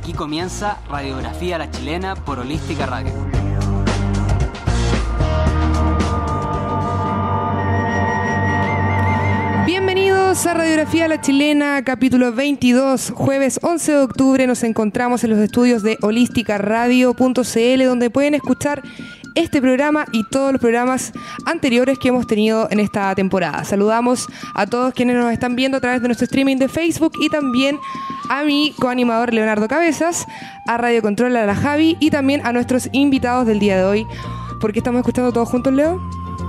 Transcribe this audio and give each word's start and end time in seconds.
Aquí 0.00 0.14
comienza 0.14 0.78
Radiografía 0.88 1.58
la 1.58 1.70
Chilena 1.70 2.14
por 2.14 2.38
Holística 2.38 2.86
Radio. 2.86 3.12
Bienvenidos 9.66 10.46
a 10.46 10.54
Radiografía 10.54 11.06
la 11.06 11.20
Chilena, 11.20 11.84
capítulo 11.84 12.32
22, 12.32 13.12
jueves 13.14 13.60
11 13.62 13.92
de 13.92 13.98
octubre. 13.98 14.46
Nos 14.46 14.62
encontramos 14.62 15.22
en 15.22 15.30
los 15.30 15.38
estudios 15.38 15.82
de 15.82 15.98
holísticaradio.cl, 16.00 17.84
donde 17.84 18.08
pueden 18.08 18.32
escuchar 18.32 18.82
este 19.34 19.60
programa 19.60 20.06
y 20.12 20.24
todos 20.24 20.52
los 20.52 20.62
programas 20.62 21.12
anteriores 21.44 21.98
que 21.98 22.08
hemos 22.08 22.26
tenido 22.26 22.68
en 22.70 22.80
esta 22.80 23.14
temporada. 23.14 23.64
Saludamos 23.64 24.28
a 24.54 24.66
todos 24.66 24.94
quienes 24.94 25.16
nos 25.16 25.30
están 25.30 25.56
viendo 25.56 25.76
a 25.76 25.80
través 25.80 26.00
de 26.00 26.08
nuestro 26.08 26.24
streaming 26.24 26.56
de 26.56 26.68
Facebook 26.68 27.12
y 27.20 27.28
también 27.28 27.78
a 28.30 28.44
mi 28.44 28.72
coanimador 28.78 29.34
Leonardo 29.34 29.66
Cabezas, 29.66 30.26
a 30.66 30.76
Radio 30.78 31.02
Control 31.02 31.36
a 31.36 31.44
la 31.46 31.56
Javi 31.56 31.96
y 31.98 32.10
también 32.10 32.46
a 32.46 32.52
nuestros 32.52 32.88
invitados 32.92 33.44
del 33.44 33.58
día 33.58 33.76
de 33.76 33.84
hoy. 33.84 34.06
¿Por 34.60 34.72
qué 34.72 34.78
estamos 34.78 35.00
escuchando 35.00 35.32
todos 35.32 35.48
juntos, 35.48 35.72
Leo? 35.72 36.00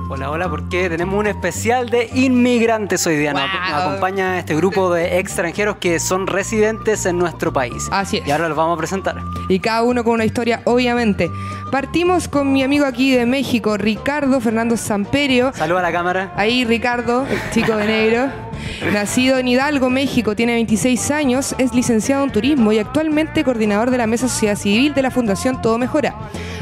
Hola, 0.08 0.30
hola, 0.30 0.50
porque 0.50 0.90
tenemos 0.90 1.16
un 1.16 1.26
especial 1.26 1.90
de 1.90 2.10
inmigrantes 2.14 3.08
hoy 3.08 3.16
día. 3.16 3.34
Wow. 3.34 3.42
nos 3.42 3.82
acompaña 3.82 4.38
este 4.38 4.56
grupo 4.56 4.94
de 4.94 5.18
extranjeros 5.18 5.78
que 5.78 6.00
son 6.00 6.28
residentes 6.28 7.06
en 7.08 7.18
nuestro 7.18 7.52
país. 7.52 7.88
Así 7.92 8.18
es. 8.18 8.28
Y 8.28 8.32
ahora 8.32 8.48
los 8.48 8.58
vamos 8.58 8.76
a 8.76 8.78
presentar. 8.78 9.16
Y 9.50 9.60
cada 9.60 9.82
uno 9.82 10.04
con 10.04 10.16
una 10.16 10.26
historia, 10.26 10.62
obviamente. 10.66 11.32
Partimos 11.72 12.28
con 12.28 12.54
mi 12.54 12.62
amigo 12.62 12.86
aquí 12.86 13.16
de 13.16 13.26
México, 13.26 13.78
Ricardo 13.78 14.40
Fernando 14.40 14.78
Samperio. 14.78 15.52
Saluda 15.56 15.80
a 15.80 15.84
la 15.84 15.92
cámara. 15.92 16.34
Ahí 16.36 16.64
Ricardo, 16.64 17.26
el 17.26 17.40
chico 17.52 17.76
de 17.76 17.88
negro. 17.88 18.51
Nacido 18.94 19.38
en 19.38 19.48
Hidalgo, 19.48 19.90
México, 19.90 20.36
tiene 20.36 20.54
26 20.54 21.12
años, 21.12 21.56
es 21.58 21.74
licenciado 21.74 22.24
en 22.24 22.32
turismo 22.32 22.72
y 22.72 22.80
actualmente 22.80 23.44
coordinador 23.44 23.92
de 23.92 23.98
la 23.98 24.08
Mesa 24.08 24.28
Sociedad 24.28 24.56
Civil 24.56 24.94
de 24.94 25.02
la 25.02 25.12
Fundación 25.12 25.62
Todo 25.62 25.78
Mejora. 25.78 26.16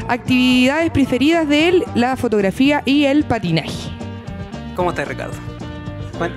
Actividades 0.08 0.90
preferidas 0.90 1.48
de 1.48 1.68
él, 1.68 1.84
la 1.94 2.16
fotografía 2.16 2.82
y 2.84 3.04
el 3.04 3.24
patinaje. 3.24 3.90
¿Cómo 4.74 4.90
estás, 4.90 5.08
Ricardo? 5.08 5.34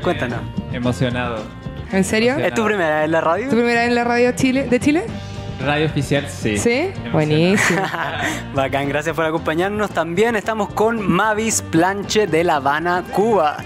Cuéntanos. 0.01 0.39
Emocionado. 0.71 1.43
¿En 1.91 2.03
serio? 2.03 2.37
¿Es 2.37 2.53
tu 2.53 2.65
primera 2.65 2.95
vez 2.95 3.05
en 3.05 3.11
la 3.11 3.21
radio? 3.21 3.49
¿Tu 3.49 3.55
primera 3.55 3.81
vez 3.81 3.89
en 3.89 3.95
la 3.95 4.03
radio 4.03 4.31
Chile, 4.31 4.67
de 4.67 4.79
Chile? 4.79 5.03
Radio 5.63 5.85
oficial, 5.85 6.27
sí. 6.27 6.57
¿Sí? 6.57 6.71
Emocionado. 6.71 7.11
Buenísimo. 7.11 7.81
Bacán, 8.53 8.89
gracias 8.89 9.15
por 9.15 9.25
acompañarnos. 9.25 9.91
También 9.91 10.35
estamos 10.35 10.73
con 10.73 11.01
Mavis 11.07 11.61
Planche 11.61 12.27
de 12.27 12.43
La 12.43 12.55
Habana, 12.55 13.03
Cuba. 13.11 13.57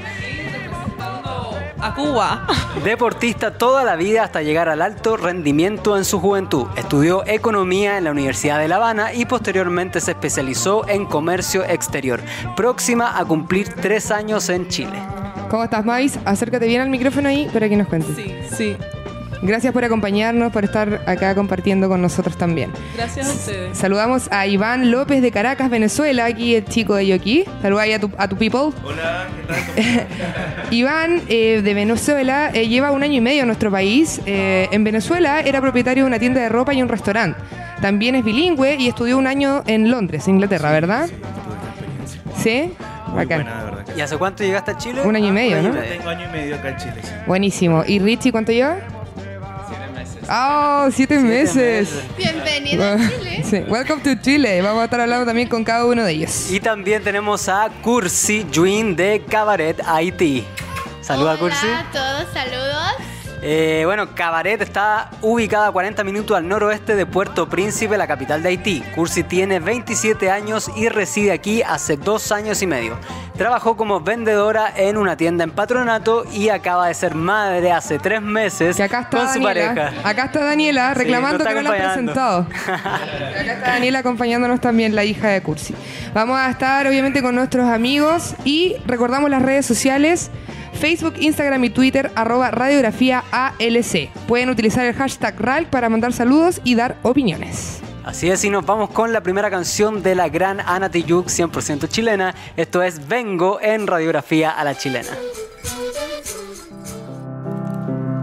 A 1.87 1.93
Cuba. 1.93 2.45
Deportista 2.83 3.57
toda 3.57 3.83
la 3.83 3.95
vida 3.95 4.23
hasta 4.23 4.41
llegar 4.41 4.67
al 4.67 4.81
alto 4.81 5.15
rendimiento 5.15 5.97
en 5.97 6.03
su 6.03 6.19
juventud. 6.19 6.67
Estudió 6.75 7.25
economía 7.25 7.97
en 7.97 8.03
la 8.03 8.11
Universidad 8.11 8.59
de 8.59 8.67
La 8.67 8.75
Habana 8.75 9.13
y 9.13 9.25
posteriormente 9.25 10.01
se 10.01 10.11
especializó 10.11 10.87
en 10.87 11.05
comercio 11.05 11.63
exterior. 11.63 12.21
Próxima 12.55 13.17
a 13.17 13.23
cumplir 13.23 13.73
tres 13.81 14.11
años 14.11 14.49
en 14.49 14.67
Chile. 14.67 15.01
¿Cómo 15.49 15.63
estás, 15.63 15.85
Mavis? 15.85 16.19
Acércate 16.25 16.67
bien 16.67 16.81
al 16.81 16.89
micrófono 16.89 17.29
ahí 17.29 17.49
para 17.53 17.69
que 17.69 17.77
nos 17.77 17.87
cuentes. 17.87 18.15
Sí, 18.15 18.35
sí. 18.53 18.77
Gracias 19.41 19.71
por 19.73 19.83
acompañarnos, 19.83 20.51
por 20.51 20.63
estar 20.63 21.01
acá 21.05 21.35
compartiendo 21.35 21.87
con 21.89 22.01
nosotros 22.01 22.37
también. 22.37 22.71
Gracias 22.95 23.29
a 23.29 23.33
ustedes. 23.33 23.77
Saludamos 23.77 24.27
a 24.31 24.47
Iván 24.47 24.89
López 24.91 25.21
de 25.21 25.31
Caracas, 25.31 25.69
Venezuela, 25.69 26.25
aquí 26.25 26.55
el 26.55 26.65
chico 26.65 26.95
de 26.95 27.07
Yoki. 27.07 27.45
Saluda 27.61 27.83
ahí 27.83 27.93
a 27.93 27.99
tu, 27.99 28.09
a 28.17 28.27
tu 28.27 28.35
people. 28.35 28.69
Hola, 28.83 29.27
¿qué 29.75 29.81
tal? 29.83 30.07
Iván 30.71 31.21
eh, 31.29 31.61
de 31.63 31.73
Venezuela 31.73 32.49
eh, 32.53 32.67
lleva 32.67 32.91
un 32.91 33.03
año 33.03 33.13
y 33.15 33.21
medio 33.21 33.41
en 33.41 33.47
nuestro 33.47 33.69
país. 33.71 34.21
Eh, 34.25 34.67
en 34.71 34.83
Venezuela 34.83 35.39
era 35.41 35.61
propietario 35.61 36.03
de 36.03 36.07
una 36.07 36.19
tienda 36.19 36.41
de 36.41 36.49
ropa 36.49 36.73
y 36.73 36.81
un 36.81 36.89
restaurante. 36.89 37.39
También 37.81 38.15
es 38.15 38.23
bilingüe 38.25 38.75
y 38.79 38.87
estudió 38.87 39.17
un 39.19 39.27
año 39.27 39.61
en 39.67 39.91
Londres, 39.91 40.27
Inglaterra, 40.27 40.71
¿verdad? 40.71 41.07
Sí, 42.37 42.71
Muy 43.07 43.17
bacán. 43.25 43.43
buena, 43.43 43.59
de 43.59 43.65
verdad. 43.65 43.85
¿Y 43.95 44.01
hace 44.01 44.17
cuánto 44.17 44.43
llegaste 44.43 44.71
a 44.71 44.77
Chile? 44.77 45.01
Un 45.03 45.15
año 45.15 45.27
y 45.27 45.31
medio, 45.31 45.57
año 45.57 45.73
¿no? 45.73 45.79
Tengo 45.79 46.09
año 46.09 46.25
y 46.27 46.31
medio 46.31 46.55
acá 46.55 46.69
en 46.69 46.77
Chile. 46.77 46.93
sí. 47.03 47.09
Buenísimo. 47.27 47.83
¿Y 47.85 47.99
Richie 47.99 48.31
cuánto 48.31 48.51
lleva? 48.51 48.77
Siete. 50.27 50.33
¡Oh, 50.33 50.89
siete, 50.91 51.19
meses! 51.19 51.89
meses. 51.89 52.17
Bienvenido 52.17 52.83
a 52.83 52.97
Chile. 52.97 53.43
Sí, 53.49 53.57
welcome 53.69 54.01
to 54.03 54.21
Chile. 54.21 54.61
Vamos 54.61 54.81
a 54.81 54.83
estar 54.85 54.99
hablando 54.99 55.25
también 55.25 55.47
con 55.47 55.63
cada 55.63 55.85
uno 55.85 56.03
de 56.03 56.11
ellos. 56.11 56.51
Y 56.51 56.59
también 56.59 57.01
tenemos 57.01 57.47
a 57.47 57.69
Cursi 57.81 58.45
Juin 58.53 58.93
de 58.97 59.23
Cabaret, 59.29 59.79
Haití. 59.85 60.43
Saluda, 61.01 61.31
Hola 61.31 61.39
Cursi. 61.39 61.67
a 61.67 61.89
todos, 61.93 62.25
saludos. 62.33 62.93
Eh, 63.41 63.83
bueno, 63.85 64.15
Cabaret 64.15 64.59
está 64.61 65.11
ubicada 65.21 65.67
a 65.67 65.71
40 65.71 66.03
minutos 66.03 66.35
al 66.35 66.47
noroeste 66.47 66.95
de 66.95 67.05
Puerto 67.05 67.47
Príncipe, 67.47 67.95
la 67.95 68.07
capital 68.07 68.41
de 68.41 68.49
Haití. 68.49 68.81
Cursi 68.95 69.23
tiene 69.23 69.59
27 69.59 70.31
años 70.31 70.71
y 70.75 70.89
reside 70.89 71.31
aquí 71.31 71.61
hace 71.61 71.97
dos 71.97 72.31
años 72.31 72.61
y 72.63 72.67
medio. 72.67 72.97
Trabajó 73.37 73.77
como 73.77 74.01
vendedora 74.01 74.73
en 74.75 74.97
una 74.97 75.15
tienda 75.15 75.43
en 75.43 75.51
patronato 75.51 76.25
y 76.33 76.49
acaba 76.49 76.87
de 76.87 76.95
ser 76.95 77.13
madre 77.13 77.71
hace 77.71 77.99
tres 77.99 78.19
meses 78.19 78.75
Que 78.75 78.81
acá 78.83 79.01
está 79.01 79.17
con 79.17 79.27
su 79.27 79.39
Daniela. 79.43 79.75
pareja. 79.75 80.09
Acá 80.09 80.23
está 80.25 80.43
Daniela 80.43 80.93
reclamando 80.95 81.45
que 81.45 81.53
no 81.53 81.61
la 81.61 81.69
han 81.69 81.75
presentado. 81.77 82.47
acá 82.67 83.53
está 83.53 83.71
Daniela 83.73 83.99
acompañándonos 83.99 84.59
también, 84.59 84.95
la 84.95 85.03
hija 85.03 85.27
de 85.27 85.43
Cursi. 85.43 85.75
Vamos 86.15 86.39
a 86.39 86.49
estar 86.49 86.87
obviamente 86.87 87.21
con 87.21 87.35
nuestros 87.35 87.67
amigos 87.69 88.33
y 88.43 88.75
recordamos 88.87 89.29
las 89.29 89.43
redes 89.43 89.67
sociales. 89.67 90.31
Facebook, 90.77 91.15
Instagram 91.19 91.63
y 91.65 91.69
Twitter, 91.69 92.11
arroba 92.15 92.51
radiografía 92.51 93.23
ALC. 93.31 94.09
Pueden 94.27 94.49
utilizar 94.49 94.85
el 94.85 94.93
hashtag 94.93 95.39
RALC 95.39 95.69
para 95.69 95.89
mandar 95.89 96.13
saludos 96.13 96.61
y 96.63 96.75
dar 96.75 96.97
opiniones. 97.03 97.81
Así 98.05 98.29
es, 98.29 98.43
y 98.45 98.49
nos 98.49 98.65
vamos 98.65 98.91
con 98.91 99.11
la 99.11 99.21
primera 99.21 99.49
canción 99.49 100.01
de 100.01 100.15
la 100.15 100.29
gran 100.29 100.61
Ana 100.61 100.89
Tijoux, 100.89 101.25
100% 101.25 101.89
chilena. 101.89 102.33
Esto 102.55 102.81
es 102.81 103.05
Vengo 103.05 103.59
en 103.61 103.85
Radiografía 103.85 104.51
a 104.51 104.63
la 104.63 104.77
Chilena. 104.77 105.09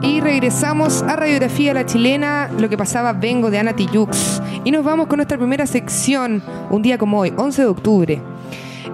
Y 0.00 0.21
regresamos 0.21 1.03
a 1.03 1.16
Radiografía 1.16 1.75
La 1.75 1.86
Chilena, 1.86 2.50
lo 2.59 2.69
que 2.69 2.76
pasaba 2.76 3.15
vengo 3.15 3.50
de 3.50 3.59
Ana 3.59 3.75
Tijoux. 3.75 4.42
Y 4.65 4.71
nos 4.71 4.84
vamos 4.84 5.06
con 5.06 5.16
nuestra 5.16 5.38
primera 5.38 5.66
sección, 5.66 6.42
un 6.71 6.82
día 6.82 6.98
como 6.98 7.21
hoy, 7.21 7.32
11 7.36 7.62
de 7.62 7.69
octubre. 7.69 8.22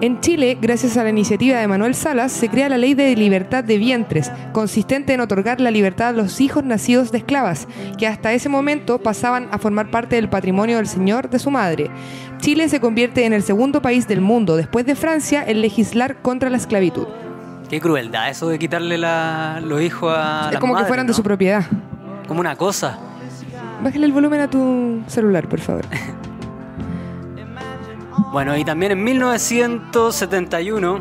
En 0.01 0.21
Chile, 0.21 0.56
gracias 0.61 0.97
a 0.97 1.03
la 1.05 1.11
iniciativa 1.11 1.59
de 1.59 1.67
Manuel 1.69 1.95
Salas, 1.95 2.33
se 2.33 2.49
crea 2.49 2.69
la 2.69 2.78
ley 2.78 2.95
de 2.95 3.15
libertad 3.17 3.65
de 3.65 3.77
vientres, 3.77 4.31
consistente 4.53 5.12
en 5.12 5.21
otorgar 5.21 5.61
la 5.61 5.71
libertad 5.71 6.09
a 6.09 6.12
los 6.12 6.41
hijos 6.41 6.65
nacidos 6.65 7.12
de 7.12 7.19
esclavas, 7.19 7.67
que 7.99 8.06
hasta 8.06 8.33
ese 8.33 8.49
momento 8.49 8.99
pasaban 8.99 9.49
a 9.51 9.59
formar 9.59 9.91
parte 9.91 10.17
del 10.17 10.28
patrimonio 10.28 10.77
del 10.77 10.87
señor 10.87 11.28
de 11.28 11.39
su 11.39 11.51
madre. 11.51 11.91
Chile 12.39 12.69
se 12.69 12.81
convierte 12.81 13.27
en 13.27 13.33
el 13.33 13.43
segundo 13.43 13.83
país 13.83 14.06
del 14.09 14.21
mundo, 14.21 14.56
después 14.56 14.87
de 14.87 14.95
Francia, 14.95 15.45
en 15.47 15.61
legislar 15.61 16.22
contra 16.22 16.49
la 16.51 16.57
esclavitud. 16.57 17.07
Qué 17.69 17.81
crueldad 17.81 18.31
eso 18.31 18.49
de 18.49 18.59
quitarle 18.59 18.97
la- 18.97 19.61
los 19.62 19.83
hijos 19.83 20.12
a 20.17 20.47
es 20.47 20.53
las 20.55 20.61
como 20.61 20.77
que 20.77 20.84
fueran 20.84 21.07
de 21.07 21.12
su 21.15 21.22
propiedad. 21.22 21.65
Como 22.27 22.41
una 22.41 22.57
cosa. 22.57 22.99
Bájale 23.83 24.07
el 24.07 24.12
volumen 24.12 24.41
a 24.41 24.49
tu 24.49 25.03
celular, 25.09 25.49
por 25.49 25.61
favor. 25.61 25.84
Bueno, 28.32 28.56
y 28.56 28.64
también 28.64 28.92
en 28.92 29.02
1971, 29.02 31.00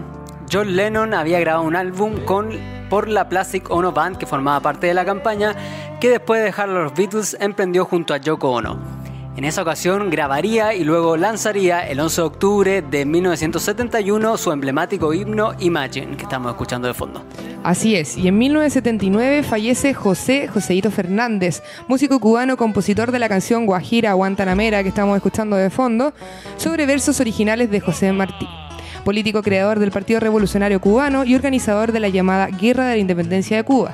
John 0.52 0.76
Lennon 0.76 1.14
había 1.14 1.40
grabado 1.40 1.64
un 1.64 1.76
álbum 1.76 2.26
con, 2.26 2.50
por 2.90 3.08
la 3.08 3.30
Plastic 3.30 3.70
Ono 3.70 3.92
Band, 3.92 4.18
que 4.18 4.26
formaba 4.26 4.60
parte 4.62 4.88
de 4.88 4.96
la 4.96 5.06
campaña, 5.06 5.56
que 6.02 6.10
después 6.10 6.40
de 6.40 6.46
dejar 6.46 6.70
a 6.70 6.74
los 6.74 6.96
Beatles 6.96 7.38
emprendió 7.40 7.86
junto 7.86 8.16
a 8.16 8.18
Yoko 8.18 8.50
Ono. 8.50 8.99
En 9.38 9.46
esa 9.46 9.62
ocasión 9.62 10.10
grabaría 10.10 10.74
y 10.74 10.84
luego 10.84 11.16
lanzaría 11.16 11.88
el 11.88 12.00
11 12.00 12.22
de 12.22 12.28
octubre 12.28 12.82
de 12.82 13.06
1971 13.06 14.38
su 14.38 14.52
emblemático 14.52 15.14
himno 15.14 15.54
Imagine, 15.60 16.18
que 16.18 16.24
estamos 16.24 16.52
escuchando 16.52 16.88
de 16.88 16.94
fondo. 16.94 17.24
Así 17.64 17.96
es, 17.96 18.18
y 18.18 18.28
en 18.28 18.38
1979 18.38 19.44
fallece 19.44 19.94
José 19.94 20.48
Joseito 20.48 20.92
Fernández, 20.92 21.62
músico 21.88 22.20
cubano, 22.20 22.58
compositor 22.58 23.12
de 23.12 23.20
la 23.20 23.30
canción 23.30 23.66
Guajira 23.66 24.14
Guantanamera 24.14 24.84
que 24.84 24.90
estamos 24.90 25.16
escuchando 25.16 25.56
de 25.56 25.70
fondo, 25.70 26.14
sobre 26.58 26.86
versos 26.86 27.20
originales 27.20 27.70
de 27.70 27.80
José 27.80 28.12
Martí. 28.12 28.48
Político 29.06 29.42
creador 29.42 29.80
del 29.80 29.92
Partido 29.92 30.20
Revolucionario 30.20 30.82
Cubano 30.82 31.24
y 31.24 31.36
organizador 31.36 31.92
de 31.92 32.00
la 32.00 32.10
llamada 32.10 32.48
Guerra 32.48 32.88
de 32.88 32.96
la 32.96 33.02
Independencia 33.02 33.58
de 33.58 33.64
Cuba. 33.64 33.94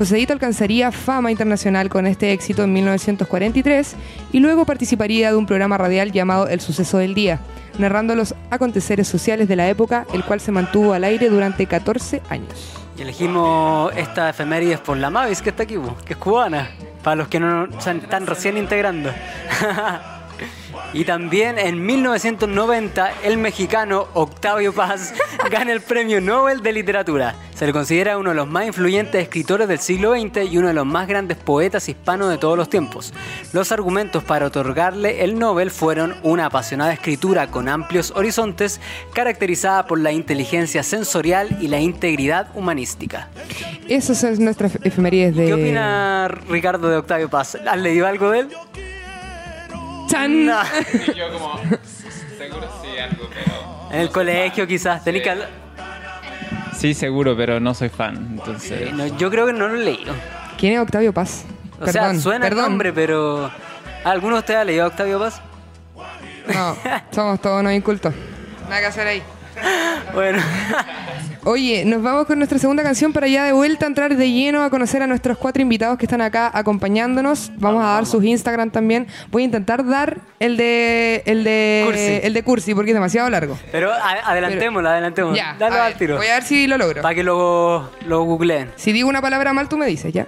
Joséito 0.00 0.32
alcanzaría 0.32 0.92
fama 0.92 1.30
internacional 1.30 1.90
con 1.90 2.06
este 2.06 2.32
éxito 2.32 2.64
en 2.64 2.72
1943 2.72 3.96
y 4.32 4.40
luego 4.40 4.64
participaría 4.64 5.28
de 5.28 5.36
un 5.36 5.44
programa 5.44 5.76
radial 5.76 6.10
llamado 6.10 6.48
El 6.48 6.62
Suceso 6.62 6.96
del 6.96 7.12
Día, 7.12 7.38
narrando 7.78 8.14
los 8.14 8.34
aconteceres 8.50 9.06
sociales 9.06 9.46
de 9.46 9.56
la 9.56 9.68
época, 9.68 10.06
el 10.14 10.24
cual 10.24 10.40
se 10.40 10.52
mantuvo 10.52 10.94
al 10.94 11.04
aire 11.04 11.28
durante 11.28 11.66
14 11.66 12.22
años. 12.30 12.72
Y 12.96 13.02
elegimos 13.02 13.92
esta 13.94 14.30
efemérides 14.30 14.80
por 14.80 14.96
la 14.96 15.10
Mavis, 15.10 15.42
que 15.42 15.50
está 15.50 15.64
aquí, 15.64 15.76
que 16.06 16.14
es 16.14 16.18
cubana, 16.18 16.70
para 17.02 17.16
los 17.16 17.28
que 17.28 17.38
no 17.38 17.68
se 17.78 17.90
están 17.90 18.26
recién 18.26 18.56
integrando. 18.56 19.10
y 20.92 21.04
también 21.04 21.58
en 21.58 21.84
1990 21.84 23.12
el 23.24 23.38
mexicano 23.38 24.08
Octavio 24.14 24.72
Paz 24.72 25.14
gana 25.50 25.72
el 25.72 25.80
Premio 25.80 26.20
Nobel 26.20 26.62
de 26.62 26.72
Literatura. 26.72 27.34
Se 27.54 27.66
le 27.66 27.72
considera 27.72 28.16
uno 28.18 28.30
de 28.30 28.36
los 28.36 28.48
más 28.48 28.66
influyentes 28.66 29.22
escritores 29.22 29.68
del 29.68 29.78
siglo 29.78 30.12
XX 30.14 30.50
y 30.50 30.56
uno 30.58 30.68
de 30.68 30.74
los 30.74 30.86
más 30.86 31.06
grandes 31.06 31.36
poetas 31.36 31.88
hispanos 31.88 32.30
de 32.30 32.38
todos 32.38 32.56
los 32.56 32.70
tiempos. 32.70 33.12
Los 33.52 33.70
argumentos 33.70 34.24
para 34.24 34.46
otorgarle 34.46 35.22
el 35.22 35.38
Nobel 35.38 35.70
fueron 35.70 36.16
una 36.22 36.46
apasionada 36.46 36.92
escritura 36.92 37.48
con 37.48 37.68
amplios 37.68 38.12
horizontes, 38.16 38.80
caracterizada 39.12 39.86
por 39.86 40.00
la 40.00 40.10
inteligencia 40.12 40.82
sensorial 40.82 41.58
y 41.60 41.68
la 41.68 41.80
integridad 41.80 42.48
humanística. 42.54 43.28
Eso 43.88 44.12
es 44.12 44.40
nuestra 44.40 44.68
ef- 44.68 44.78
efemérides 44.84 45.36
de... 45.36 45.46
¿Qué 45.46 45.54
opina 45.54 46.28
Ricardo 46.48 46.88
de 46.88 46.96
Octavio 46.96 47.28
Paz? 47.28 47.56
¿Has 47.66 47.78
leído 47.78 48.06
algo 48.06 48.30
de 48.30 48.40
él? 48.40 48.48
¡Chan! 50.10 50.46
No. 50.46 50.60
Y 51.06 51.14
yo 51.14 51.32
como, 51.32 51.60
seguro 52.38 52.68
sí, 52.82 52.98
algo, 52.98 53.28
pero... 53.32 53.88
En 53.92 54.00
el 54.00 54.10
colegio 54.10 54.66
quizás. 54.66 55.02
Tenés 55.04 55.22
que 55.22 55.30
hablar- 55.30 55.48
Sí, 56.76 56.94
seguro, 56.94 57.36
pero 57.36 57.60
no 57.60 57.74
soy 57.74 57.90
fan, 57.90 58.16
entonces... 58.38 58.92
No, 58.94 59.06
yo 59.18 59.30
creo 59.30 59.46
que 59.46 59.52
no 59.52 59.68
lo 59.68 59.74
he 59.74 59.84
leído. 59.84 60.14
¿Quién 60.58 60.72
es 60.74 60.80
Octavio 60.80 61.12
Paz? 61.12 61.44
O 61.78 61.86
sea, 61.86 62.14
suena 62.18 62.46
el 62.46 62.50
perdón. 62.52 62.70
nombre, 62.70 62.92
pero... 62.92 63.50
¿Alguno 64.04 64.36
de 64.36 64.40
ustedes 64.40 64.60
ha 64.60 64.64
leído 64.64 64.84
a 64.84 64.86
Octavio 64.88 65.18
Paz? 65.18 65.42
No, 66.54 66.76
somos 67.10 67.40
todos 67.40 67.62
no 67.62 67.70
incultos. 67.70 68.14
Nada 68.68 68.80
que 68.80 68.86
hacer 68.86 69.06
ahí. 69.06 69.22
Bueno. 70.14 70.40
Oye, 71.44 71.84
nos 71.86 72.02
vamos 72.02 72.26
con 72.26 72.38
nuestra 72.38 72.58
segunda 72.58 72.82
canción 72.82 73.12
para 73.14 73.26
ya 73.26 73.44
de 73.44 73.52
vuelta 73.52 73.86
entrar 73.86 74.14
de 74.14 74.30
lleno 74.30 74.62
a 74.62 74.68
conocer 74.68 75.02
a 75.02 75.06
nuestros 75.06 75.38
cuatro 75.38 75.62
invitados 75.62 75.96
que 75.96 76.04
están 76.04 76.20
acá 76.20 76.50
acompañándonos. 76.52 77.50
Vamos, 77.56 77.82
a 77.82 77.88
dar 77.88 78.06
sus 78.06 78.22
Instagram 78.22 78.70
también. 78.70 79.06
Voy 79.30 79.42
a 79.42 79.44
intentar 79.46 79.86
dar 79.86 80.18
el 80.38 80.58
de 80.58 81.22
el 81.24 81.44
de 81.44 81.82
Cursi. 81.86 82.26
el 82.26 82.34
de 82.34 82.42
Cursi 82.42 82.74
porque 82.74 82.90
es 82.90 82.94
demasiado 82.94 83.30
largo. 83.30 83.58
Pero 83.72 83.90
adelantémoslo, 83.92 84.88
adelantémoslo. 84.88 85.36
Ya, 85.36 85.56
Dale 85.58 85.76
a 85.76 85.86
al 85.86 85.94
tiro. 85.94 86.16
voy 86.16 86.26
a 86.26 86.34
ver 86.34 86.42
si 86.42 86.66
lo 86.66 86.76
logro. 86.76 87.00
Para 87.00 87.14
que 87.14 87.22
lo, 87.24 87.88
lo 88.06 88.22
googleen. 88.24 88.70
Si 88.76 88.92
digo 88.92 89.08
una 89.08 89.22
palabra 89.22 89.52
mal, 89.54 89.68
tú 89.68 89.78
me 89.78 89.86
dices, 89.86 90.12
¿ya? 90.12 90.26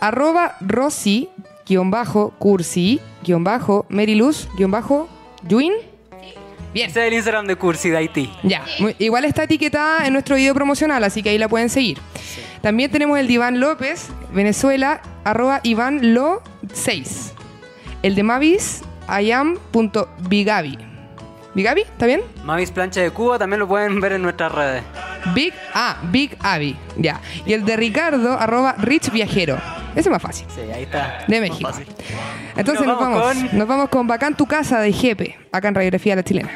Arroba 0.00 0.56
Rosy, 0.60 1.30
guion 1.66 1.90
bajo, 1.90 2.34
Cursi, 2.38 3.00
guion 3.24 3.44
bajo, 3.44 3.86
Meriluz, 3.88 4.48
guion 4.56 4.70
bajo, 4.70 5.08
Yuin. 5.48 5.72
Bien. 6.72 6.90
Ese 6.90 7.00
es 7.00 7.06
el 7.08 7.14
Instagram 7.14 7.46
de 7.46 7.56
Cursi 7.56 7.90
de 7.90 7.96
Haití. 7.96 8.30
Ya, 8.42 8.64
muy- 8.78 8.94
igual 8.98 9.24
está 9.24 9.44
etiquetada 9.44 10.06
en 10.06 10.12
nuestro 10.12 10.36
video 10.36 10.54
promocional, 10.54 11.02
así 11.04 11.22
que 11.22 11.30
ahí 11.30 11.38
la 11.38 11.48
pueden 11.48 11.68
seguir. 11.70 11.98
También 12.62 12.90
tenemos 12.90 13.18
el 13.18 13.26
de 13.26 13.32
Iván 13.34 13.60
López, 13.60 14.08
Venezuela, 14.32 15.00
arroba 15.24 15.60
Iván 15.62 16.14
Lo 16.14 16.42
6. 16.72 17.32
El 18.02 18.14
de 18.14 18.22
Mavis, 18.22 18.82
ayam.bigabi. 19.06 20.78
¿Bigabi? 21.54 21.80
¿Está 21.82 22.06
bien? 22.06 22.20
Mavis 22.44 22.70
Plancha 22.70 23.00
de 23.00 23.10
Cuba 23.10 23.38
también 23.38 23.58
lo 23.60 23.66
pueden 23.66 24.00
ver 24.00 24.12
en 24.12 24.22
nuestras 24.22 24.52
redes. 24.52 24.82
Big, 25.34 25.52
ah, 25.74 25.96
Big 26.10 26.36
Abby, 26.40 26.76
ya. 26.96 27.20
Y 27.46 27.52
el 27.54 27.64
de 27.64 27.76
Ricardo, 27.76 28.38
arroba 28.38 28.74
Rich 28.78 29.10
Viajero. 29.10 29.58
Ese 29.98 30.08
es 30.08 30.12
más 30.12 30.22
fácil. 30.22 30.46
Sí, 30.54 30.60
ahí 30.72 30.84
está. 30.84 31.24
De 31.26 31.40
México. 31.40 31.68
Entonces 32.56 32.86
Nos 32.86 32.96
nos, 32.96 33.00
vamos 33.00 33.18
vamos, 33.20 33.34
con- 33.50 33.58
nos 33.58 33.68
vamos 33.68 33.88
con 33.88 34.06
Bacán 34.06 34.36
tu 34.36 34.46
casa 34.46 34.80
de 34.80 34.92
Jepe, 34.92 35.36
acá 35.50 35.68
en 35.68 35.74
Radiografía 35.74 36.14
La 36.16 36.22
Chilena. 36.22 36.50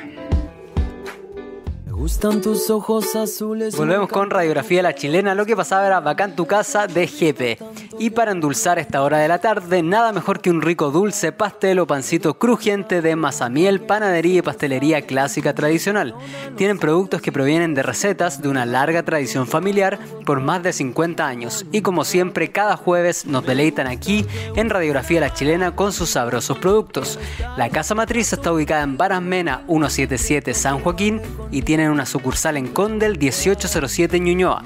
Gustan 2.03 2.41
tus 2.41 2.69
ojos 2.69 3.15
azules. 3.15 3.77
Volvemos 3.77 4.09
con 4.09 4.29
Radiografía 4.29 4.83
La 4.83 4.93
Chilena. 4.93 5.37
Lo 5.37 5.47
que 5.47 5.55
pasaba 5.55 5.87
era 5.87 6.01
Bacán 6.01 6.35
tu 6.35 6.47
casa 6.47 6.89
de 6.89 7.07
Jepe. 7.07 7.59
Y 7.97 8.11
para 8.11 8.33
endulzar 8.33 8.81
esta 8.81 9.05
hora 9.05 9.19
de 9.19 9.29
la 9.29 9.39
tarde, 9.39 9.85
nada 9.85 10.11
mejor 10.11 10.41
que 10.41 10.51
un 10.51 10.63
rico 10.63 10.91
dulce, 10.91 11.31
pastel 11.31 11.79
o 11.79 11.87
pancito 11.87 12.35
crujiente 12.35 13.03
de 13.03 13.15
mazamiel, 13.15 13.83
panadería 13.83 14.41
y 14.41 14.43
pastelería 14.43 15.03
clásica 15.03 15.55
tradicional. 15.55 16.17
Tienen 16.57 16.81
productos 16.81 17.23
que 17.23 17.31
provienen 17.31 17.73
de 17.73 17.85
recetas 17.85 18.43
de 18.43 18.49
una 18.49 18.67
larga 18.67 19.05
tradición 19.05 19.47
familiar 19.47 20.01
por 20.27 20.41
más 20.41 20.61
de 20.65 20.73
50 20.73 21.25
años. 21.25 21.67
Y 21.71 21.83
como 21.83 22.05
siempre, 22.05 22.51
cada 22.51 22.77
jueves 22.77 23.27
nos 23.27 23.47
deleitan 23.47 23.87
aquí 23.87 24.27
en 24.57 24.71
Radiografía 24.71 25.21
La 25.21 25.33
Chilena 25.33 25.77
con 25.77 25.93
sus 25.93 26.11
sabrosos 26.11 26.59
productos. 26.59 27.21
La 27.57 27.69
casa 27.69 27.95
matriz 27.95 28.33
está 28.33 28.53
ubicada 28.53 28.83
en 28.83 28.97
Baras 28.97 29.23
Mena 29.23 29.63
177 29.69 30.53
San 30.53 30.81
Joaquín 30.81 31.21
y 31.53 31.63
tienen 31.63 31.92
una 31.93 32.07
sucursal 32.07 32.57
en 32.57 32.69
Condel 32.69 33.19
1807 33.19 34.19
Ñuñoa. 34.19 34.65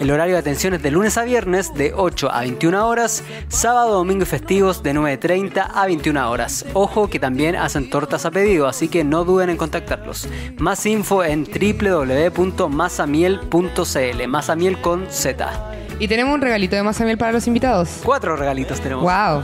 El 0.00 0.10
horario 0.10 0.34
de 0.34 0.40
atención 0.40 0.74
es 0.74 0.82
de 0.82 0.90
lunes 0.90 1.16
a 1.18 1.24
viernes 1.24 1.74
de 1.74 1.92
8 1.94 2.32
a 2.32 2.40
21 2.40 2.88
horas, 2.88 3.22
sábado, 3.48 3.92
domingo 3.94 4.22
y 4.22 4.26
festivos 4.26 4.82
de 4.82 4.94
9.30 4.94 5.70
a 5.74 5.86
21 5.86 6.30
horas. 6.30 6.64
Ojo 6.72 7.10
que 7.10 7.18
también 7.18 7.56
hacen 7.56 7.90
tortas 7.90 8.24
a 8.24 8.30
pedido, 8.30 8.68
así 8.68 8.88
que 8.88 9.04
no 9.04 9.24
duden 9.24 9.50
en 9.50 9.56
contactarlos. 9.56 10.28
Más 10.58 10.86
info 10.86 11.24
en 11.24 11.44
www.masamiel.cl, 11.44 14.28
masamiel 14.28 14.80
con 14.80 15.06
Z. 15.10 15.74
Y 15.98 16.06
tenemos 16.06 16.32
un 16.34 16.40
regalito 16.40 16.76
de 16.76 16.84
masa 16.84 17.04
miel 17.04 17.18
para 17.18 17.32
los 17.32 17.48
invitados. 17.48 18.02
Cuatro 18.04 18.36
regalitos 18.36 18.80
tenemos. 18.80 19.02
¡Wow! 19.02 19.42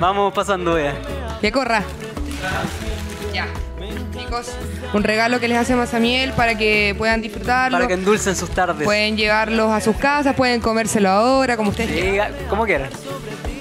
Vamos 0.00 0.34
pasando 0.34 0.76
ya. 0.78 0.94
Que 1.40 1.52
corra. 1.52 1.84
Ya. 3.32 3.46
Chicos, 4.42 4.56
un 4.92 5.04
regalo 5.04 5.38
que 5.38 5.48
les 5.48 5.58
hace 5.58 5.74
masa 5.76 6.00
miel 6.00 6.32
para 6.32 6.56
que 6.56 6.94
puedan 6.96 7.20
disfrutarlo. 7.20 7.78
Para 7.78 7.88
que 7.88 7.94
endulcen 7.94 8.34
sus 8.34 8.50
tardes. 8.50 8.84
Pueden 8.84 9.16
llevarlos 9.16 9.70
a 9.70 9.80
sus 9.80 9.96
casas, 9.96 10.34
pueden 10.34 10.60
comérselo 10.60 11.08
ahora, 11.08 11.56
como 11.56 11.70
ustedes 11.70 11.92
quieran. 11.92 12.32
Como 12.48 12.64
quieran. 12.64 12.90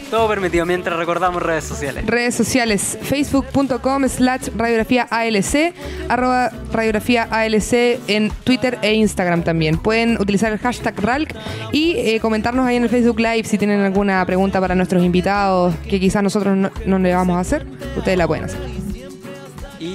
Todo 0.10 0.28
permitido 0.28 0.66
mientras 0.68 0.98
recordamos 0.98 1.42
redes 1.42 1.64
sociales. 1.64 2.06
Redes 2.06 2.36
sociales, 2.36 3.00
facebook.com 3.02 4.08
slash 4.08 4.50
radiografía 4.56 5.08
ALC, 5.10 5.74
arroba 6.08 6.52
radiografía 6.72 7.24
ALC 7.24 8.00
en 8.08 8.31
Twitter 8.44 8.78
e 8.84 8.94
Instagram 8.94 9.44
también. 9.44 9.80
Pueden 9.80 10.22
utilizar 10.22 10.54
el 10.54 10.60
hashtag 10.60 11.00
RALC 11.00 11.36
y 11.72 11.96
eh, 11.98 12.20
comentarnos 12.20 12.68
ahí 12.68 12.75
en 12.75 12.84
el 12.84 12.90
Facebook 12.90 13.20
Live 13.20 13.46
si 13.46 13.58
tienen 13.58 13.81
alguna 13.81 14.24
pregunta 14.28 14.62
para 14.62 14.75
nuestros 14.75 15.04
invitados 15.04 15.74
que 15.90 16.00
quizás 16.00 16.22
nosotros 16.22 16.56
no, 16.56 16.72
no 16.86 17.00
le 17.00 17.14
vamos 17.16 17.36
a 17.36 17.40
hacer. 17.40 17.66
Ustedes 17.98 18.18
la 18.18 18.28
pueden 18.28 18.46
hacer. 18.46 18.83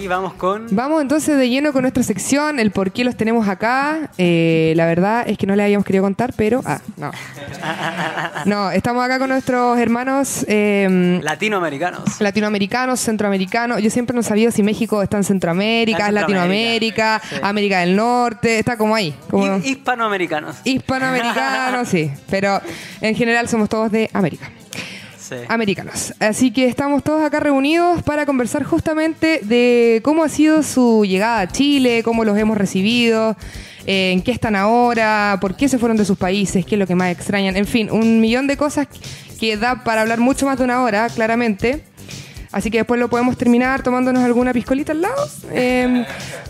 Vamos 0.08 0.32
con. 0.34 0.66
Vamos 0.70 1.02
entonces 1.02 1.36
de 1.36 1.48
lleno 1.48 1.72
con 1.72 1.82
nuestra 1.82 2.02
sección, 2.02 2.58
el 2.58 2.70
por 2.70 2.90
qué 2.92 3.04
los 3.04 3.16
tenemos 3.16 3.46
acá. 3.48 4.10
Eh, 4.18 4.72
la 4.76 4.86
verdad 4.86 5.24
es 5.28 5.36
que 5.38 5.46
no 5.46 5.54
les 5.54 5.64
habíamos 5.64 5.84
querido 5.84 6.02
contar, 6.04 6.32
pero... 6.36 6.62
Ah, 6.64 6.80
no. 6.96 7.10
No, 8.44 8.70
estamos 8.70 9.04
acá 9.04 9.18
con 9.18 9.28
nuestros 9.30 9.78
hermanos... 9.78 10.44
eh, 10.48 11.20
Latinoamericanos. 11.22 12.20
latinoamericanos, 12.20 13.00
centroamericanos. 13.00 13.82
Yo 13.82 13.90
siempre 13.90 14.14
no 14.14 14.22
sabía 14.22 14.50
si 14.50 14.62
México 14.62 15.02
está 15.02 15.16
en 15.16 15.24
Centroamérica, 15.24 16.06
es 16.08 16.14
Latinoamérica, 16.14 17.20
sí. 17.28 17.36
América 17.42 17.80
del 17.80 17.96
Norte, 17.96 18.58
está 18.60 18.76
como 18.76 18.94
ahí. 18.94 19.14
Como 19.30 19.58
Hi- 19.58 19.70
Hispanoamericanos. 19.70 20.56
hispanoamericanos, 20.64 21.88
sí. 21.88 22.10
Pero 22.30 22.60
en 23.00 23.14
general 23.14 23.48
somos 23.48 23.68
todos 23.68 23.90
de 23.90 24.08
América. 24.12 24.50
Sí. 25.28 25.36
Americanos. 25.48 26.14
Así 26.20 26.50
que 26.52 26.66
estamos 26.66 27.04
todos 27.04 27.22
acá 27.22 27.38
reunidos 27.40 28.02
para 28.02 28.24
conversar 28.24 28.64
justamente 28.64 29.40
de 29.42 30.00
cómo 30.02 30.24
ha 30.24 30.28
sido 30.28 30.62
su 30.62 31.04
llegada 31.04 31.40
a 31.40 31.48
Chile, 31.48 32.02
cómo 32.02 32.24
los 32.24 32.38
hemos 32.38 32.56
recibido, 32.56 33.36
eh, 33.86 34.12
en 34.12 34.22
qué 34.22 34.30
están 34.30 34.56
ahora, 34.56 35.36
por 35.40 35.54
qué 35.54 35.68
se 35.68 35.78
fueron 35.78 35.98
de 35.98 36.06
sus 36.06 36.16
países, 36.16 36.64
qué 36.64 36.76
es 36.76 36.78
lo 36.78 36.86
que 36.86 36.94
más 36.94 37.10
extrañan. 37.10 37.56
En 37.56 37.66
fin, 37.66 37.90
un 37.90 38.20
millón 38.20 38.46
de 38.46 38.56
cosas 38.56 38.88
que 39.38 39.56
da 39.58 39.84
para 39.84 40.00
hablar 40.00 40.18
mucho 40.18 40.46
más 40.46 40.56
de 40.56 40.64
una 40.64 40.82
hora, 40.82 41.08
claramente. 41.10 41.84
Así 42.50 42.70
que 42.70 42.78
después 42.78 42.98
lo 42.98 43.10
podemos 43.10 43.36
terminar 43.36 43.82
tomándonos 43.82 44.24
alguna 44.24 44.54
piscolita 44.54 44.92
al 44.92 45.02
lado. 45.02 45.28
Eh, 45.52 46.06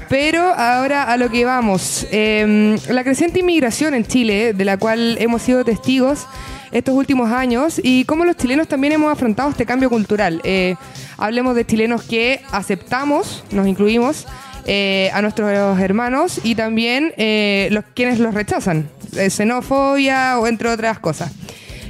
pero 0.08 0.42
ahora 0.54 1.02
a 1.02 1.16
lo 1.16 1.28
que 1.30 1.44
vamos. 1.44 2.06
Eh, 2.12 2.78
la 2.88 3.02
creciente 3.02 3.40
inmigración 3.40 3.94
en 3.94 4.06
Chile, 4.06 4.52
de 4.52 4.64
la 4.64 4.76
cual 4.76 5.16
hemos 5.20 5.42
sido 5.42 5.64
testigos 5.64 6.26
estos 6.72 6.94
últimos 6.94 7.30
años, 7.30 7.80
y 7.82 8.04
cómo 8.04 8.24
los 8.24 8.36
chilenos 8.36 8.68
también 8.68 8.92
hemos 8.92 9.12
afrontado 9.12 9.50
este 9.50 9.66
cambio 9.66 9.90
cultural. 9.90 10.40
Eh, 10.44 10.74
hablemos 11.16 11.54
de 11.54 11.64
chilenos 11.64 12.02
que 12.02 12.40
aceptamos, 12.52 13.44
nos 13.50 13.66
incluimos, 13.66 14.26
eh, 14.70 15.10
a 15.14 15.22
nuestros 15.22 15.80
hermanos 15.80 16.40
y 16.44 16.54
también 16.54 17.14
eh, 17.16 17.68
los 17.70 17.84
quienes 17.94 18.18
los 18.18 18.34
rechazan, 18.34 18.90
eh, 19.16 19.30
xenofobia 19.30 20.38
o 20.38 20.46
entre 20.46 20.68
otras 20.68 20.98
cosas. 20.98 21.32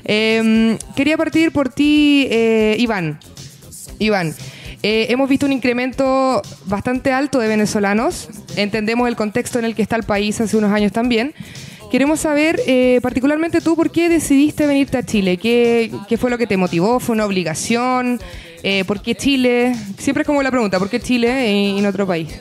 Eh, 0.05 0.79
quería 0.95 1.17
partir 1.17 1.51
por 1.51 1.71
ti, 1.71 2.29
Iván. 2.79 3.19
Iván, 3.99 4.33
hemos 4.81 5.29
visto 5.29 5.45
un 5.45 5.53
incremento 5.53 6.41
bastante 6.67 7.11
alto 7.11 7.41
de 7.41 7.49
venezolanos. 7.49 8.29
Entendemos 8.55 9.09
el 9.09 9.17
contexto 9.17 9.59
en 9.59 9.65
el 9.65 9.75
que 9.75 9.83
está 9.83 9.97
el 9.97 10.05
país 10.05 10.41
hace 10.41 10.57
unos 10.57 10.73
años 10.73 10.93
también. 10.93 11.35
Queremos 11.91 12.21
saber, 12.21 12.61
eh, 12.67 13.01
particularmente 13.03 13.61
tú, 13.63 13.75
por 13.75 13.91
qué 13.91 14.09
decidiste 14.09 14.67
venirte 14.67 14.99
a 14.99 15.03
Chile. 15.03 15.39
¿Qué, 15.39 15.91
qué 16.09 16.19
fue 16.19 16.29
lo 16.31 16.37
que 16.37 16.47
te 16.47 16.57
motivó? 16.57 17.01
¿Fue 17.01 17.15
una 17.15 17.25
obligación? 17.25 18.21
Eh, 18.63 18.85
¿Por 18.85 19.01
qué 19.01 19.15
Chile? 19.15 19.75
Siempre 19.97 20.23
es 20.23 20.27
como 20.27 20.43
la 20.43 20.51
pregunta, 20.51 20.79
¿por 20.79 20.91
qué 20.91 21.01
Chile 21.01 21.51
y, 21.51 21.79
y 21.79 21.81
no 21.81 21.89
otro 21.89 22.07
país? 22.07 22.39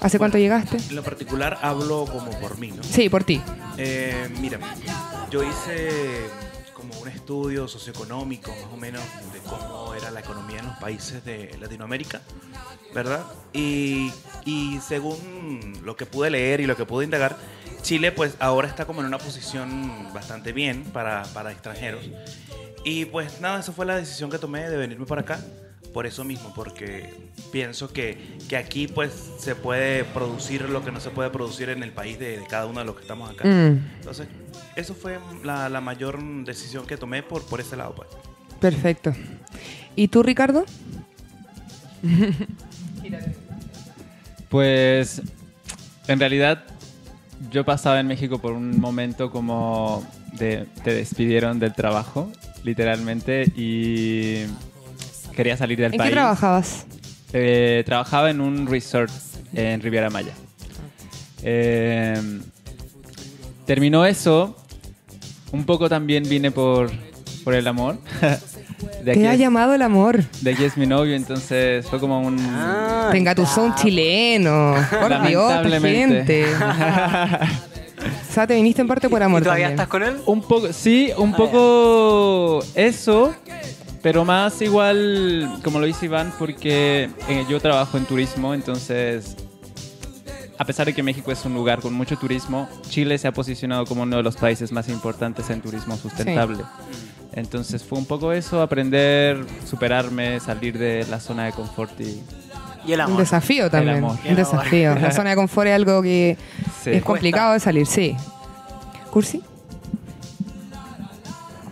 ¿Hace 0.00 0.18
cuánto 0.18 0.36
llegaste? 0.36 0.76
En 0.90 0.96
lo 0.96 1.02
particular 1.02 1.58
hablo 1.62 2.04
como 2.04 2.30
por 2.40 2.58
mí, 2.58 2.72
¿no? 2.72 2.82
Sí, 2.82 3.08
por 3.08 3.24
ti. 3.24 3.40
Eh, 3.78 4.28
mira, 4.42 4.58
yo 5.30 5.42
hice 5.42 5.88
como 6.74 6.98
un 7.00 7.08
estudio 7.08 7.66
socioeconómico 7.66 8.50
más 8.50 8.70
o 8.70 8.76
menos 8.76 9.02
de 9.32 9.38
cómo 9.48 9.94
era 9.94 10.10
la 10.10 10.20
economía 10.20 10.58
en 10.58 10.66
los 10.66 10.76
países 10.76 11.24
de 11.24 11.56
Latinoamérica, 11.58 12.20
¿verdad? 12.94 13.22
Y, 13.54 14.12
y 14.44 14.78
según 14.86 15.80
lo 15.82 15.96
que 15.96 16.04
pude 16.04 16.28
leer 16.28 16.60
y 16.60 16.66
lo 16.66 16.76
que 16.76 16.84
pude 16.84 17.06
indagar, 17.06 17.38
Chile 17.84 18.12
pues 18.12 18.34
ahora 18.40 18.66
está 18.66 18.86
como 18.86 19.00
en 19.02 19.06
una 19.06 19.18
posición 19.18 20.08
bastante 20.14 20.52
bien 20.52 20.84
para, 20.84 21.22
para 21.34 21.52
extranjeros. 21.52 22.00
Y 22.82 23.04
pues 23.04 23.42
nada, 23.42 23.60
esa 23.60 23.72
fue 23.72 23.84
la 23.84 23.96
decisión 23.96 24.30
que 24.30 24.38
tomé 24.38 24.68
de 24.70 24.76
venirme 24.78 25.04
para 25.04 25.20
acá. 25.20 25.38
Por 25.92 26.06
eso 26.06 26.24
mismo, 26.24 26.52
porque 26.54 27.12
pienso 27.52 27.92
que, 27.92 28.38
que 28.48 28.56
aquí 28.56 28.88
pues 28.88 29.12
se 29.38 29.54
puede 29.54 30.02
producir 30.04 30.62
lo 30.68 30.82
que 30.82 30.90
no 30.90 30.98
se 30.98 31.10
puede 31.10 31.28
producir 31.28 31.68
en 31.68 31.82
el 31.82 31.92
país 31.92 32.18
de, 32.18 32.38
de 32.40 32.46
cada 32.46 32.66
uno 32.66 32.80
de 32.80 32.86
los 32.86 32.96
que 32.96 33.02
estamos 33.02 33.30
acá. 33.30 33.46
Mm, 33.46 33.78
Entonces, 34.00 34.26
eso 34.76 34.94
fue 34.94 35.20
la, 35.44 35.68
la 35.68 35.80
mayor 35.82 36.20
decisión 36.44 36.86
que 36.86 36.96
tomé 36.96 37.22
por, 37.22 37.44
por 37.46 37.60
ese 37.60 37.76
lado. 37.76 37.94
Pues. 37.94 38.08
perfecto. 38.60 39.12
¿Y 39.94 40.08
tú, 40.08 40.22
Ricardo? 40.22 40.64
Pues 44.48 45.20
en 46.06 46.20
realidad 46.20 46.64
yo 47.50 47.64
pasaba 47.64 48.00
en 48.00 48.06
México 48.06 48.38
por 48.38 48.52
un 48.52 48.80
momento 48.80 49.30
como 49.30 50.06
de 50.32 50.66
te 50.82 50.94
despidieron 50.94 51.58
del 51.58 51.74
trabajo, 51.74 52.30
literalmente, 52.62 53.44
y 53.56 54.44
quería 55.34 55.56
salir 55.56 55.78
del 55.78 55.92
¿En 55.92 55.98
país. 55.98 56.10
qué 56.10 56.14
trabajabas? 56.14 56.86
Eh, 57.32 57.82
trabajaba 57.86 58.30
en 58.30 58.40
un 58.40 58.66
resort 58.66 59.12
en 59.52 59.80
Riviera 59.80 60.10
Maya. 60.10 60.32
Eh, 61.42 62.40
terminó 63.66 64.06
eso. 64.06 64.56
Un 65.52 65.64
poco 65.64 65.88
también 65.88 66.24
vine 66.28 66.50
por, 66.50 66.90
por 67.44 67.54
el 67.54 67.66
amor. 67.66 67.98
de, 69.04 69.10
aquí 69.12 69.20
Te 69.20 69.28
ha 69.28 69.34
es, 69.34 69.38
llamado 69.38 69.74
el 69.74 69.82
amor. 69.82 70.22
de 70.40 70.50
aquí 70.52 70.64
es 70.64 70.76
mi 70.76 70.86
novio, 70.86 71.14
entonces 71.14 71.86
fue 71.86 71.98
como 72.00 72.20
un... 72.20 72.38
Ah, 72.40 73.08
Te 73.12 73.18
engatusó 73.18 73.62
un 73.64 73.74
chileno. 73.74 74.74
Por 74.90 75.26
Dios, 75.26 75.52
gente. 75.82 76.46
O 78.30 78.32
sea, 78.34 78.46
te 78.46 78.54
viniste 78.56 78.82
en 78.82 78.88
parte 78.88 79.08
por 79.08 79.20
¿Y 79.22 79.24
amor 79.24 79.42
todavía 79.42 79.66
también. 79.68 79.80
estás 79.80 79.88
con 79.88 80.02
él? 80.02 80.16
Un 80.26 80.42
poco, 80.42 80.72
sí, 80.72 81.10
un 81.16 81.32
Ah, 81.32 81.36
poco 81.36 82.64
eso, 82.74 83.32
pero 84.02 84.24
más 84.24 84.60
igual, 84.60 85.48
como 85.62 85.78
lo 85.78 85.86
dice 85.86 86.06
Iván, 86.06 86.32
porque 86.38 87.08
eh, 87.28 87.44
yo 87.48 87.60
trabajo 87.60 87.96
en 87.96 88.04
turismo, 88.04 88.52
entonces, 88.52 89.36
a 90.58 90.64
pesar 90.64 90.84
de 90.86 90.92
que 90.92 91.02
México 91.02 91.30
es 91.32 91.44
un 91.44 91.54
lugar 91.54 91.80
con 91.80 91.94
mucho 91.94 92.16
turismo, 92.18 92.68
Chile 92.90 93.16
se 93.18 93.28
ha 93.28 93.32
posicionado 93.32 93.86
como 93.86 94.02
uno 94.02 94.16
de 94.16 94.22
los 94.24 94.36
países 94.36 94.72
más 94.72 94.88
importantes 94.88 95.48
en 95.48 95.60
turismo 95.62 95.96
sustentable. 95.96 96.58
Entonces 97.36 97.82
fue 97.82 97.98
un 97.98 98.06
poco 98.06 98.32
eso, 98.32 98.62
aprender, 98.62 99.44
superarme, 99.68 100.38
salir 100.40 100.78
de 100.78 101.04
la 101.10 101.18
zona 101.20 101.46
de 101.46 101.52
confort 101.52 102.00
y... 102.00 102.22
Y 102.86 102.92
el 102.92 103.00
Un 103.00 103.06
amor. 103.06 103.18
desafío 103.20 103.70
también. 103.70 103.96
amor. 103.98 104.18
Un 104.28 104.36
desafío. 104.36 104.94
La 104.94 105.10
zona 105.10 105.30
de 105.30 105.36
confort 105.36 105.68
es 105.68 105.74
algo 105.74 106.02
que 106.02 106.36
Sí. 106.82 106.90
es 106.90 107.02
complicado 107.02 107.54
de 107.54 107.60
salir, 107.60 107.86
sí. 107.86 108.14
¿Cursi? 109.10 109.42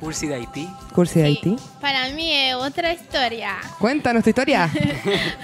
Cursi 0.00 0.26
de 0.26 0.34
Haití. 0.34 0.68
¿Cursi 0.94 1.20
de 1.20 1.26
Sí, 1.26 1.30
Haití? 1.44 1.56
Para 1.80 2.08
mí 2.08 2.32
es 2.32 2.54
otra 2.56 2.92
historia. 2.92 3.56
Cuéntanos 3.78 4.24
tu 4.24 4.30
historia. 4.30 4.68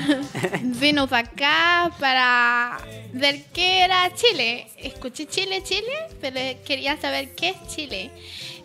Vino 0.62 1.06
para 1.06 1.28
acá 1.28 1.90
para 2.00 2.78
ver 3.12 3.44
qué 3.52 3.84
era 3.84 4.12
Chile. 4.14 4.66
Escuché 4.78 5.26
Chile, 5.26 5.62
Chile, 5.62 5.92
pero 6.20 6.40
quería 6.66 6.96
saber 7.00 7.34
qué 7.36 7.50
es 7.50 7.56
Chile. 7.68 8.10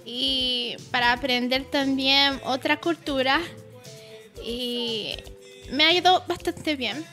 Y 0.05 0.75
para 0.91 1.13
aprender 1.13 1.63
también 1.65 2.39
otra 2.45 2.77
cultura. 2.77 3.39
Y 4.45 5.15
me 5.72 5.86
ha 5.86 5.93
ido 5.93 6.24
bastante 6.27 6.75
bien. 6.75 7.03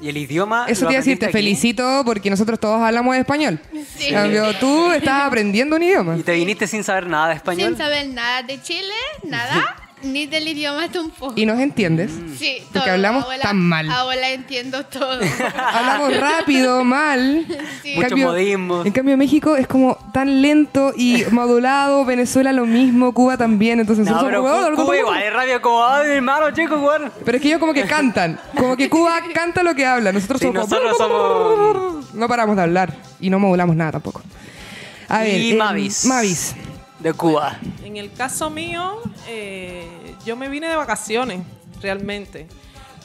Y 0.00 0.08
el 0.08 0.16
idioma. 0.16 0.64
Eso 0.66 0.86
te 0.86 0.92
iba 0.92 0.98
a 0.98 1.02
decir, 1.02 1.18
te 1.18 1.26
aquí. 1.26 1.32
felicito 1.32 2.02
porque 2.06 2.30
nosotros 2.30 2.58
todos 2.58 2.80
hablamos 2.80 3.14
español. 3.16 3.60
Sí. 3.96 4.06
En 4.06 4.14
cambio, 4.14 4.54
tú 4.58 4.90
estás 4.92 5.22
aprendiendo 5.24 5.76
un 5.76 5.82
idioma. 5.82 6.16
¿Y 6.16 6.22
te 6.22 6.32
viniste 6.32 6.66
sin 6.66 6.82
saber 6.82 7.06
nada 7.06 7.28
de 7.28 7.34
español? 7.34 7.68
Sin 7.68 7.76
saber 7.78 8.08
nada 8.08 8.42
de 8.42 8.62
Chile, 8.62 8.94
nada, 9.24 9.76
ni 10.02 10.26
del 10.26 10.48
idioma 10.48 10.88
tampoco. 10.90 11.34
Y 11.36 11.46
nos 11.46 11.58
entiendes. 11.60 12.10
Sí, 12.38 12.58
Porque 12.72 12.80
todo. 12.80 12.92
hablamos 12.92 13.24
Abuela- 13.24 13.42
tan 13.42 13.56
mal. 13.58 13.90
Abuela 13.90 14.30
entiendo 14.30 14.84
todo. 14.86 15.20
Hablamos 15.72 16.16
rápido, 16.18 16.84
mal. 16.84 17.46
Sí. 17.82 17.96
Cambio- 17.98 18.28
modismos. 18.28 18.86
En 18.86 18.92
cambio, 18.92 19.16
México 19.16 19.56
es 19.56 19.66
como 19.66 19.96
tan 20.12 20.42
lento 20.42 20.92
y 20.96 21.24
modulado. 21.30 22.04
Venezuela 22.04 22.52
lo 22.52 22.66
mismo, 22.66 23.12
Cuba 23.14 23.36
también. 23.36 23.80
Entonces, 23.80 24.04
No, 24.06 24.12
nosotros 24.12 24.30
pero 24.44 24.64
somos- 24.66 24.76
Cu- 24.78 24.84
Cuba 24.84 24.98
igual 24.98 25.22
es 25.22 25.32
rabia 25.32 25.60
como, 25.62 25.84
ay, 25.84 26.08
mi 26.08 26.14
hermano, 26.14 26.50
chico, 26.52 26.76
igual. 26.76 27.10
Pero 27.24 27.36
es 27.36 27.42
que 27.42 27.48
ellos 27.48 27.60
como 27.60 27.72
que 27.72 27.84
cantan. 27.84 28.38
Como 28.56 28.76
que 28.76 28.88
Cuba 28.90 29.20
canta 29.34 29.62
lo 29.62 29.74
que 29.74 29.86
habla. 29.86 30.12
Nosotros 30.12 30.40
Sí, 30.40 30.46
somos 30.46 30.68
nosotros 30.68 30.96
somos- 30.98 32.14
No 32.14 32.28
paramos 32.28 32.56
de 32.56 32.62
hablar. 32.62 32.94
Y 33.20 33.30
no 33.30 33.38
modulamos 33.38 33.76
nada 33.76 33.92
tampoco. 33.92 34.22
A 35.08 35.20
ver. 35.20 35.40
Y 35.40 35.50
eh, 35.52 35.54
Mavis. 35.56 36.04
Mavis. 36.04 36.54
De 37.00 37.14
Cuba. 37.14 37.58
En 37.82 37.96
el 37.96 38.12
caso 38.12 38.50
mío, 38.50 39.00
eh, 39.26 39.88
yo 40.26 40.36
me 40.36 40.48
vine 40.48 40.68
de 40.68 40.76
vacaciones, 40.76 41.40
realmente. 41.80 42.46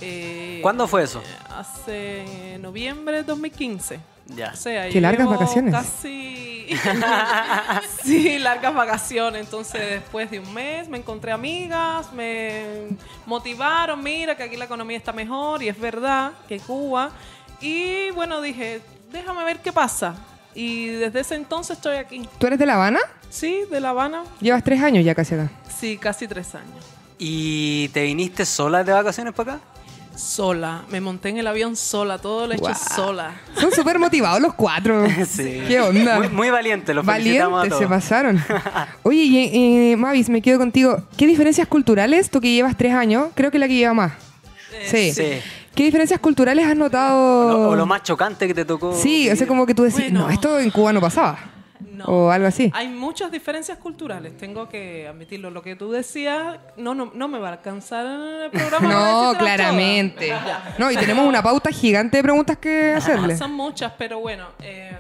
Eh, 0.02 0.60
¿Cuándo 0.62 0.86
fue 0.88 1.04
eso? 1.04 1.24
Hace 1.50 2.60
noviembre 2.62 3.18
de 3.18 3.24
2015. 3.24 4.00
Ya. 4.28 4.52
O 4.54 4.58
sea, 4.58 4.90
Qué 4.90 5.00
largas 5.00 5.28
vacaciones. 5.30 5.74
Casi. 5.74 6.68
sí, 8.04 8.38
largas 8.40 8.74
vacaciones. 8.74 9.42
Entonces, 9.46 9.82
después 10.02 10.30
de 10.30 10.40
un 10.40 10.54
mes, 10.54 10.90
me 10.90 10.98
encontré 10.98 11.32
amigas, 11.32 12.12
me 12.12 12.98
motivaron. 13.26 14.04
Mira 14.04 14.36
que 14.36 14.44
aquí 14.44 14.58
la 14.58 14.66
economía 14.66 14.98
está 14.98 15.14
mejor 15.14 15.64
y 15.64 15.70
es 15.70 15.80
verdad 15.80 16.34
que 16.50 16.60
Cuba. 16.60 17.12
Y 17.62 18.10
bueno, 18.12 18.42
dije, 18.42 18.82
déjame 19.12 19.44
ver 19.46 19.62
qué 19.62 19.72
pasa. 19.72 20.16
Y 20.56 20.88
desde 20.88 21.20
ese 21.20 21.36
entonces 21.36 21.78
estoy 21.78 21.98
aquí. 21.98 22.28
¿Tú 22.40 22.48
eres 22.48 22.58
de 22.58 22.66
La 22.66 22.76
Habana? 22.76 23.00
Sí, 23.30 23.62
de 23.70 23.82
La 23.82 23.90
Habana. 23.90 24.24
Llevas 24.40 24.64
tres 24.64 24.82
años 24.82 25.04
ya 25.04 25.14
casi 25.14 25.36
acá. 25.36 25.52
Sí, 25.78 25.98
casi 25.98 26.28
tres 26.28 26.56
años. 26.56 26.86
¿Y 27.20 27.90
te 27.90 28.04
viniste 28.04 28.46
sola 28.46 28.84
de 28.84 28.94
vacaciones 28.94 29.34
para 29.34 29.56
acá? 29.56 29.62
Sola. 30.18 30.84
Me 30.90 31.02
monté 31.02 31.30
en 31.30 31.38
el 31.38 31.48
avión 31.48 31.76
sola. 31.76 32.18
Todo 32.20 32.48
lo 32.48 32.54
he 32.54 32.56
hecho 32.56 32.74
sola. 32.74 33.34
Son 33.60 33.72
súper 33.74 34.00
motivados 34.00 34.42
los 34.42 34.54
cuatro. 34.54 35.06
Sí. 35.28 35.62
¿Qué 35.68 35.82
onda? 35.82 36.18
Muy, 36.18 36.30
muy 36.30 36.50
valiente, 36.50 36.94
los 36.94 37.06
felicitamos 37.06 37.54
a 37.54 37.58
Valientes 37.58 37.80
se 37.80 37.88
pasaron. 37.88 38.42
Oye, 39.04 39.24
y, 39.24 39.92
eh, 39.92 39.98
Mavis, 39.98 40.30
me 40.30 40.42
quedo 40.42 40.58
contigo. 40.58 41.04
¿Qué 41.18 41.28
diferencias 41.28 41.68
culturales, 41.68 42.30
tú 42.30 42.40
que 42.40 42.54
llevas 42.54 42.78
tres 42.78 42.94
años, 42.94 43.30
creo 43.36 43.52
que 43.52 43.60
la 43.60 43.68
que 43.68 43.76
lleva 43.76 43.94
más? 43.94 44.14
Sí. 44.86 45.12
Sí. 45.14 45.42
¿Qué 45.76 45.84
diferencias 45.84 46.20
culturales 46.20 46.66
has 46.66 46.76
notado? 46.76 47.50
Lo- 47.50 47.70
o 47.72 47.76
lo 47.76 47.86
más 47.86 48.02
chocante 48.04 48.48
que 48.48 48.54
te 48.54 48.66
tocó. 48.66 48.94
Sí, 48.94 49.30
o 49.30 49.36
sea, 49.36 49.46
como 49.46 49.66
que 49.66 49.76
tú 49.76 49.84
decís, 49.84 50.00
Bueno. 50.06 50.22
no, 50.22 50.30
esto 50.30 50.58
en 50.60 50.72
Cuba 50.72 50.94
no 50.94 51.02
pasaba. 51.02 51.38
No. 51.92 52.06
O 52.06 52.32
algo 52.32 52.48
así. 52.48 52.72
Hay 52.74 52.88
muchas 52.88 53.32
diferencias 53.32 53.78
culturales, 53.78 54.38
tengo 54.38 54.68
que 54.70 55.08
admitirlo. 55.08 55.50
Lo 55.50 55.62
que 55.62 55.76
tú 55.76 55.92
decías, 55.92 56.58
no, 56.78 56.94
no, 56.96 57.12
no 57.14 57.28
me 57.28 57.40
va 57.40 57.50
a 57.50 57.52
alcanzar 57.54 58.06
el 58.06 58.52
programa. 58.52 58.88
No, 58.94 59.34
claramente. 59.38 60.34
No, 60.78 60.92
y 60.92 60.96
tenemos 60.98 61.26
una 61.28 61.42
pauta 61.44 61.72
gigante 61.72 62.18
de 62.18 62.24
preguntas 62.24 62.58
que 62.58 62.94
hacerle. 62.94 63.38
Son 63.38 63.54
muchas, 63.54 63.94
pero 63.98 64.20
bueno, 64.20 64.46
eh, 64.62 64.92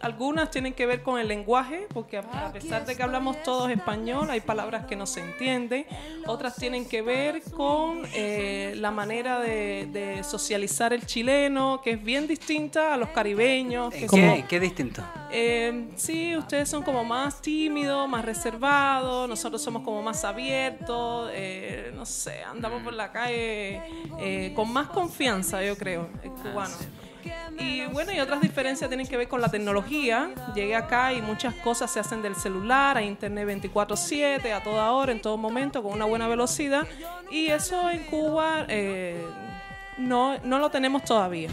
algunas 0.00 0.50
tienen 0.50 0.72
que 0.72 0.86
ver 0.86 1.02
con 1.02 1.18
el 1.20 1.28
lenguaje, 1.28 1.86
porque 1.92 2.16
a, 2.18 2.20
a 2.46 2.52
pesar 2.52 2.86
de 2.86 2.96
que 2.96 3.02
hablamos 3.02 3.42
todos 3.42 3.70
español, 3.70 4.30
hay 4.30 4.40
palabras 4.40 4.86
que 4.86 4.96
no 4.96 5.06
se 5.06 5.20
entienden. 5.20 5.86
Otras 6.26 6.56
tienen 6.56 6.86
que 6.88 7.02
ver 7.02 7.42
con 7.54 8.02
eh, 8.14 8.74
la 8.76 8.90
manera 8.90 9.40
de, 9.40 9.88
de 9.92 10.24
socializar 10.24 10.92
el 10.92 11.04
chileno, 11.06 11.80
que 11.82 11.92
es 11.92 12.02
bien 12.02 12.26
distinta 12.26 12.94
a 12.94 12.96
los 12.96 13.10
caribeños. 13.10 13.92
Que 13.92 14.04
¿En 14.04 14.08
son- 14.08 14.42
¿Qué, 14.48 14.58
distinto? 14.60 15.02
eh, 15.30 15.88
sí, 15.96 16.36
ustedes 16.36 16.68
son 16.68 16.82
como 16.82 17.04
más 17.04 17.40
tímidos, 17.42 18.08
más 18.08 18.24
reservados, 18.24 19.28
nosotros 19.28 19.60
somos 19.62 19.82
como 19.82 20.02
más 20.02 20.24
abiertos, 20.24 21.30
eh, 21.32 21.92
no 21.94 22.06
sé, 22.06 22.42
andamos 22.42 22.82
por 22.82 22.92
la 22.94 23.12
calle 23.12 23.82
eh, 24.18 24.52
con 24.56 24.72
más 24.72 24.88
confianza, 24.88 25.62
yo 25.62 25.76
creo, 25.76 26.08
el 26.22 26.30
cubano. 26.30 26.74
Y 27.58 27.86
bueno, 27.86 28.12
y 28.12 28.20
otras 28.20 28.40
diferencias 28.40 28.88
tienen 28.88 29.06
que 29.06 29.16
ver 29.16 29.28
con 29.28 29.40
la 29.40 29.48
tecnología. 29.48 30.30
Llegué 30.54 30.74
acá 30.74 31.12
y 31.12 31.22
muchas 31.22 31.54
cosas 31.54 31.90
se 31.90 32.00
hacen 32.00 32.22
del 32.22 32.36
celular, 32.36 32.96
a 32.96 33.02
internet 33.02 33.46
24/7, 33.46 34.52
a 34.52 34.62
toda 34.62 34.92
hora, 34.92 35.12
en 35.12 35.20
todo 35.20 35.36
momento, 35.36 35.82
con 35.82 35.92
una 35.92 36.04
buena 36.04 36.28
velocidad. 36.28 36.86
Y 37.30 37.46
eso 37.48 37.90
en 37.90 38.04
Cuba 38.04 38.64
eh, 38.68 39.24
no, 39.98 40.38
no 40.38 40.58
lo 40.58 40.70
tenemos 40.70 41.04
todavía. 41.04 41.48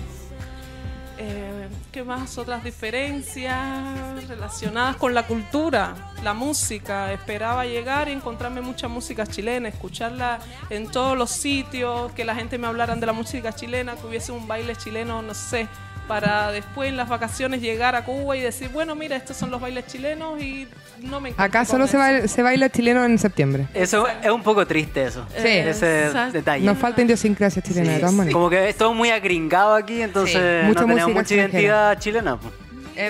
Eh, 1.18 1.68
¿Qué 1.98 2.04
más? 2.04 2.38
Otras 2.38 2.64
diferencias 2.64 4.28
relacionadas 4.28 4.98
con 4.98 5.16
la 5.16 5.26
cultura, 5.26 6.14
la 6.24 6.36
música. 6.36 7.12
Esperaba 7.12 7.66
llegar 7.66 8.08
y 8.08 8.12
encontrarme 8.12 8.62
mucha 8.62 8.88
música 8.88 9.26
chilena, 9.26 9.70
escucharla 9.70 10.38
en 10.70 10.92
todos 10.92 11.18
los 11.18 11.32
sitios, 11.32 12.12
que 12.12 12.24
la 12.24 12.36
gente 12.36 12.60
me 12.60 12.68
hablara 12.68 12.96
de 12.96 13.04
la 13.04 13.14
música 13.14 13.52
chilena, 13.52 13.96
que 13.96 14.06
hubiese 14.06 14.32
un 14.32 14.48
baile 14.48 14.76
chileno, 14.76 15.24
no 15.24 15.34
sé, 15.34 15.68
para 16.08 16.52
después 16.52 16.90
en 16.90 16.98
las 16.98 17.10
vacaciones 17.10 17.62
llegar 17.62 17.96
a 17.96 18.04
Cuba 18.04 18.36
y 18.38 18.42
decir, 18.42 18.70
bueno, 18.70 18.96
mira, 18.96 19.16
estos 19.16 19.38
son 19.38 19.52
los 19.52 19.60
bailes 19.62 19.86
chilenos 19.88 20.42
y 20.42 20.68
no 21.02 21.20
me 21.20 21.34
Acá 21.38 21.66
solo 21.66 21.86
se, 21.88 21.98
baila, 21.98 22.28
se 22.28 22.42
baila 22.42 22.70
chileno 22.70 23.04
en 23.06 23.18
septiembre. 23.20 23.68
Eso 23.74 24.08
es 24.08 24.32
un 24.32 24.42
poco 24.44 24.66
triste, 24.66 25.04
eso. 25.04 25.26
Sí. 25.36 25.48
Ese 25.48 26.06
Exacto. 26.08 26.34
detalle. 26.34 26.66
Nos 26.66 26.78
falta 26.78 27.02
idiosincrasia 27.02 27.62
chilena, 27.62 27.86
Sí, 27.88 27.94
de 27.94 28.00
todas 28.00 28.16
maneras. 28.16 28.34
Como 28.34 28.50
que 28.50 28.70
es 28.70 28.76
todo 28.78 28.94
muy 28.94 29.10
agringado 29.10 29.76
aquí, 29.76 30.02
entonces 30.02 30.36
Sí, 30.62 30.68
mucha 30.68 30.86
tenemos 30.86 31.14
mucha 31.14 31.36
identidad 31.36 32.00
chilena. 32.00 32.38
pues. 32.38 32.54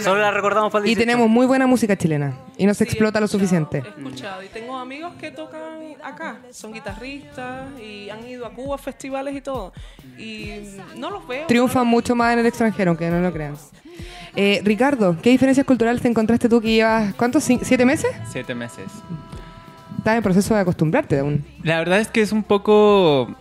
Solo 0.01 0.21
la 0.21 0.31
recordamos 0.31 0.71
para 0.71 0.83
el 0.83 0.91
Y 0.91 0.95
18. 0.95 0.99
tenemos 1.07 1.29
muy 1.29 1.45
buena 1.45 1.67
música 1.67 1.95
chilena. 1.97 2.33
Y 2.57 2.65
no 2.65 2.73
se 2.73 2.83
Sí, 2.85 2.89
explota 2.91 3.19
lo 3.19 3.27
suficiente. 3.27 3.83
He 3.85 3.89
escuchado. 4.01 4.43
Y 4.43 4.47
tengo 4.47 4.77
amigos 4.77 5.13
que 5.19 5.31
tocan 5.31 5.61
acá. 6.03 6.39
Son 6.51 6.73
guitarristas 6.73 7.67
y 7.79 8.09
han 8.09 8.25
ido 8.27 8.45
a 8.45 8.51
Cuba 8.53 8.75
a 8.75 8.77
festivales 8.77 9.35
y 9.35 9.41
todo. 9.41 9.73
Y 10.17 10.51
no 10.95 11.09
los 11.09 11.27
veo. 11.27 11.47
Triunfan 11.47 11.87
mucho 11.87 12.15
más 12.15 12.33
en 12.33 12.39
el 12.39 12.45
extranjero, 12.45 12.91
aunque 12.91 13.09
no 13.09 13.19
lo 13.21 13.31
crean. 13.31 13.55
Eh, 14.35 14.61
Ricardo, 14.63 15.17
¿qué 15.21 15.31
diferencias 15.31 15.65
culturales 15.65 16.01
te 16.01 16.07
encontraste 16.07 16.47
tú 16.47 16.61
que 16.61 16.71
llevas, 16.71 17.13
¿cuántos? 17.15 17.43
¿Siete 17.43 17.85
meses? 17.85 18.11
Siete 18.31 18.53
meses. 18.53 18.85
Estás 19.97 20.17
en 20.17 20.23
proceso 20.23 20.53
de 20.53 20.61
acostumbrarte 20.61 21.17
aún. 21.19 21.43
La 21.63 21.79
verdad 21.79 21.99
es 21.99 22.07
que 22.09 22.21
es 22.21 22.31
un 22.31 22.43
poco. 22.43 23.35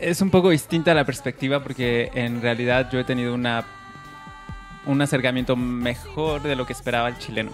Es 0.00 0.20
un 0.20 0.30
poco 0.30 0.50
distinta 0.50 0.92
la 0.94 1.04
perspectiva 1.04 1.62
porque 1.62 2.10
en 2.14 2.42
realidad 2.42 2.88
yo 2.92 2.98
he 3.00 3.04
tenido 3.04 3.34
una 3.34 3.64
un 4.86 5.02
acercamiento 5.02 5.56
mejor 5.56 6.42
de 6.42 6.56
lo 6.56 6.66
que 6.66 6.72
esperaba 6.72 7.08
el 7.08 7.18
chileno. 7.18 7.52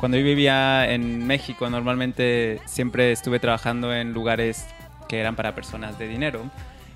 Cuando 0.00 0.18
yo 0.18 0.24
vivía 0.24 0.90
en 0.90 1.26
México, 1.26 1.70
normalmente 1.70 2.60
siempre 2.64 3.12
estuve 3.12 3.38
trabajando 3.38 3.94
en 3.94 4.12
lugares 4.12 4.66
que 5.08 5.20
eran 5.20 5.36
para 5.36 5.54
personas 5.54 5.98
de 5.98 6.08
dinero. 6.08 6.50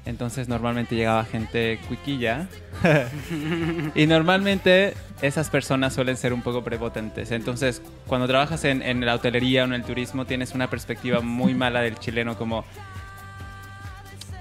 Entonces 0.06 0.49
normalmente 0.49 0.95
llegaba 0.95 1.25
gente 1.25 1.78
cuiquilla. 1.88 2.49
y 3.95 4.06
normalmente 4.06 4.95
esas 5.21 5.50
personas 5.50 5.95
suelen 5.95 6.16
ser 6.16 6.33
un 6.33 6.42
poco 6.42 6.62
prepotentes. 6.64 7.33
Entonces 7.33 7.83
cuando 8.06 8.26
trabajas 8.26 8.64
en, 8.64 9.04
la 9.04 9.14
hotelería 9.14 9.62
o 9.62 9.66
en 9.66 9.75
el 9.75 9.83
turismo 9.83 10.25
tienes 10.25 10.54
una 10.54 10.71
perspectiva 10.71 11.21
muy 11.21 11.54
mala 11.54 11.83
del 11.83 11.99
chileno 11.99 12.37
como 12.37 12.64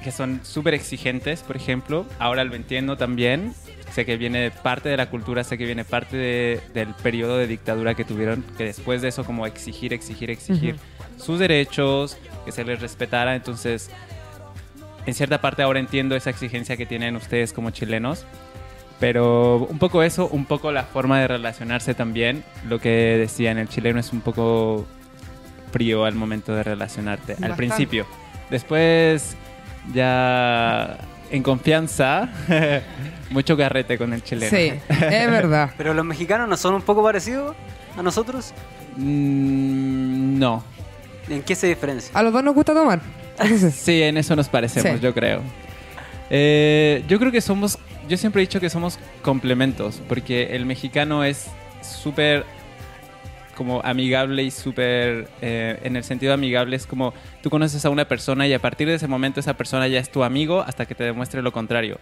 que 0.03 0.11
son 0.11 0.39
súper 0.43 0.75
exigentes, 0.75 1.41
por 1.41 1.55
ejemplo. 1.55 2.05
Ahora 2.19 2.43
lo 2.43 2.53
entiendo 2.53 2.95
también. 2.95 3.53
Sé 3.91 4.05
que 4.05 4.17
viene 4.17 4.51
parte 4.51 4.89
de 4.89 4.97
la 4.97 5.09
cultura, 5.09 5.43
sé 5.43 5.57
que 5.57 5.65
viene 5.65 5.85
parte 5.85 6.17
de- 6.17 6.61
del 6.73 6.89
periodo 6.95 7.37
de 7.37 7.47
dictadura 7.47 7.93
que 7.93 8.03
tuvieron, 8.03 8.43
que 8.57 8.65
después 8.65 9.01
de 9.01 9.07
eso 9.09 9.23
como 9.23 9.45
exigir, 9.45 9.93
exigir, 9.93 10.29
exigir 10.31 10.75
sus 11.17 11.39
derechos, 11.39 12.17
que 12.45 12.51
se 12.51 12.63
les 12.65 12.81
respetara. 12.81 13.35
Entonces, 13.35 13.89
en 15.05 15.13
cierta 15.13 15.39
parte 15.39 15.61
ahora 15.63 15.79
entiendo 15.79 16.15
esa 16.15 16.29
exigencia 16.29 16.75
que 16.77 16.85
tienen 16.85 17.15
ustedes 17.15 17.53
como 17.53 17.69
chilenos. 17.69 18.25
Pero 18.99 19.57
un 19.69 19.77
poco 19.77 20.03
eso, 20.03 20.27
un 20.29 20.45
poco 20.45 20.71
la 20.71 20.83
forma 20.83 21.19
de 21.19 21.27
relacionarse 21.27 21.93
también. 21.93 22.43
Lo 22.67 22.79
que 22.79 22.89
decían, 23.17 23.57
el 23.57 23.67
chileno 23.67 23.99
es 23.99 24.13
un 24.13 24.21
poco 24.21 24.85
frío 25.71 26.05
al 26.05 26.15
momento 26.15 26.55
de 26.55 26.63
relacionarte, 26.63 27.33
al 27.33 27.55
principio. 27.57 28.05
Después 28.49 29.35
ya 29.93 30.97
en 31.31 31.43
confianza, 31.43 32.29
mucho 33.29 33.57
carrete 33.57 33.97
con 33.97 34.13
el 34.13 34.23
chileno. 34.23 34.49
Sí, 34.55 34.71
es 34.89 35.31
verdad. 35.31 35.71
Pero 35.77 35.93
los 35.93 36.05
mexicanos 36.05 36.47
no 36.47 36.57
son 36.57 36.75
un 36.75 36.81
poco 36.81 37.03
parecidos 37.03 37.55
a 37.97 38.01
nosotros. 38.03 38.53
Mm, 38.97 40.39
no. 40.39 40.63
¿En 41.29 41.41
qué 41.41 41.55
se 41.55 41.67
diferencia? 41.67 42.11
A 42.17 42.23
los 42.23 42.31
dos 42.31 42.43
nos 42.43 42.53
gusta 42.53 42.73
tomar. 42.73 43.01
Sí. 43.01 43.71
Sí, 43.71 44.01
en 44.03 44.17
eso 44.17 44.35
nos 44.35 44.47
parecemos, 44.47 44.99
Sí. 44.99 44.99
yo 45.03 45.13
creo. 45.13 45.41
Eh, 46.29 47.03
yo 47.07 47.19
creo 47.19 47.31
que 47.31 47.41
somos, 47.41 47.77
yo 48.07 48.17
siempre 48.17 48.41
he 48.41 48.45
dicho 48.45 48.59
que 48.59 48.69
somos 48.69 48.97
complementos, 49.21 50.01
porque 50.07 50.55
el 50.55 50.65
mexicano 50.65 51.23
es 51.23 51.47
súper 51.81 52.45
como 53.55 53.81
amigable 53.83 54.43
y 54.43 54.51
súper, 54.51 55.27
eh, 55.41 55.79
en 55.83 55.95
el 55.95 56.03
sentido 56.03 56.33
amigable, 56.33 56.75
es 56.75 56.85
como 56.85 57.13
tú 57.41 57.49
conoces 57.49 57.83
a 57.85 57.89
una 57.89 58.05
persona 58.07 58.47
y 58.47 58.53
a 58.53 58.59
partir 58.59 58.87
de 58.87 58.95
ese 58.95 59.07
momento 59.07 59.39
esa 59.39 59.55
persona 59.55 59.87
ya 59.87 59.99
es 59.99 60.11
tu 60.11 60.23
amigo 60.23 60.61
hasta 60.61 60.85
que 60.85 60.93
te 60.95 61.03
demuestre 61.03 61.41
lo 61.41 61.51
contrario. 61.51 61.97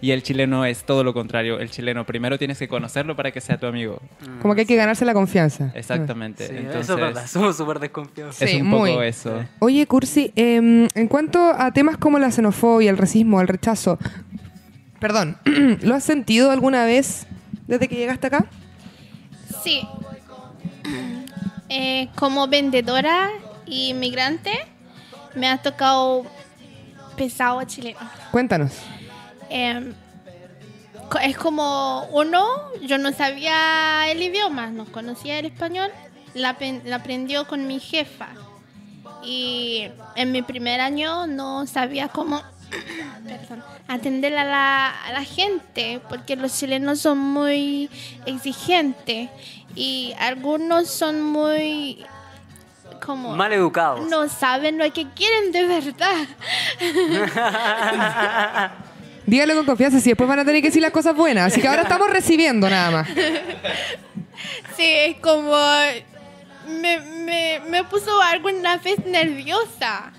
Y 0.00 0.10
el 0.10 0.22
chileno 0.22 0.66
es 0.66 0.84
todo 0.84 1.02
lo 1.02 1.14
contrario. 1.14 1.58
El 1.60 1.70
chileno 1.70 2.04
primero 2.04 2.36
tienes 2.38 2.58
que 2.58 2.68
conocerlo 2.68 3.16
para 3.16 3.30
que 3.30 3.40
sea 3.40 3.56
tu 3.58 3.66
amigo. 3.66 4.02
Como 4.42 4.54
que 4.54 4.62
hay 4.62 4.66
que 4.66 4.76
ganarse 4.76 5.06
la 5.06 5.14
confianza. 5.14 5.72
Exactamente. 5.74 6.46
Sí, 6.46 6.52
Entonces, 6.56 6.82
eso 6.82 6.94
es 6.94 7.00
verdad, 7.00 7.26
somos 7.26 7.56
súper 7.56 7.78
desconfiados. 7.78 8.42
es 8.42 8.50
Sí, 8.50 8.60
un 8.60 8.66
muy. 8.66 8.90
poco 8.90 9.02
eso. 9.02 9.42
Oye, 9.60 9.86
Cursi, 9.86 10.30
em, 10.36 10.88
en 10.94 11.08
cuanto 11.08 11.38
a 11.56 11.72
temas 11.72 11.96
como 11.96 12.18
la 12.18 12.30
xenofobia, 12.30 12.90
el 12.90 12.98
racismo, 12.98 13.40
el 13.40 13.48
rechazo, 13.48 13.98
perdón, 15.00 15.38
¿lo 15.82 15.94
has 15.94 16.04
sentido 16.04 16.50
alguna 16.50 16.84
vez 16.84 17.26
desde 17.66 17.88
que 17.88 17.96
llegaste 17.96 18.26
acá? 18.26 18.44
Sí. 19.62 19.80
Eh, 21.68 22.08
como 22.14 22.46
vendedora 22.46 23.30
y 23.66 23.94
migrante, 23.94 24.52
me 25.34 25.48
ha 25.48 25.58
tocado 25.58 26.24
pesado 27.16 27.62
chileno. 27.64 27.98
Cuéntanos. 28.30 28.72
Eh, 29.50 29.92
co- 31.10 31.18
es 31.18 31.36
como 31.36 32.04
uno, 32.12 32.44
yo 32.82 32.98
no 32.98 33.12
sabía 33.12 34.10
el 34.10 34.22
idioma, 34.22 34.66
no 34.68 34.84
conocía 34.86 35.38
el 35.38 35.46
español, 35.46 35.90
la, 36.34 36.56
la 36.84 36.96
aprendió 36.96 37.46
con 37.46 37.66
mi 37.66 37.80
jefa. 37.80 38.28
Y 39.24 39.88
en 40.16 40.32
mi 40.32 40.42
primer 40.42 40.80
año 40.82 41.26
no 41.26 41.66
sabía 41.66 42.08
cómo 42.08 42.42
perdón, 43.48 43.64
atender 43.88 44.36
a 44.36 44.44
la, 44.44 44.90
a 44.90 45.12
la 45.12 45.24
gente, 45.24 46.00
porque 46.08 46.36
los 46.36 46.58
chilenos 46.58 47.00
son 47.00 47.18
muy 47.18 47.90
exigentes 48.26 49.30
y 49.74 50.14
algunos 50.18 50.88
son 50.90 51.20
muy 51.22 52.04
como 53.04 53.34
Mal 53.36 53.52
educados. 53.52 54.08
no 54.08 54.28
saben 54.28 54.78
lo 54.78 54.90
que 54.92 55.06
quieren 55.10 55.52
de 55.52 55.66
verdad. 55.66 56.26
Dígalo 59.26 59.54
con 59.54 59.64
confianza, 59.66 60.00
si 60.00 60.10
después 60.10 60.28
van 60.28 60.40
a 60.40 60.44
tener 60.44 60.60
que 60.60 60.68
decir 60.68 60.82
las 60.82 60.90
cosas 60.90 61.16
buenas. 61.16 61.50
Así 61.52 61.60
que 61.60 61.68
ahora 61.68 61.82
estamos 61.82 62.10
recibiendo 62.10 62.68
nada 62.68 62.90
más. 62.90 63.08
Sí, 64.76 64.84
es 64.84 65.16
como. 65.20 65.56
Me, 66.68 66.98
me, 66.98 67.60
me 67.68 67.84
puso 67.84 68.20
algo 68.22 68.48
en 68.50 68.62
la 68.62 68.76
vez 68.78 68.98
nerviosa. 69.06 70.12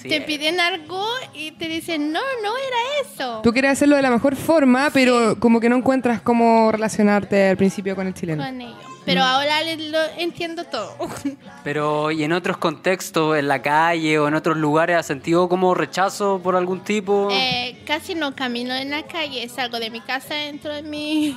Sí, 0.00 0.08
te 0.08 0.20
piden 0.20 0.60
algo 0.60 1.04
y 1.34 1.50
te 1.52 1.68
dicen, 1.68 2.12
no, 2.12 2.20
no 2.42 2.52
era 2.56 2.76
eso. 3.08 3.40
Tú 3.42 3.52
quieres 3.52 3.72
hacerlo 3.72 3.96
de 3.96 4.02
la 4.02 4.10
mejor 4.10 4.36
forma, 4.36 4.90
pero 4.92 5.38
como 5.40 5.60
que 5.60 5.68
no 5.68 5.76
encuentras 5.76 6.20
cómo 6.20 6.70
relacionarte 6.72 7.48
al 7.50 7.56
principio 7.56 7.94
con 7.96 8.06
el 8.06 8.14
chileno. 8.14 8.44
Con 8.44 8.60
ellos. 8.60 8.76
Pero 9.06 9.22
ahora 9.22 9.62
le- 9.62 9.88
lo 9.90 9.98
entiendo 10.18 10.64
todo. 10.64 10.94
Pero, 11.64 12.10
¿y 12.10 12.22
en 12.22 12.32
otros 12.32 12.58
contextos, 12.58 13.36
en 13.38 13.48
la 13.48 13.60
calle 13.62 14.18
o 14.18 14.28
en 14.28 14.34
otros 14.34 14.56
lugares, 14.58 14.96
has 14.96 15.06
sentido 15.06 15.48
como 15.48 15.74
rechazo 15.74 16.38
por 16.42 16.54
algún 16.54 16.80
tipo? 16.84 17.28
Eh, 17.32 17.82
casi 17.86 18.14
no 18.14 18.36
camino 18.36 18.74
en 18.74 18.90
la 18.90 19.02
calle, 19.06 19.48
salgo 19.48 19.80
de 19.80 19.90
mi 19.90 20.00
casa, 20.00 20.44
entro 20.44 20.74
en 20.74 20.90
mi 20.90 21.36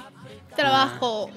trabajo. 0.55 1.29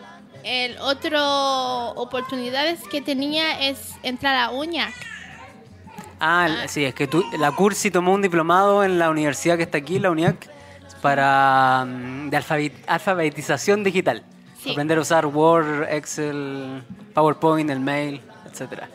El 0.43 0.77
otro 0.79 1.91
oportunidades 1.93 2.81
que 2.91 3.01
tenía 3.01 3.61
es 3.69 3.95
entrar 4.03 4.37
a 4.37 4.51
UñAC. 4.51 4.95
Ah, 6.21 6.47
el- 6.63 6.69
sí, 6.69 6.85
es 6.85 6.95
que 6.95 7.07
tú, 7.07 7.25
la 7.39 7.53
Cursi 7.53 7.91
tomó 7.91 8.13
un 8.15 8.23
diplomado 8.23 8.83
en 8.85 8.99
la 8.99 9.11
universidad 9.11 9.57
que 9.57 9.63
está 9.65 9.79
aquí, 9.79 9.99
la 9.99 10.11
UNIAC, 10.11 10.49
para 11.03 11.85
mm, 11.87 12.31
de 12.31 12.37
alfabet- 12.39 12.85
alfabetización 12.87 13.85
digital. 13.85 14.23
Sí. 14.63 14.71
Aprender 14.73 14.99
a 14.99 15.03
usar 15.03 15.27
Word, 15.27 15.85
Excel, 15.91 16.83
PowerPoint, 17.15 17.71
el 17.71 17.81
mail, 17.81 18.21
etcétera. 18.51 18.89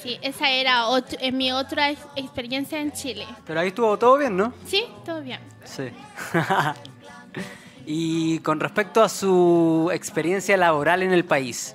Sí, 0.00 0.16
esa 0.22 0.48
era 0.48 0.86
otro- 0.86 1.18
eh, 1.20 1.32
mi 1.32 1.50
otra 1.50 1.90
ex- 1.90 2.06
experiencia 2.14 2.80
en 2.80 2.92
Chile. 2.92 3.26
Pero 3.44 3.58
ahí 3.60 3.68
estuvo 3.68 3.98
todo 3.98 4.16
bien, 4.16 4.36
¿no? 4.36 4.52
Sí, 4.64 4.84
todo 5.04 5.20
bien. 5.20 5.40
Sí. 5.64 5.88
y 7.86 8.38
con 8.40 8.60
respecto 8.60 9.02
a 9.02 9.08
su 9.08 9.90
experiencia 9.92 10.56
laboral 10.56 11.02
en 11.02 11.12
el 11.12 11.24
país, 11.24 11.74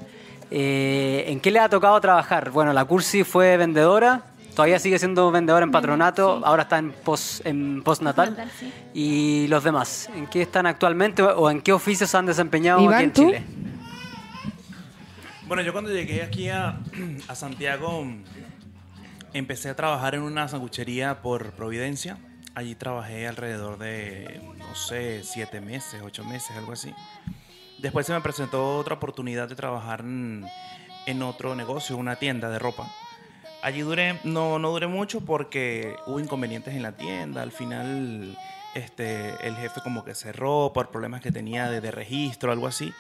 eh, 0.52 1.26
¿en 1.28 1.40
qué 1.40 1.52
le 1.52 1.60
ha 1.60 1.70
tocado 1.70 2.00
trabajar? 2.00 2.52
Bueno, 2.52 2.72
la 2.74 2.86
Cursi 2.86 3.24
fue 3.24 3.58
vendedora, 3.58 4.24
todavía 4.56 4.80
sigue 4.80 5.00
siendo 5.00 5.32
vendedora 5.32 5.64
en 5.64 5.72
patronato, 5.72 6.42
ahora 6.46 6.64
está 6.64 6.78
en 6.78 6.92
post 6.92 7.46
en 7.46 7.82
postnatal. 7.84 8.30
Postnatal, 8.30 8.52
sí. 8.60 8.74
¿Y 8.94 9.48
los 9.48 9.64
demás? 9.64 10.10
¿En 10.16 10.28
qué 10.28 10.42
están 10.42 10.66
actualmente 10.66 11.22
o 11.24 11.50
en 11.50 11.62
qué 11.62 11.74
oficios 11.74 12.14
han 12.16 12.26
desempeñado 12.26 12.82
Iván, 12.82 12.96
aquí 12.96 13.04
en 13.04 13.14
¿tú? 13.14 13.26
Chile? 13.26 13.44
Bueno, 15.48 15.62
yo 15.64 15.72
cuando 15.74 15.92
llegué 15.92 16.24
aquí 16.24 16.50
a, 16.50 16.80
a 17.28 17.36
Santiago 17.36 18.06
empecé 19.34 19.70
a 19.70 19.76
trabajar 19.76 20.16
en 20.16 20.22
una 20.22 20.48
sanguchería 20.48 21.22
por 21.22 21.52
Providencia. 21.52 22.18
Allí 22.56 22.76
trabajé 22.76 23.28
alrededor 23.28 23.80
de, 23.80 24.42
no 24.60 24.76
sé, 24.76 25.22
siete 25.24 25.60
meses, 25.60 26.02
ocho 26.04 26.24
meses, 26.24 26.52
algo 26.56 26.74
así. 26.74 26.94
Después 27.80 28.06
se 28.06 28.14
me 28.14 28.22
presentó 28.22 28.78
otra 28.78 28.96
oportunidad 28.96 29.50
de 29.50 29.56
trabajar 29.56 30.02
en, 30.02 30.46
en 31.08 31.22
otro 31.24 31.56
negocio, 31.56 31.98
una 31.98 32.16
tienda 32.16 32.50
de 32.50 32.60
ropa. 32.60 32.88
Allí 33.64 33.80
duré, 33.80 34.20
no, 34.26 34.60
no 34.60 34.72
duré 34.72 34.88
mucho 34.88 35.22
porque 35.22 35.96
hubo 36.06 36.20
inconvenientes 36.20 36.76
en 36.76 36.84
la 36.84 36.92
tienda. 36.92 37.42
Al 37.42 37.54
final, 37.54 38.38
este, 38.76 39.30
el 39.48 39.56
jefe 39.56 39.80
como 39.82 40.04
que 40.04 40.14
cerró 40.14 40.72
por 40.74 40.90
problemas 40.90 41.22
que 41.22 41.32
tenía 41.32 41.70
de, 41.70 41.80
de 41.80 41.90
registro, 41.90 42.52
algo 42.52 42.68
así. 42.68 42.94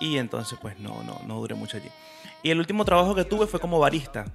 Y 0.00 0.18
entonces, 0.18 0.58
pues 0.60 0.78
no, 0.78 1.02
no, 1.02 1.18
no 1.26 1.36
duré 1.36 1.54
mucho 1.54 1.78
allí. 1.78 1.88
Y 2.42 2.50
el 2.50 2.58
último 2.58 2.84
trabajo 2.84 3.14
que 3.14 3.24
tuve 3.24 3.46
fue 3.46 3.58
como 3.58 3.78
barista. 3.78 4.26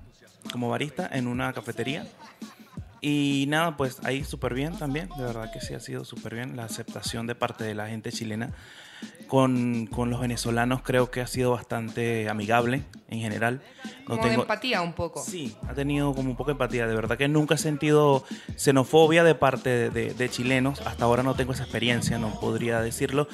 Como 0.52 0.68
barista 0.68 1.08
en 1.12 1.28
una 1.28 1.54
cafetería. 1.54 2.08
Y 3.02 3.46
nada, 3.48 3.78
pues 3.78 3.98
ahí 4.04 4.24
súper 4.24 4.54
bien 4.54 4.78
también, 4.78 5.10
de 5.18 5.24
verdad 5.24 5.52
que 5.52 5.62
sí 5.62 5.74
ha 5.74 5.80
sido 5.80 6.04
súper 6.06 6.36
bien 6.36 6.56
la 6.56 6.64
aceptación 6.66 7.28
de 7.28 7.36
parte 7.36 7.64
de 7.64 7.76
la 7.76 7.88
gente 7.88 8.12
chilena. 8.12 8.52
Con, 9.28 9.88
con 9.88 10.10
los 10.10 10.20
venezolanos 10.22 10.82
creo 10.82 11.12
que 11.12 11.22
ha 11.22 11.28
sido 11.28 11.52
bastante 11.52 12.30
amigable 12.30 12.84
en 13.10 13.20
general. 13.20 13.62
No 14.00 14.06
Como 14.16 14.24
de 14.24 14.30
tengo, 14.30 14.42
empatía 14.44 14.82
un 14.82 14.94
poco. 14.94 15.22
Sí, 15.22 15.56
ha 15.68 15.74
tenido 15.74 16.14
como 16.16 16.30
un 16.32 16.36
poco 16.38 16.48
de 16.50 16.54
empatía. 16.54 16.88
De 16.88 16.96
verdad 16.96 17.18
que 17.18 17.28
nunca 17.28 17.56
he 17.56 17.58
sentido 17.58 18.24
xenofobia 18.56 19.24
de 19.24 19.36
parte 19.36 19.70
de, 19.70 19.90
de- 19.90 20.14
de 20.14 20.30
chilenos. 20.30 20.82
Hasta 20.82 21.06
ahora 21.06 21.24
no 21.24 21.36
tengo 21.36 21.52
esa 21.54 21.64
experiencia, 21.64 22.18
no 22.18 22.40
podría 22.40 22.80
decirlo 22.82 23.28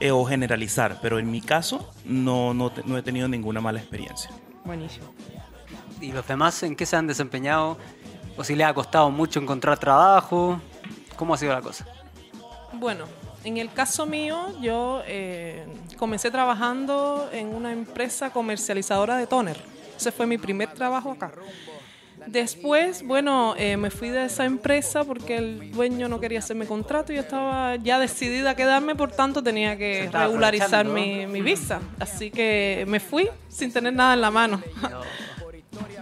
eh, 0.00 0.10
o 0.10 0.24
generalizar. 0.24 0.98
Pero 1.02 1.18
en 1.18 1.30
mi 1.30 1.40
caso 1.42 1.92
no, 2.06 2.54
no, 2.54 2.72
te- 2.72 2.82
no 2.84 2.96
he 2.96 3.02
tenido 3.02 3.28
ninguna 3.28 3.60
mala 3.60 3.78
experiencia. 3.80 4.30
Buenísimo. 4.64 5.12
¿Y 6.00 6.10
los 6.12 6.26
demás 6.26 6.60
en 6.64 6.74
qué 6.74 6.86
se 6.86 6.96
han 6.96 7.06
desempeñado? 7.06 7.78
¿O 8.36 8.44
si 8.44 8.56
les 8.56 8.66
ha 8.66 8.74
costado 8.74 9.10
mucho 9.10 9.40
encontrar 9.40 9.78
trabajo? 9.78 10.60
¿Cómo 11.16 11.34
ha 11.34 11.38
sido 11.38 11.52
la 11.52 11.62
cosa? 11.62 11.86
Bueno, 12.72 13.04
en 13.44 13.58
el 13.58 13.72
caso 13.72 14.06
mío, 14.06 14.58
yo 14.60 15.02
eh, 15.06 15.64
comencé 15.96 16.30
trabajando 16.30 17.28
en 17.32 17.54
una 17.54 17.72
empresa 17.72 18.30
comercializadora 18.30 19.16
de 19.16 19.26
toner. 19.26 19.56
Ese 19.96 20.10
fue 20.10 20.26
mi 20.26 20.38
primer 20.38 20.72
trabajo 20.72 21.12
acá. 21.12 21.30
Después, 22.26 23.06
bueno, 23.06 23.54
eh, 23.58 23.76
me 23.76 23.90
fui 23.90 24.08
de 24.08 24.24
esa 24.24 24.46
empresa 24.46 25.04
porque 25.04 25.36
el 25.36 25.72
dueño 25.72 26.08
no 26.08 26.20
quería 26.20 26.38
hacerme 26.38 26.66
contrato 26.66 27.12
y 27.12 27.16
yo 27.16 27.20
estaba 27.20 27.76
ya 27.76 27.98
decidida 27.98 28.50
a 28.50 28.56
quedarme, 28.56 28.94
por 28.94 29.12
tanto 29.12 29.42
tenía 29.42 29.76
que 29.76 30.08
regularizar 30.10 30.86
mi 30.86 31.42
visa. 31.42 31.80
Así 32.00 32.30
que 32.30 32.84
me 32.88 32.98
fui 32.98 33.28
sin 33.48 33.72
tener 33.72 33.92
nada 33.92 34.14
en 34.14 34.20
la 34.22 34.30
mano. 34.30 34.60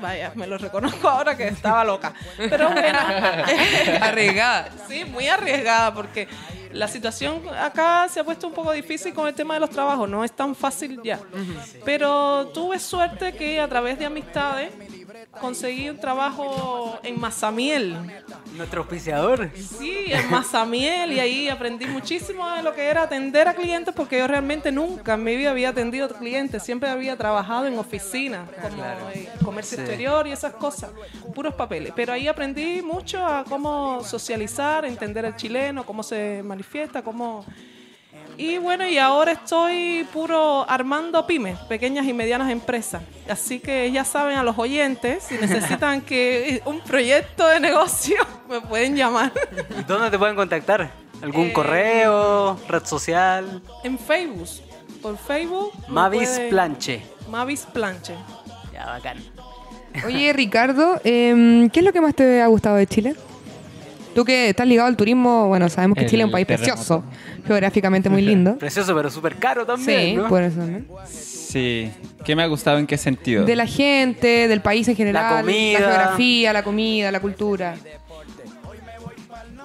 Vaya, 0.00 0.32
me 0.34 0.46
lo 0.46 0.58
reconozco 0.58 1.08
ahora 1.08 1.36
que 1.36 1.48
estaba 1.48 1.84
loca. 1.84 2.12
Pero 2.36 2.70
bueno. 2.70 2.98
Arriesgada. 4.00 4.70
Sí, 4.88 5.04
muy 5.04 5.28
arriesgada 5.28 5.94
porque 5.94 6.28
la 6.72 6.88
situación 6.88 7.42
acá 7.58 8.08
se 8.08 8.20
ha 8.20 8.24
puesto 8.24 8.46
un 8.46 8.54
poco 8.54 8.72
difícil 8.72 9.12
con 9.12 9.28
el 9.28 9.34
tema 9.34 9.54
de 9.54 9.60
los 9.60 9.70
trabajos, 9.70 10.08
no 10.08 10.24
es 10.24 10.32
tan 10.32 10.54
fácil 10.54 11.00
ya. 11.04 11.20
Pero 11.84 12.48
tuve 12.48 12.78
suerte 12.78 13.34
que 13.34 13.60
a 13.60 13.68
través 13.68 13.98
de 13.98 14.06
amistades 14.06 14.72
conseguí 15.40 15.88
un 15.88 15.98
trabajo 15.98 16.98
en 17.02 17.18
Mazamiel. 17.18 17.96
Nuestro 18.56 18.82
auspiciador. 18.82 19.50
Sí, 19.54 20.04
en 20.08 20.30
Mazamiel 20.30 21.12
y 21.12 21.20
ahí 21.20 21.48
aprendí 21.48 21.86
muchísimo 21.86 22.48
de 22.50 22.62
lo 22.62 22.74
que 22.74 22.86
era 22.88 23.02
atender 23.02 23.48
a 23.48 23.54
clientes 23.54 23.94
porque 23.94 24.18
yo 24.18 24.26
realmente 24.26 24.70
nunca 24.70 25.14
en 25.14 25.24
mi 25.24 25.34
vida 25.36 25.50
había 25.50 25.70
atendido 25.70 26.06
a 26.06 26.08
clientes, 26.10 26.62
siempre 26.62 26.88
había 26.90 27.16
trabajado 27.16 27.66
en 27.66 27.78
oficina, 27.78 28.46
como 28.60 28.84
en 29.14 29.26
comercio 29.44 29.76
Sí. 29.76 29.82
exterior 29.82 30.26
y 30.26 30.32
esas 30.32 30.52
cosas, 30.54 30.90
puros 31.34 31.54
papeles. 31.54 31.92
Pero 31.96 32.12
ahí 32.12 32.28
aprendí 32.28 32.82
mucho 32.82 33.24
a 33.24 33.44
cómo 33.44 34.02
socializar, 34.04 34.84
entender 34.84 35.24
al 35.24 35.36
chileno, 35.36 35.84
cómo 35.86 36.02
se 36.02 36.42
manifiesta, 36.44 37.02
cómo... 37.02 37.44
Y 38.42 38.58
bueno, 38.58 38.88
y 38.88 38.98
ahora 38.98 39.30
estoy 39.32 40.04
puro 40.12 40.68
armando 40.68 41.24
pymes, 41.26 41.56
pequeñas 41.68 42.06
y 42.06 42.12
medianas 42.12 42.50
empresas. 42.50 43.00
Así 43.28 43.60
que 43.60 43.88
ya 43.92 44.04
saben 44.04 44.36
a 44.36 44.42
los 44.42 44.58
oyentes, 44.58 45.22
si 45.22 45.36
necesitan 45.36 46.00
que 46.00 46.60
un 46.66 46.80
proyecto 46.80 47.46
de 47.46 47.60
negocio, 47.60 48.16
me 48.48 48.60
pueden 48.60 48.96
llamar. 48.96 49.30
¿Y 49.78 49.84
dónde 49.84 50.10
te 50.10 50.18
pueden 50.18 50.34
contactar? 50.34 50.90
¿Algún 51.22 51.46
Eh, 51.46 51.52
correo? 51.52 52.58
¿Red 52.66 52.84
social? 52.84 53.62
En 53.84 53.96
Facebook, 53.96 54.48
por 55.00 55.16
Facebook. 55.16 55.72
Mavis 55.86 56.40
Planche. 56.50 57.00
Mavis 57.30 57.64
Planche. 57.72 58.14
Ya, 58.72 58.86
bacán. 58.86 59.18
Oye, 60.04 60.32
Ricardo, 60.32 61.00
em, 61.04 61.70
¿qué 61.70 61.78
es 61.78 61.84
lo 61.86 61.92
que 61.92 62.00
más 62.00 62.14
te 62.16 62.42
ha 62.42 62.48
gustado 62.48 62.74
de 62.74 62.88
Chile? 62.88 63.14
Tú 64.14 64.24
que 64.24 64.50
estás 64.50 64.66
ligado 64.66 64.88
al 64.88 64.96
turismo, 64.96 65.48
bueno, 65.48 65.68
sabemos 65.68 65.96
que 65.96 66.04
El 66.04 66.10
Chile 66.10 66.22
es 66.22 66.26
un 66.26 66.32
país 66.32 66.46
terremoto. 66.46 66.74
precioso, 66.76 67.04
geográficamente 67.46 68.08
muy 68.10 68.22
lindo. 68.22 68.56
Precioso, 68.58 68.94
pero 68.94 69.10
súper 69.10 69.36
caro 69.36 69.64
también, 69.64 70.00
Sí, 70.10 70.14
¿no? 70.16 70.28
por 70.28 70.42
eso, 70.42 70.60
¿no? 70.66 70.80
Sí. 71.10 71.90
¿Qué 72.24 72.36
me 72.36 72.42
ha 72.42 72.46
gustado 72.46 72.78
en 72.78 72.86
qué 72.86 72.96
sentido? 72.98 73.44
De 73.44 73.56
la 73.56 73.66
gente, 73.66 74.48
del 74.48 74.60
país 74.60 74.86
en 74.88 74.96
general, 74.96 75.40
comida. 75.44 75.78
geografía, 75.78 76.52
la 76.52 76.62
comida, 76.62 77.10
la 77.12 77.20
cultura. 77.20 77.74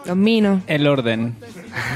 Los 0.05 0.15
minos. 0.15 0.61
El 0.67 0.87
orden. 0.87 1.35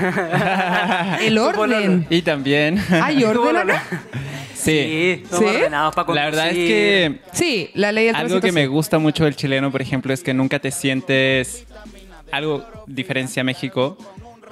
El 1.21 1.37
orden. 1.37 2.05
y 2.09 2.21
también... 2.21 2.77
¿Hay 2.89 3.23
orden 3.23 3.55
acá? 3.57 3.83
sí. 4.53 5.21
Sí, 5.21 5.23
somos 5.29 5.49
¿Sí? 5.51 5.57
ordenados 5.57 5.95
para 5.95 6.13
La 6.13 6.25
verdad 6.25 6.47
es 6.47 6.53
conducir. 6.53 6.67
que 6.67 7.19
Sí, 7.31 7.69
la 7.73 7.91
ley 7.91 8.07
del 8.07 8.15
algo 8.15 8.27
tránsito 8.27 8.47
que 8.47 8.51
me 8.51 8.67
gusta 8.67 8.99
mucho 8.99 9.23
del 9.23 9.35
chileno, 9.35 9.71
por 9.71 9.81
ejemplo, 9.81 10.13
es 10.13 10.23
que 10.23 10.33
nunca 10.33 10.59
te 10.59 10.71
sientes... 10.71 11.65
Algo 12.32 12.65
diferencia 12.88 13.44
México. 13.44 13.98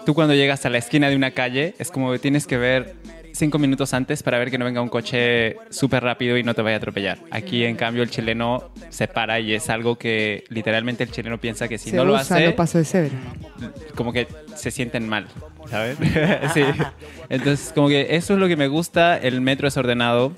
Tú 0.05 0.13
cuando 0.13 0.33
llegas 0.33 0.65
a 0.65 0.69
la 0.69 0.77
esquina 0.77 1.09
de 1.09 1.15
una 1.15 1.31
calle, 1.31 1.75
es 1.77 1.91
como 1.91 2.11
que 2.11 2.19
tienes 2.19 2.47
que 2.47 2.57
ver 2.57 2.95
cinco 3.33 3.59
minutos 3.59 3.93
antes 3.93 4.23
para 4.23 4.37
ver 4.37 4.51
que 4.51 4.57
no 4.57 4.65
venga 4.65 4.81
un 4.81 4.89
coche 4.89 5.57
súper 5.69 6.03
rápido 6.03 6.37
y 6.37 6.43
no 6.43 6.53
te 6.53 6.61
vaya 6.61 6.75
a 6.75 6.77
atropellar. 6.77 7.19
Aquí, 7.31 7.63
en 7.63 7.75
cambio, 7.75 8.03
el 8.03 8.09
chileno 8.09 8.71
se 8.89 9.07
para 9.07 9.39
y 9.39 9.53
es 9.53 9.69
algo 9.69 9.97
que 9.97 10.43
literalmente 10.49 11.03
el 11.03 11.11
chileno 11.11 11.39
piensa 11.39 11.67
que 11.67 11.77
si 11.77 11.91
Se 11.91 11.95
no 11.95 12.05
lo 12.05 12.13
usan 12.15 12.37
hace, 12.37 12.45
los 12.47 12.55
pasos 12.55 12.81
de 12.81 12.85
cebra. 12.85 13.17
como 13.95 14.11
que 14.13 14.27
se 14.55 14.71
sienten 14.71 15.07
mal, 15.07 15.27
¿sabes? 15.69 15.97
sí. 16.53 16.63
Entonces, 17.29 17.71
como 17.73 17.87
que 17.87 18.15
eso 18.15 18.33
es 18.33 18.39
lo 18.39 18.47
que 18.47 18.55
me 18.55 18.67
gusta. 18.67 19.17
El 19.17 19.41
metro 19.41 19.67
es 19.67 19.77
ordenado. 19.77 20.33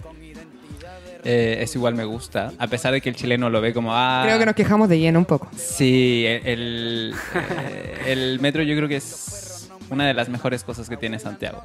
Eh, 1.24 1.58
eso 1.62 1.78
igual 1.78 1.96
me 1.96 2.04
gusta. 2.06 2.52
A 2.58 2.68
pesar 2.68 2.94
de 2.94 3.02
que 3.02 3.10
el 3.10 3.16
chileno 3.16 3.50
lo 3.50 3.62
ve 3.62 3.74
como, 3.74 3.96
ah... 3.96 4.22
Creo 4.26 4.40
que 4.40 4.46
nos 4.46 4.56
quejamos 4.56 4.90
de 4.90 5.00
lleno 5.00 5.20
un 5.20 5.26
poco. 5.26 5.50
Sí, 5.56 6.24
el, 6.28 6.46
el, 6.48 7.16
eh, 7.36 8.02
el 8.08 8.40
metro 8.40 8.64
yo 8.64 8.76
creo 8.76 8.88
que 8.88 8.96
es 8.98 9.70
una 9.90 10.08
de 10.08 10.14
las 10.14 10.30
mejores 10.30 10.64
cosas 10.64 10.90
que 10.90 10.98
tiene 10.98 11.20
Santiago. 11.20 11.62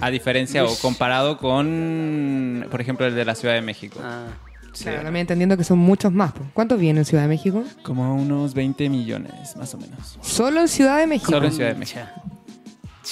A 0.00 0.10
diferencia 0.10 0.64
o 0.64 0.74
comparado 0.76 1.38
con, 1.38 2.66
por 2.70 2.80
ejemplo, 2.80 3.06
el 3.06 3.14
de 3.14 3.24
la 3.24 3.34
Ciudad 3.34 3.54
de 3.54 3.62
México. 3.62 4.00
Ah, 4.02 4.24
Sí. 4.72 4.84
Claro, 4.84 5.04
también 5.04 5.22
entendiendo 5.22 5.56
que 5.56 5.64
son 5.64 5.78
muchos 5.78 6.12
más. 6.12 6.32
¿Cuántos 6.52 6.78
vienen 6.78 6.98
en 6.98 7.04
Ciudad 7.06 7.22
de 7.22 7.28
México? 7.30 7.64
Como 7.82 8.14
unos 8.14 8.52
20 8.52 8.90
millones, 8.90 9.56
más 9.56 9.72
o 9.72 9.78
menos. 9.78 10.18
Solo 10.20 10.60
en 10.60 10.68
Ciudad 10.68 10.98
de 10.98 11.06
México. 11.06 11.32
Solo 11.32 11.46
en 11.46 11.52
Ciudad 11.54 11.70
de 11.70 11.76
México. 11.76 12.00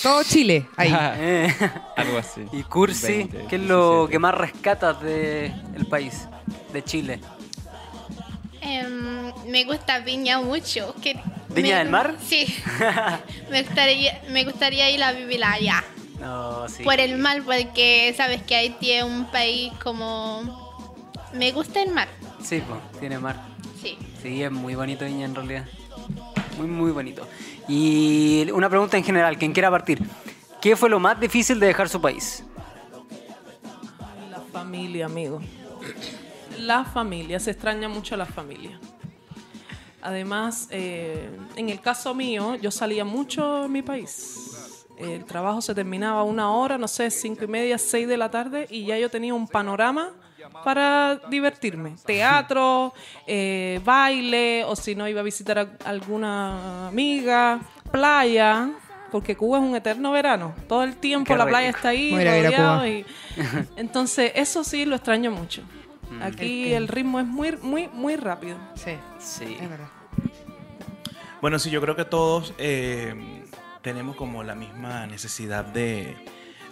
Todo 0.02 0.22
Chile, 0.24 0.68
ahí. 0.76 0.92
Eh, 1.16 1.54
Algo 1.96 2.18
así. 2.18 2.44
y 2.52 2.62
Cursi, 2.64 3.06
20, 3.28 3.46
¿qué 3.48 3.56
es 3.56 3.62
lo 3.62 3.90
17. 4.08 4.10
que 4.12 4.18
más 4.18 4.34
rescatas 4.34 5.00
del 5.00 5.86
país? 5.88 6.26
De 6.72 6.82
Chile. 6.82 7.20
Em, 8.60 9.32
me 9.48 9.64
gusta 9.64 9.98
Viña 10.00 10.40
mucho. 10.40 10.94
Que 11.02 11.16
¿Viña 11.50 11.76
me- 11.76 11.78
del 11.78 11.90
Mar? 11.90 12.14
Sí. 12.26 12.46
me, 13.50 13.62
gustaría, 13.62 14.22
me 14.30 14.44
gustaría 14.44 14.90
ir 14.90 15.02
a 15.02 15.12
vivir 15.12 15.44
allá. 15.44 15.84
No, 16.18 16.68
sí. 16.68 16.82
Por 16.82 17.00
el 17.00 17.18
mar, 17.18 17.42
porque 17.44 18.14
sabes 18.16 18.42
que 18.42 18.56
Haití 18.56 18.92
es 18.92 19.04
un 19.04 19.26
país 19.26 19.72
como... 19.82 20.72
Me 21.34 21.50
gusta 21.52 21.82
el 21.82 21.90
mar. 21.90 22.08
Sí, 22.42 22.60
po, 22.60 22.78
tiene 23.00 23.18
mar. 23.18 23.36
Sí. 23.82 23.98
Sí, 24.22 24.42
es 24.42 24.50
muy 24.50 24.74
bonito 24.74 25.04
Viña 25.04 25.26
en 25.26 25.34
realidad. 25.34 25.66
Muy, 26.56 26.66
muy 26.68 26.92
bonito. 26.92 27.26
Y 27.68 28.50
una 28.52 28.68
pregunta 28.68 28.96
en 28.96 29.04
general, 29.04 29.38
quien 29.38 29.52
quiera 29.52 29.70
partir. 29.70 30.02
¿Qué 30.60 30.76
fue 30.76 30.90
lo 30.90 30.98
más 30.98 31.18
difícil 31.18 31.60
de 31.60 31.66
dejar 31.66 31.88
su 31.88 32.00
país? 32.00 32.44
La 34.30 34.40
familia, 34.40 35.06
amigo. 35.06 35.40
La 36.58 36.84
familia, 36.84 37.40
se 37.40 37.50
extraña 37.50 37.88
mucho 37.88 38.16
la 38.16 38.26
familia. 38.26 38.78
Además, 40.02 40.68
eh, 40.70 41.30
en 41.56 41.70
el 41.70 41.80
caso 41.80 42.14
mío, 42.14 42.56
yo 42.56 42.70
salía 42.70 43.04
mucho 43.04 43.62
de 43.62 43.68
mi 43.68 43.82
país. 43.82 44.86
El 44.98 45.24
trabajo 45.24 45.60
se 45.60 45.74
terminaba 45.74 46.22
una 46.22 46.50
hora, 46.50 46.78
no 46.78 46.86
sé, 46.86 47.10
cinco 47.10 47.44
y 47.44 47.48
media, 47.48 47.78
seis 47.78 48.06
de 48.06 48.16
la 48.16 48.30
tarde, 48.30 48.66
y 48.70 48.84
ya 48.84 48.98
yo 48.98 49.10
tenía 49.10 49.34
un 49.34 49.48
panorama 49.48 50.12
para 50.62 51.16
divertirme. 51.28 51.96
Teatro, 52.04 52.92
eh, 53.26 53.80
baile, 53.84 54.64
o 54.64 54.76
si 54.76 54.94
no 54.94 55.08
iba 55.08 55.20
a 55.20 55.24
visitar 55.24 55.58
a 55.58 55.68
alguna 55.84 56.88
amiga, 56.88 57.60
playa, 57.90 58.70
porque 59.10 59.36
Cuba 59.36 59.58
es 59.58 59.64
un 59.64 59.74
eterno 59.76 60.12
verano. 60.12 60.54
Todo 60.68 60.84
el 60.84 60.96
tiempo 60.96 61.26
Qué 61.26 61.36
la 61.36 61.44
rico. 61.44 61.50
playa 61.50 61.70
está 61.70 61.88
ahí, 61.90 62.10
rodeado 62.12 62.86
y- 62.86 63.04
entonces, 63.76 64.32
eso 64.34 64.62
sí 64.64 64.84
lo 64.84 64.96
extraño 64.96 65.30
mucho. 65.30 65.62
Aquí 66.20 66.72
el 66.72 66.86
ritmo 66.86 67.18
es 67.18 67.26
muy, 67.26 67.56
muy, 67.56 67.88
muy 67.88 68.14
rápido. 68.16 68.56
Sí, 68.74 68.92
Sí. 69.18 69.56
es 69.60 69.68
verdad. 69.68 69.88
Bueno, 71.40 71.58
sí, 71.58 71.70
yo 71.70 71.80
creo 71.80 71.96
que 71.96 72.04
todos 72.04 72.54
eh, 72.58 73.44
tenemos 73.82 74.16
como 74.16 74.42
la 74.42 74.54
misma 74.54 75.06
necesidad 75.06 75.64
de, 75.64 76.16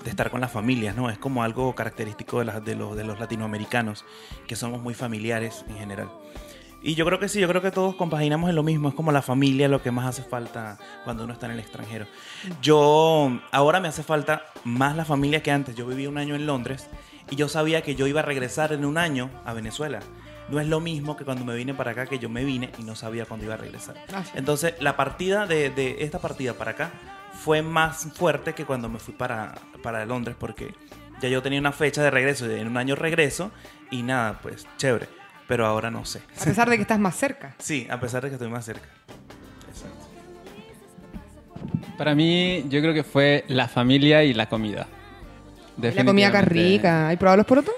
de 0.05 0.11
estar 0.11 0.31
con 0.31 0.41
las 0.41 0.51
familias, 0.53 0.97
¿no? 0.97 1.11
Es 1.11 1.19
como 1.19 1.43
algo 1.43 1.75
característico 1.75 2.39
de, 2.41 2.45
las- 2.47 2.65
de, 2.65 2.75
los, 2.77 2.97
de 2.97 3.05
los 3.05 3.19
latinoamericanos, 3.21 4.05
que 4.47 4.57
somos 4.57 4.81
muy 4.83 4.95
familiares 4.95 5.65
en 5.69 5.77
general. 5.77 6.11
Y 6.85 6.97
yo 6.97 7.05
creo 7.07 7.21
que 7.21 7.29
sí, 7.29 7.39
yo 7.39 7.47
creo 7.47 7.63
que 7.63 7.71
todos 7.71 7.95
compaginamos 7.95 8.51
en 8.51 8.57
lo 8.57 8.65
mismo, 8.65 8.89
es 8.89 8.95
como 8.97 9.13
la 9.13 9.23
familia 9.23 9.69
lo 9.69 9.81
que 9.83 9.93
más 9.93 10.05
hace 10.07 10.25
falta 10.25 10.79
cuando 11.05 11.23
uno 11.23 11.33
está 11.33 11.47
en 11.47 11.53
el 11.53 11.61
extranjero. 11.61 12.07
Yo, 12.61 13.41
ahora 13.53 13.79
me 13.81 13.87
hace 13.89 14.03
falta 14.03 14.43
más 14.65 14.97
la 14.97 15.05
familia 15.05 15.43
que 15.43 15.53
antes. 15.53 15.77
Yo 15.77 15.87
viví 15.87 16.07
un 16.09 16.19
año 16.19 16.35
en 16.35 16.45
Londres 16.47 16.89
y 17.31 17.37
yo 17.37 17.49
sabía 17.49 17.83
que 17.83 17.95
yo 17.95 18.09
iba 18.09 18.21
a 18.21 18.25
regresar 18.25 18.73
en 18.73 18.85
un 18.85 18.99
año 18.99 19.31
a 19.45 19.53
Venezuela. 19.53 20.01
no 20.49 20.59
es 20.61 20.67
lo 20.67 20.81
mismo 20.81 21.17
que 21.17 21.25
cuando 21.25 21.45
me 21.45 21.55
vine 21.55 21.73
para 21.73 21.93
acá, 21.93 22.07
que 22.07 22.19
yo 22.19 22.29
me 22.29 22.45
vine 22.45 22.71
y 22.79 22.83
no 22.83 22.97
sabía 22.97 23.27
cuándo 23.27 23.47
iba 23.47 23.55
a 23.55 23.59
regresar. 23.59 23.95
Ah. 24.13 24.25
Entonces, 24.35 24.75
la 24.81 24.97
partida 24.97 25.47
de, 25.47 25.71
de 25.71 25.99
esta 26.01 26.19
partida 26.19 26.55
para 26.55 26.73
acá 26.73 26.91
fue 27.45 27.63
más 27.63 28.07
fuerte 28.15 28.53
que 28.55 28.65
cuando 28.65 28.89
me 28.89 28.99
fui 28.99 29.15
para, 29.15 29.55
para 29.83 30.05
Londres, 30.07 30.37
porque 30.39 30.75
ya 31.21 31.29
yo 31.29 31.43
tenía 31.43 31.59
una 31.61 31.73
fecha 31.73 32.03
de 32.03 32.11
regreso, 32.11 32.49
en 32.51 32.67
un 32.69 32.77
año 32.77 32.95
regreso, 32.95 33.51
y 33.91 34.03
nada, 34.03 34.39
pues 34.43 34.67
chévere. 34.77 35.09
Pero 35.49 35.67
ahora 35.67 35.91
no 35.91 36.05
sé. 36.05 36.21
A 36.41 36.45
pesar 36.45 36.71
de 36.71 36.77
que 36.77 36.83
estás 36.83 36.99
más 36.99 37.17
cerca. 37.17 37.55
Sí, 37.59 37.87
a 37.91 37.99
pesar 38.01 38.23
de 38.23 38.29
que 38.29 38.35
estoy 38.37 38.49
más 38.49 38.65
cerca. 38.65 38.89
Exacto. 39.69 40.07
Para 41.99 42.15
mí, 42.15 42.65
yo 42.69 42.81
creo 42.81 42.95
que 42.95 43.03
fue 43.05 43.45
la 43.49 43.69
familia 43.69 44.23
y 44.25 44.35
la 44.35 44.49
comida. 44.49 44.87
La 45.81 46.05
comida 46.05 46.29
acá 46.29 46.43
rica. 46.43 47.09
¿Hay 47.09 47.17
probado 47.17 47.39
los 47.39 47.47
porotos? 47.47 47.75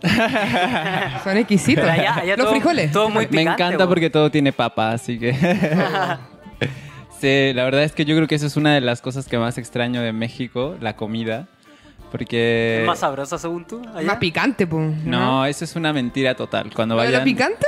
Son 1.24 1.36
exquisitos. 1.36 1.84
Allá- 1.84 2.14
allá 2.18 2.36
los 2.36 2.46
todo- 2.46 2.50
frijoles. 2.52 2.92
todo 2.92 3.08
muy 3.10 3.24
Me 3.24 3.28
picante, 3.30 3.62
encanta 3.64 3.84
bo. 3.84 3.88
porque 3.90 4.10
todo 4.10 4.30
tiene 4.30 4.52
papa, 4.52 4.92
así 4.92 5.18
que... 5.18 5.34
sí, 7.20 7.52
la 7.54 7.64
verdad 7.64 7.82
es 7.82 7.92
que 7.92 8.04
yo 8.04 8.14
creo 8.16 8.28
que 8.28 8.34
eso 8.34 8.46
es 8.46 8.56
una 8.56 8.74
de 8.74 8.80
las 8.80 9.00
cosas 9.00 9.26
que 9.26 9.38
más 9.38 9.58
extraño 9.58 10.00
de 10.02 10.12
México, 10.12 10.76
la 10.80 10.96
comida. 10.96 11.46
Porque... 12.10 12.80
¿Es 12.80 12.86
más 12.86 13.00
sabrosa 13.00 13.38
según 13.38 13.66
tú? 13.66 13.82
allá? 13.94 14.06
Más 14.06 14.16
picante, 14.16 14.66
pues. 14.66 14.96
No, 15.04 15.44
eso 15.44 15.64
es 15.64 15.76
una 15.76 15.92
mentira 15.92 16.34
total. 16.34 16.72
Cuando 16.74 16.94
¿Lo 16.94 17.02
de 17.02 17.08
vayan... 17.08 17.20
la 17.20 17.24
picante? 17.24 17.66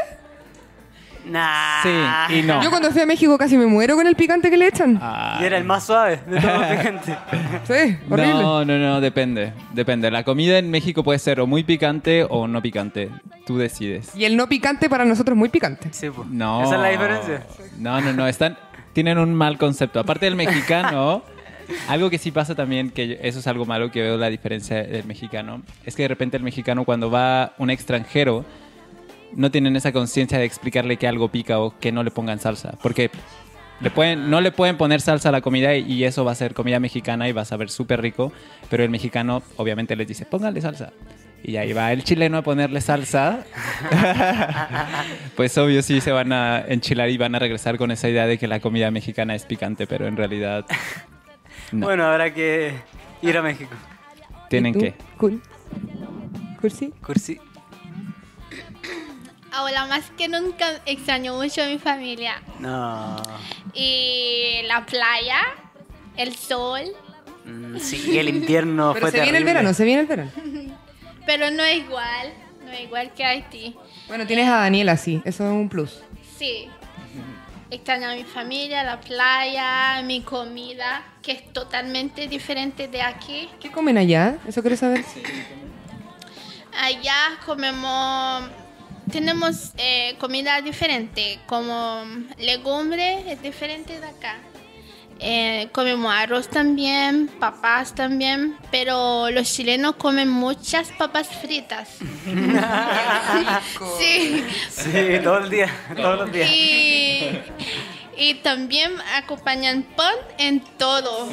Nah. 1.26 1.82
Sí, 1.82 2.38
y 2.38 2.42
no. 2.42 2.62
Yo 2.62 2.70
cuando 2.70 2.90
fui 2.90 3.02
a 3.02 3.06
México 3.06 3.36
casi 3.36 3.56
me 3.56 3.66
muero 3.66 3.94
con 3.94 4.06
el 4.06 4.16
picante 4.16 4.50
que 4.50 4.56
le 4.56 4.68
echan. 4.68 4.98
Ay. 5.00 5.42
Y 5.42 5.44
era 5.44 5.58
el 5.58 5.64
más 5.64 5.84
suave 5.84 6.20
de 6.26 6.40
todos 6.40 6.58
los 6.58 6.66
picantes. 6.66 7.16
Sí, 7.64 7.96
horrible. 8.08 8.32
No, 8.32 8.64
no, 8.64 8.78
no, 8.78 9.00
depende. 9.00 9.52
Depende. 9.72 10.10
La 10.10 10.24
comida 10.24 10.58
en 10.58 10.70
México 10.70 11.04
puede 11.04 11.18
ser 11.18 11.40
o 11.40 11.46
muy 11.46 11.62
picante 11.62 12.26
o 12.28 12.48
no 12.48 12.62
picante. 12.62 13.10
Tú 13.46 13.58
decides. 13.58 14.14
Y 14.16 14.24
el 14.24 14.36
no 14.36 14.48
picante 14.48 14.88
para 14.88 15.04
nosotros 15.04 15.34
es 15.36 15.38
muy 15.38 15.50
picante. 15.50 15.88
Sí, 15.92 16.08
pues. 16.10 16.26
No. 16.28 16.64
Esa 16.64 16.76
es 16.76 16.80
la 16.80 16.88
diferencia. 16.88 17.46
No, 17.78 18.00
no, 18.00 18.12
no. 18.12 18.26
Están, 18.26 18.56
tienen 18.92 19.18
un 19.18 19.34
mal 19.34 19.58
concepto. 19.58 20.00
Aparte 20.00 20.26
del 20.26 20.36
mexicano, 20.36 21.22
algo 21.88 22.10
que 22.10 22.18
sí 22.18 22.30
pasa 22.30 22.54
también, 22.54 22.90
que 22.90 23.18
eso 23.22 23.38
es 23.38 23.46
algo 23.46 23.66
malo 23.66 23.90
que 23.90 24.02
veo 24.02 24.16
la 24.16 24.28
diferencia 24.28 24.82
del 24.82 25.04
mexicano, 25.04 25.62
es 25.84 25.94
que 25.94 26.02
de 26.02 26.08
repente 26.08 26.36
el 26.36 26.42
mexicano 26.42 26.84
cuando 26.84 27.10
va 27.10 27.54
un 27.58 27.70
extranjero 27.70 28.44
no 29.32 29.50
tienen 29.50 29.76
esa 29.76 29.92
conciencia 29.92 30.38
de 30.38 30.44
explicarle 30.44 30.96
que 30.96 31.06
algo 31.06 31.28
pica 31.28 31.60
o 31.60 31.78
que 31.78 31.92
no 31.92 32.02
le 32.02 32.10
pongan 32.10 32.40
salsa. 32.40 32.74
Porque 32.82 33.10
le 33.80 34.16
no 34.16 34.40
le 34.40 34.52
pueden 34.52 34.76
poner 34.76 35.00
salsa 35.00 35.28
a 35.28 35.32
la 35.32 35.40
comida 35.40 35.74
y 35.76 36.04
eso 36.04 36.24
va 36.24 36.32
a 36.32 36.34
ser 36.34 36.52
comida 36.52 36.80
mexicana 36.80 37.28
y 37.28 37.32
va 37.32 37.42
a 37.42 37.46
saber 37.46 37.70
súper 37.70 38.02
rico. 38.02 38.32
Pero 38.68 38.82
el 38.82 38.90
mexicano 38.90 39.42
obviamente 39.56 39.96
les 39.96 40.08
dice, 40.08 40.26
póngale 40.26 40.60
salsa. 40.60 40.92
Y 41.42 41.56
ahí 41.56 41.72
va 41.72 41.92
el 41.92 42.04
chileno 42.04 42.38
a 42.38 42.42
ponerle 42.42 42.80
salsa. 42.80 43.44
pues 45.36 45.56
obvio 45.58 45.82
sí 45.82 46.00
se 46.00 46.12
van 46.12 46.32
a 46.32 46.60
enchilar 46.60 47.08
y 47.08 47.16
van 47.16 47.34
a 47.34 47.38
regresar 47.38 47.78
con 47.78 47.90
esa 47.90 48.08
idea 48.08 48.26
de 48.26 48.38
que 48.38 48.46
la 48.46 48.60
comida 48.60 48.90
mexicana 48.90 49.34
es 49.34 49.44
picante, 49.44 49.86
pero 49.86 50.06
en 50.06 50.16
realidad 50.16 50.66
no. 51.72 51.86
Bueno, 51.86 52.04
habrá 52.04 52.32
que 52.34 52.74
ir 53.22 53.36
a 53.36 53.42
México. 53.42 53.74
tienen 54.48 54.74
que. 54.74 54.94
Cool. 55.16 55.40
Cursi. 56.60 56.92
Cursi. 57.04 57.40
Ahora 59.52 59.86
más 59.86 60.10
que 60.16 60.28
nunca 60.28 60.66
extraño 60.86 61.34
mucho 61.34 61.62
a 61.62 61.66
mi 61.66 61.78
familia. 61.78 62.42
No. 62.60 63.16
Y 63.74 64.62
la 64.66 64.84
playa, 64.84 65.40
el 66.16 66.34
sol, 66.36 66.84
Mm, 67.50 67.78
sí, 67.78 68.18
el 68.18 68.28
invierno 68.28 68.92
Pero 68.92 69.06
fue 69.06 69.10
se 69.12 69.22
viene 69.22 69.38
el 69.38 69.44
verano, 69.44 69.74
se 69.74 69.84
viene 69.84 70.02
el 70.02 70.06
verano. 70.06 70.30
Pero 71.30 71.48
no 71.52 71.62
es 71.62 71.76
igual, 71.76 72.32
no 72.64 72.72
es 72.72 72.80
igual 72.80 73.14
que 73.14 73.24
Haití. 73.24 73.76
Bueno, 74.08 74.26
tienes 74.26 74.48
a 74.48 74.56
Daniela, 74.56 74.96
sí. 74.96 75.22
Eso 75.24 75.44
es 75.44 75.52
un 75.52 75.68
plus. 75.68 76.02
Sí. 76.36 76.66
Extraño 77.70 78.08
a 78.08 78.14
mi 78.16 78.24
familia, 78.24 78.82
la 78.82 79.00
playa, 79.00 80.02
mi 80.02 80.22
comida, 80.22 81.04
que 81.22 81.30
es 81.30 81.52
totalmente 81.52 82.26
diferente 82.26 82.88
de 82.88 83.00
aquí. 83.00 83.48
¿Qué 83.60 83.70
comen 83.70 83.96
allá? 83.96 84.38
Eso 84.44 84.60
quiero 84.60 84.76
saber. 84.76 85.04
Allá 86.76 87.38
comemos, 87.46 88.50
tenemos 89.12 89.70
eh, 89.78 90.16
comida 90.18 90.60
diferente, 90.62 91.38
como 91.46 92.02
legumbres 92.38 93.24
es 93.28 93.40
diferente 93.40 94.00
de 94.00 94.06
acá. 94.06 94.34
Eh, 95.22 95.68
comemos 95.72 96.10
arroz 96.14 96.48
también, 96.48 97.28
papas 97.38 97.94
también, 97.94 98.56
pero 98.70 99.30
los 99.30 99.52
chilenos 99.52 99.96
comen 99.96 100.30
muchas 100.30 100.90
papas 100.92 101.28
fritas. 101.28 101.98
sí. 103.98 104.44
Sí, 104.70 104.92
todo 105.22 105.38
el 105.38 105.50
día, 105.50 105.70
todos 105.94 106.20
los 106.20 106.32
días. 106.32 106.50
Y, 106.50 107.38
y 108.16 108.34
también 108.36 108.92
acompañan 109.14 109.82
pan 109.94 110.14
en 110.38 110.60
todo. 110.78 111.28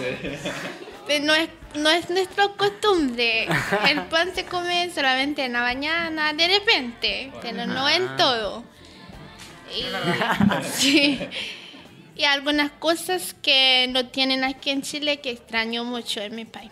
Pero 1.08 1.24
No 1.24 1.34
es, 1.34 1.48
no 1.76 1.90
es 1.90 2.10
nuestra 2.10 2.50
costumbre. 2.58 3.48
El 3.88 4.02
pan 4.08 4.36
se 4.36 4.44
come 4.44 4.92
solamente 4.94 5.46
en 5.46 5.54
la 5.54 5.62
mañana, 5.62 6.34
de 6.34 6.46
repente, 6.46 7.32
pero 7.42 7.66
no 7.66 7.88
en 7.88 8.18
todo. 8.18 8.66
Y, 9.74 9.86
sí. 10.74 11.20
Y 12.18 12.24
algunas 12.24 12.72
cosas 12.72 13.36
que 13.42 13.88
no 13.90 14.08
tienen 14.08 14.44
aquí 14.44 14.72
en 14.72 14.82
Chile 14.82 15.20
que 15.22 15.30
extraño 15.30 15.84
mucho 15.84 16.20
en 16.22 16.36
mi 16.36 16.46
país. 16.46 16.72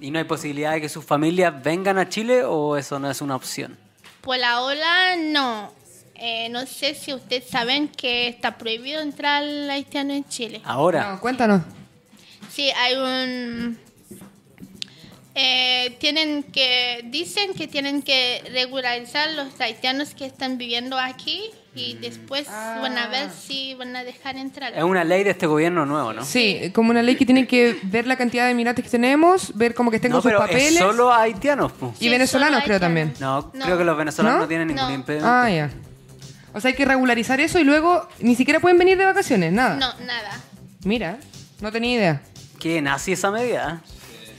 ¿Y 0.00 0.10
no 0.10 0.18
hay 0.18 0.24
posibilidad 0.24 0.72
de 0.72 0.80
que 0.80 0.88
sus 0.88 1.04
familias 1.04 1.62
vengan 1.62 1.96
a 1.96 2.08
Chile 2.08 2.42
o 2.44 2.76
eso 2.76 2.98
no 2.98 3.10
es 3.10 3.20
una 3.20 3.36
opción? 3.36 3.78
Por 4.20 4.42
ahora 4.42 5.16
no. 5.16 5.72
Eh, 6.16 6.48
no 6.50 6.66
sé 6.66 6.94
si 6.94 7.12
ustedes 7.14 7.48
saben 7.48 7.88
que 7.88 8.28
está 8.28 8.58
prohibido 8.58 9.00
entrar 9.00 9.42
al 9.42 9.70
haitiano 9.70 10.12
en 10.12 10.28
Chile. 10.28 10.60
Ahora. 10.64 11.12
No, 11.12 11.20
cuéntanos. 11.20 11.62
Sí, 12.50 12.70
hay 12.70 12.94
un... 12.96 13.78
eh, 15.34 15.96
tienen 15.98 16.42
que... 16.42 17.02
Dicen 17.06 17.54
que 17.54 17.66
tienen 17.66 18.02
que 18.02 18.42
regularizar 18.52 19.30
los 19.30 19.60
haitianos 19.60 20.14
que 20.14 20.26
están 20.26 20.58
viviendo 20.58 20.98
aquí 20.98 21.50
y 21.76 21.94
después 22.00 22.46
van 22.46 22.96
a 22.98 23.08
ver 23.08 23.30
si 23.30 23.74
van 23.74 23.94
a 23.96 24.04
dejar 24.04 24.36
entrar. 24.36 24.72
Es 24.74 24.82
una 24.84 25.02
ley 25.04 25.24
de 25.24 25.30
este 25.30 25.46
gobierno 25.46 25.84
nuevo, 25.86 26.12
¿no? 26.12 26.24
Sí, 26.24 26.70
como 26.74 26.90
una 26.90 27.02
ley 27.02 27.16
que 27.16 27.26
tiene 27.26 27.46
que 27.46 27.78
ver 27.82 28.06
la 28.06 28.16
cantidad 28.16 28.46
de 28.46 28.54
migrantes 28.54 28.84
que 28.84 28.90
tenemos, 28.90 29.56
ver 29.56 29.74
cómo 29.74 29.90
que 29.90 29.96
estén 29.96 30.10
No, 30.12 30.16
con 30.16 30.22
sus 30.22 30.28
pero 30.30 30.38
papeles. 30.40 30.72
es 30.72 30.78
solo 30.78 31.12
haitianos, 31.12 31.72
pu. 31.72 31.92
Y 31.98 32.04
Sí, 32.04 32.08
venezolanos 32.08 32.62
creo 32.64 32.78
también. 32.78 33.12
No, 33.20 33.50
No. 33.54 33.64
creo 33.64 33.76
que 33.78 33.84
los 33.84 33.96
venezolanos 33.96 34.36
¿No? 34.38 34.42
no, 34.44 34.48
tienen 34.48 34.68
ningún 34.68 34.84
No. 34.88 34.94
impedimento. 34.94 35.28
Ah, 35.30 35.50
ya. 35.50 35.70
O 36.52 36.60
sea, 36.60 36.68
hay 36.70 36.76
que 36.76 36.84
regularizar 36.84 37.40
eso 37.40 37.58
y 37.58 37.64
luego 37.64 38.08
ni 38.20 38.36
siquiera 38.36 38.60
pueden 38.60 38.78
venir 38.78 38.96
de 38.96 39.04
vacaciones, 39.04 39.52
nada. 39.52 39.74
No, 39.74 39.92
nada. 40.06 40.40
Mira, 40.84 41.18
no 41.60 41.72
tenía 41.72 41.96
idea. 41.96 42.22
Que 42.60 42.80
nazi 42.80 43.12
esa 43.12 43.30
medida, 43.32 43.82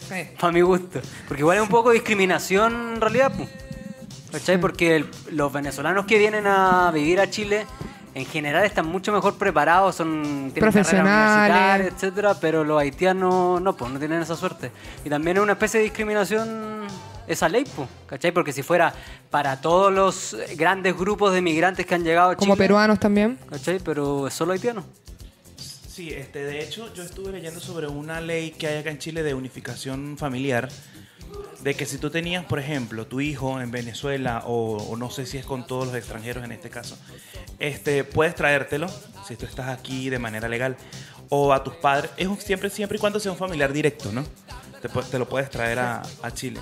Sí. 0.07 0.29
para 0.39 0.53
mi 0.53 0.61
gusto. 0.61 1.01
Porque 1.27 1.41
igual 1.41 1.57
es 1.57 1.63
un 1.63 1.69
poco 1.69 1.89
de 1.89 1.95
discriminación 1.95 2.93
en 2.95 3.01
realidad, 3.01 3.33
pu. 3.33 3.45
¿Cachai? 4.35 4.59
Porque 4.59 4.97
el- 4.97 5.09
los 5.31 5.51
venezolanos 5.53 6.05
que 6.05 6.17
vienen 6.17 6.45
a 6.45 6.91
vivir 6.93 7.21
a 7.21 7.29
Chile 7.29 7.65
en 8.13 8.25
general 8.25 8.65
están 8.65 8.85
mucho 8.85 9.13
mejor 9.13 9.37
preparados, 9.37 9.95
son 9.95 10.51
tienen 10.53 10.53
Profesionales. 10.71 11.93
etcétera, 11.93 12.33
pero 12.39 12.65
los 12.65 12.79
haitianos 12.81 13.61
no, 13.61 13.75
pues 13.77 13.91
no 13.91 13.97
tienen 13.99 14.21
esa 14.21 14.35
suerte. 14.35 14.71
Y 15.05 15.09
también 15.09 15.37
es 15.37 15.43
una 15.43 15.53
especie 15.53 15.79
de 15.79 15.85
discriminación 15.85 16.81
esa 17.27 17.47
ley, 17.47 17.63
pues, 17.75 17.87
¿cachai? 18.07 18.31
Porque 18.33 18.51
si 18.51 18.61
fuera 18.61 18.93
para 19.29 19.61
todos 19.61 19.91
los 19.93 20.35
grandes 20.57 20.97
grupos 20.97 21.33
de 21.33 21.41
migrantes 21.41 21.85
que 21.85 21.95
han 21.95 22.03
llegado 22.03 22.31
a 22.31 22.35
Chile, 22.35 22.39
Como 22.39 22.57
peruanos 22.57 22.99
también. 22.99 23.37
¿cachai? 23.49 23.79
Pero 23.79 24.27
es 24.27 24.33
solo 24.33 24.51
haitiano. 24.51 24.83
Sí, 25.57 26.09
este, 26.11 26.39
de 26.43 26.61
hecho, 26.61 26.93
yo 26.93 27.03
estuve 27.03 27.31
leyendo 27.31 27.61
sobre 27.61 27.87
una 27.87 28.19
ley 28.19 28.51
que 28.51 28.67
hay 28.67 28.79
acá 28.79 28.89
en 28.91 28.99
Chile 28.99 29.23
de 29.23 29.33
unificación 29.33 30.17
familiar. 30.17 30.67
De 31.61 31.73
que 31.73 31.85
si 31.85 31.97
tú 31.97 32.09
tenías, 32.11 32.45
por 32.45 32.59
ejemplo, 32.59 33.07
tu 33.07 33.21
hijo 33.21 33.59
en 33.59 33.71
Venezuela, 33.71 34.43
o, 34.45 34.77
o 34.77 34.97
no 34.97 35.09
sé 35.09 35.25
si 35.25 35.37
es 35.37 35.45
con 35.45 35.65
todos 35.65 35.87
los 35.87 35.95
extranjeros 35.95 36.43
en 36.43 36.51
este 36.51 36.69
caso, 36.69 36.95
este, 37.59 38.03
puedes 38.03 38.35
traértelo, 38.35 38.87
si 39.27 39.35
tú 39.35 39.45
estás 39.45 39.69
aquí 39.69 40.09
de 40.09 40.19
manera 40.19 40.47
legal, 40.47 40.77
o 41.29 41.53
a 41.53 41.63
tus 41.63 41.73
padres, 41.75 42.11
es 42.17 42.27
un- 42.27 42.37
siempre, 42.39 42.69
siempre 42.69 42.97
y 42.97 42.99
cuando 42.99 43.19
sea 43.19 43.31
un 43.31 43.37
familiar 43.37 43.73
directo, 43.73 44.11
¿no? 44.11 44.23
Te, 45.09 45.17
lo 45.17 45.27
puedes 45.27 45.49
traer 45.49 45.79
a, 45.79 46.03
a 46.21 46.31
Chile. 46.31 46.59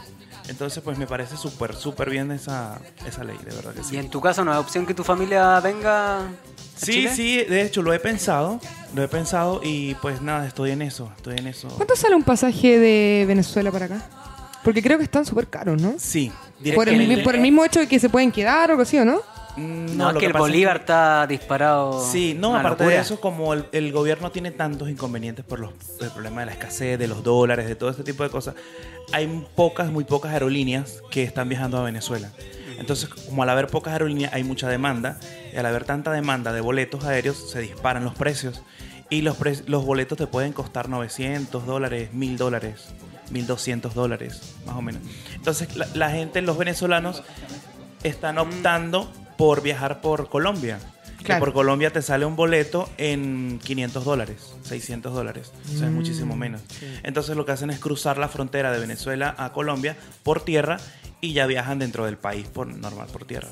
Entonces, 0.47 0.81
pues 0.83 0.97
me 0.97 1.07
parece 1.07 1.35
súper, 1.35 1.75
súper 1.75 2.09
bien 2.09 2.31
esa, 2.31 2.79
esa 3.05 3.23
ley, 3.25 3.37
de 3.43 3.53
verdad 3.55 3.73
que 3.73 3.83
sí. 3.83 3.95
Y 3.95 3.97
en 3.97 4.09
tu 4.09 4.21
caso 4.21 4.45
no 4.45 4.53
hay 4.53 4.59
opción 4.59 4.85
que 4.85 4.93
tu 4.93 5.03
familia 5.03 5.59
venga. 5.59 6.19
a 6.19 6.27
Sí, 6.77 6.85
Chile? 6.93 7.15
sí, 7.15 7.43
de 7.43 7.61
hecho 7.63 7.81
lo 7.81 7.93
he 7.93 7.99
pensado, 7.99 8.59
lo 8.95 9.03
he 9.03 9.07
pensado 9.09 9.59
y 9.63 9.95
pues 9.95 10.21
nada, 10.21 10.47
estoy 10.47 10.71
en 10.71 10.81
eso, 10.81 11.11
estoy 11.17 11.37
en 11.37 11.47
eso. 11.47 11.67
¿Cuánto 11.69 11.95
sale 11.97 12.15
un 12.15 12.23
pasaje 12.23 12.79
de 12.79 13.25
Venezuela 13.27 13.71
para 13.71 13.85
acá? 13.85 14.01
Porque 14.63 14.81
creo 14.81 14.97
que 14.97 15.03
están 15.03 15.25
súper 15.25 15.47
caros, 15.47 15.81
¿no? 15.81 15.95
Sí, 15.97 16.31
Por 16.73 16.87
el, 16.87 16.93
directamente. 16.95 17.23
por 17.23 17.35
el 17.35 17.41
mismo 17.41 17.65
hecho 17.65 17.79
de 17.81 17.87
que 17.87 17.99
se 17.99 18.09
pueden 18.09 18.31
quedar 18.31 18.69
o 18.69 18.73
algo 18.73 18.83
así, 18.83 18.97
¿o 18.97 19.05
no? 19.05 19.21
Mm, 19.57 19.97
No, 19.97 20.11
lo 20.11 20.17
es 20.17 20.19
que 20.21 20.25
el 20.27 20.33
Bolívar 20.33 20.77
está 20.77 21.27
disparado. 21.27 22.03
Sí, 22.11 22.35
no, 22.37 22.55
aparte 22.55 22.83
locura. 22.85 22.95
de 22.95 23.01
eso, 23.01 23.19
como 23.19 23.53
el, 23.53 23.65
el 23.71 23.91
gobierno 23.91 24.31
tiene 24.31 24.51
tantos 24.51 24.89
inconvenientes 24.89 25.43
por 25.45 25.59
los, 25.59 25.73
el 26.01 26.09
problema 26.11 26.39
de 26.39 26.47
la 26.47 26.51
escasez, 26.53 26.97
de 26.97 27.07
los 27.07 27.23
dólares, 27.23 27.67
de 27.67 27.75
todo 27.75 27.89
este 27.89 28.03
tipo 28.03 28.23
de 28.23 28.29
cosas, 28.29 28.55
hay 29.11 29.45
pocas, 29.55 29.91
muy 29.91 30.05
pocas 30.05 30.31
aerolíneas 30.33 31.01
que 31.11 31.23
están 31.23 31.49
viajando 31.49 31.77
a 31.77 31.83
Venezuela. 31.83 32.31
Entonces, 32.79 33.07
como 33.09 33.43
al 33.43 33.49
haber 33.49 33.67
pocas 33.67 33.93
aerolíneas 33.93 34.33
hay 34.33 34.43
mucha 34.43 34.67
demanda, 34.69 35.19
y 35.53 35.57
al 35.57 35.65
haber 35.67 35.83
tanta 35.85 36.11
demanda 36.11 36.51
de 36.53 36.61
boletos 36.61 37.03
aéreos 37.05 37.51
se 37.51 37.59
disparan 37.61 38.03
los 38.03 38.15
precios. 38.15 38.63
Y 39.09 39.21
los, 39.21 39.37
pre- 39.37 39.61
los 39.67 39.85
boletos 39.85 40.17
te 40.17 40.25
pueden 40.25 40.53
costar 40.53 40.89
900 40.89 41.67
dólares, 41.67 42.11
1000 42.13 42.37
dólares, 42.37 42.85
1200 43.31 43.93
dólares, 43.93 44.55
más 44.65 44.75
o 44.75 44.81
menos. 44.81 45.01
Entonces, 45.33 45.75
la, 45.75 45.87
la 45.93 46.09
gente, 46.09 46.41
los 46.41 46.57
venezolanos, 46.57 47.23
están 48.03 48.37
optando 48.37 49.11
por 49.37 49.61
viajar 49.61 50.01
por 50.01 50.29
Colombia. 50.29 50.79
Que 51.23 51.35
por 51.35 51.53
Colombia 51.53 51.89
te 51.89 52.01
sale 52.01 52.25
un 52.25 52.35
boleto 52.35 52.89
en 52.97 53.57
500 53.63 54.03
dólares, 54.03 54.55
600 54.63 55.13
dólares. 55.13 55.53
O 55.73 55.77
sea, 55.77 55.87
es 55.87 55.93
muchísimo 55.93 56.35
menos. 56.35 56.61
Entonces 57.01 57.37
lo 57.37 57.45
que 57.45 57.53
hacen 57.53 57.69
es 57.69 57.79
cruzar 57.79 58.17
la 58.17 58.27
frontera 58.27 58.73
de 58.73 58.79
Venezuela 58.79 59.33
a 59.37 59.53
Colombia 59.53 59.95
por 60.23 60.43
tierra 60.43 60.81
y 61.21 61.31
ya 61.31 61.45
viajan 61.45 61.79
dentro 61.79 62.05
del 62.05 62.17
país 62.17 62.47
por 62.47 62.67
normal 62.67 63.07
por 63.07 63.23
tierra. 63.23 63.47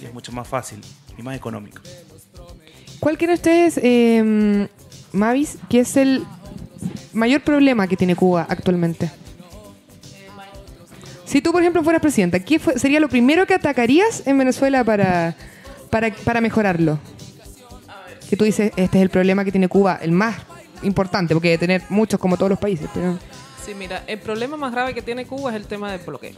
Y 0.00 0.04
es 0.04 0.14
mucho 0.14 0.30
más 0.30 0.46
fácil 0.46 0.80
y 1.18 1.22
más 1.22 1.36
económico. 1.36 1.82
¿Cuál 3.00 3.18
creen 3.18 3.32
ustedes, 3.32 3.80
eh, 3.82 4.68
Mavis, 5.12 5.58
que 5.68 5.80
es 5.80 5.96
el 5.96 6.24
mayor 7.12 7.42
problema 7.42 7.86
que 7.86 7.96
tiene 7.96 8.14
Cuba 8.16 8.46
actualmente? 8.48 9.10
Si 11.24 11.42
tú, 11.42 11.52
por 11.52 11.60
ejemplo, 11.60 11.82
fueras 11.84 12.00
presidenta, 12.00 12.40
¿qué 12.40 12.58
fue- 12.58 12.78
sería 12.78 13.00
lo 13.00 13.08
primero 13.08 13.46
que 13.46 13.54
atacarías 13.54 14.26
en 14.26 14.38
Venezuela 14.38 14.82
para, 14.82 15.34
para, 15.90 16.10
para 16.24 16.40
mejorarlo? 16.40 16.98
Que 18.30 18.36
tú 18.36 18.44
dices, 18.44 18.72
este 18.76 18.98
es 18.98 19.02
el 19.02 19.10
problema 19.10 19.44
que 19.44 19.50
tiene 19.50 19.68
Cuba, 19.68 19.98
el 20.00 20.12
más 20.12 20.36
importante, 20.82 21.34
porque 21.34 21.48
debe 21.48 21.58
tener 21.58 21.82
muchos 21.90 22.18
como 22.18 22.36
todos 22.36 22.50
los 22.50 22.58
países, 22.58 22.88
pero... 22.94 23.18
Sí, 23.64 23.74
mira, 23.74 24.02
el 24.06 24.18
problema 24.18 24.56
más 24.56 24.72
grave 24.72 24.94
que 24.94 25.02
tiene 25.02 25.26
Cuba 25.26 25.50
es 25.50 25.56
el 25.56 25.66
tema 25.66 25.92
del 25.92 26.00
bloqueo. 26.00 26.32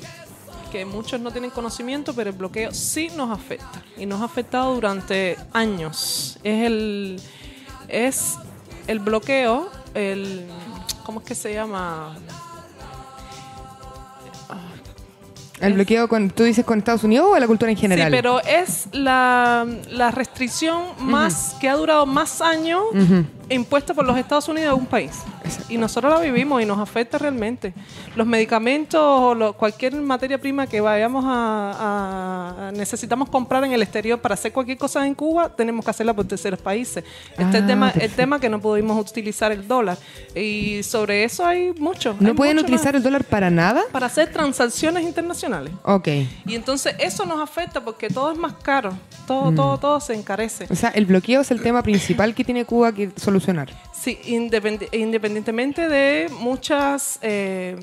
Que 0.72 0.84
muchos 0.84 1.20
no 1.20 1.30
tienen 1.30 1.50
conocimiento, 1.50 2.12
pero 2.14 2.30
el 2.30 2.36
bloqueo 2.36 2.72
sí 2.72 3.10
nos 3.16 3.30
afecta. 3.30 3.82
Y 3.96 4.06
nos 4.06 4.20
ha 4.20 4.24
afectado 4.24 4.74
durante 4.74 5.36
años. 5.52 6.38
Es 6.42 6.64
el, 6.66 7.20
es 7.88 8.34
el 8.88 8.98
bloqueo, 9.00 9.68
el. 9.94 10.46
¿Cómo 11.04 11.20
es 11.20 11.26
que 11.26 11.34
se 11.34 11.52
llama? 11.52 12.16
¿El 15.60 15.74
bloqueo 15.74 16.08
con, 16.08 16.30
tú 16.30 16.44
dices 16.44 16.64
con 16.64 16.78
Estados 16.78 17.04
Unidos 17.04 17.28
o 17.30 17.38
la 17.38 17.46
cultura 17.46 17.70
en 17.70 17.76
general? 17.76 18.10
Sí, 18.10 18.16
pero 18.16 18.40
es 18.40 18.88
la, 18.92 19.66
la 19.90 20.10
restricción 20.10 20.84
más 21.00 21.54
que 21.60 21.68
ha 21.68 21.74
durado 21.74 22.06
más 22.06 22.40
años 22.40 22.82
impuesta 23.50 23.92
por 23.92 24.06
los 24.06 24.16
Estados 24.16 24.48
Unidos 24.48 24.70
a 24.70 24.74
un 24.74 24.86
país. 24.86 25.12
Y 25.68 25.76
nosotros 25.78 26.12
la 26.12 26.20
vivimos 26.20 26.62
y 26.62 26.66
nos 26.66 26.78
afecta 26.78 27.18
realmente. 27.18 27.72
Los 28.16 28.26
medicamentos 28.26 29.00
o 29.02 29.34
lo- 29.34 29.52
cualquier 29.54 29.94
materia 29.96 30.38
prima 30.38 30.66
que 30.66 30.80
vayamos 30.80 31.24
a, 31.26 32.68
a- 32.68 32.72
necesitamos 32.72 33.28
comprar 33.28 33.64
en 33.64 33.72
el 33.72 33.82
exterior 33.82 34.20
para 34.20 34.34
hacer 34.34 34.52
cualquier 34.52 34.78
cosa 34.78 35.06
en 35.06 35.14
Cuba, 35.14 35.48
tenemos 35.54 35.84
que 35.84 35.90
hacerla 35.90 36.14
por 36.14 36.26
terceros 36.26 36.60
países. 36.60 37.04
Este 37.32 37.42
es 37.42 37.54
Ah, 37.54 37.58
el 37.58 37.66
tema, 37.66 37.90
el 37.90 38.10
tema 38.12 38.40
que 38.40 38.48
no 38.48 38.60
pudimos 38.60 38.98
utilizar 39.10 39.52
el 39.52 39.66
dólar. 39.66 39.98
Y 40.34 40.82
sobre 40.82 41.24
eso 41.24 41.46
hay 41.46 41.72
mucho. 41.78 42.16
¿No 42.20 42.28
hay 42.28 42.34
pueden 42.34 42.56
mucho 42.56 42.66
utilizar 42.66 42.94
más 42.94 42.98
el 42.98 43.02
dólar 43.02 43.24
para 43.24 43.50
nada? 43.50 43.82
para 43.92 44.06
hacer 44.06 44.32
transacciones 44.32 45.04
internacionales. 45.04 45.72
Ok. 45.84 46.08
Y 46.46 46.54
entonces 46.54 46.94
eso 46.98 47.24
nos 47.26 47.40
afecta 47.40 47.80
porque 47.82 48.08
todo 48.08 48.30
es 48.32 48.38
más 48.38 48.54
caro, 48.62 48.92
Mm. 48.92 49.26
todo, 49.26 49.52
todo, 49.52 49.78
todo 49.78 50.00
se 50.00 50.14
encarece. 50.14 50.66
O 50.70 50.74
sea, 50.74 50.90
el 50.90 51.06
bloqueo 51.06 51.40
es 51.42 51.50
el 51.50 51.60
tema 51.62 51.82
principal 51.82 52.34
que 52.34 52.44
tiene 52.44 52.64
Cuba 52.64 52.92
que 52.92 53.10
solucionar. 53.16 53.70
Sí, 53.92 54.18
independi- 54.26 54.88
independientemente 55.40 55.88
de 55.88 56.28
muchas 56.40 57.18
eh, 57.22 57.76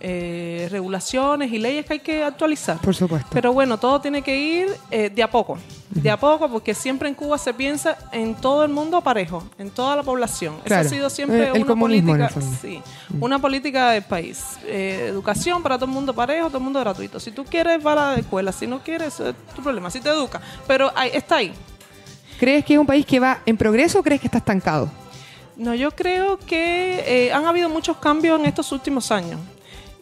eh, 0.00 0.68
regulaciones 0.70 1.52
y 1.52 1.58
leyes 1.58 1.84
que 1.86 1.92
hay 1.94 1.98
que 2.00 2.24
actualizar. 2.24 2.78
Por 2.78 2.94
supuesto. 2.94 3.28
Pero 3.32 3.52
bueno, 3.52 3.78
todo 3.78 4.00
tiene 4.00 4.22
que 4.22 4.36
ir 4.36 4.68
eh, 4.90 5.10
de 5.10 5.22
a 5.22 5.30
poco, 5.30 5.58
de 5.90 6.10
a 6.10 6.16
poco, 6.18 6.48
porque 6.48 6.74
siempre 6.74 7.08
en 7.08 7.14
Cuba 7.14 7.38
se 7.38 7.52
piensa 7.52 7.96
en 8.12 8.34
todo 8.34 8.64
el 8.64 8.70
mundo 8.70 9.00
parejo, 9.02 9.44
en 9.58 9.70
toda 9.70 9.96
la 9.96 10.02
población. 10.02 10.56
Claro. 10.64 10.82
Eso 10.82 10.88
ha 10.88 10.96
sido 10.96 11.10
siempre 11.10 11.44
Eh, 11.44 11.52
el 11.54 11.64
una 11.64 11.76
política, 11.76 12.30
sí, 12.60 12.80
una 13.20 13.38
política 13.38 13.90
del 13.90 14.02
país. 14.02 14.42
Eh, 14.66 15.06
educación 15.10 15.62
para 15.62 15.76
todo 15.76 15.86
el 15.86 15.92
mundo 15.92 16.14
parejo, 16.14 16.48
todo 16.48 16.58
el 16.58 16.64
mundo 16.64 16.80
gratuito. 16.80 17.20
Si 17.20 17.30
tú 17.30 17.44
quieres, 17.44 17.84
va 17.84 17.92
a 17.92 18.14
la 18.14 18.14
escuela. 18.14 18.52
Si 18.52 18.66
no 18.66 18.80
quieres, 18.80 19.20
es 19.20 19.34
tu 19.54 19.62
problema. 19.62 19.90
Si 19.90 20.00
te 20.00 20.08
educa. 20.08 20.40
Pero 20.66 20.90
ahí, 20.94 21.10
está 21.12 21.36
ahí. 21.36 21.52
¿Crees 22.38 22.64
que 22.64 22.74
es 22.74 22.80
un 22.80 22.86
país 22.86 23.06
que 23.06 23.20
va 23.20 23.40
en 23.46 23.56
progreso 23.56 24.00
o 24.00 24.02
crees 24.02 24.20
que 24.20 24.26
está 24.26 24.38
estancado? 24.38 24.90
No, 25.56 25.74
yo 25.74 25.92
creo 25.92 26.38
que 26.38 27.26
eh, 27.26 27.32
han 27.32 27.46
habido 27.46 27.68
muchos 27.68 27.96
cambios 27.98 28.40
en 28.40 28.46
estos 28.46 28.72
últimos 28.72 29.10
años 29.10 29.40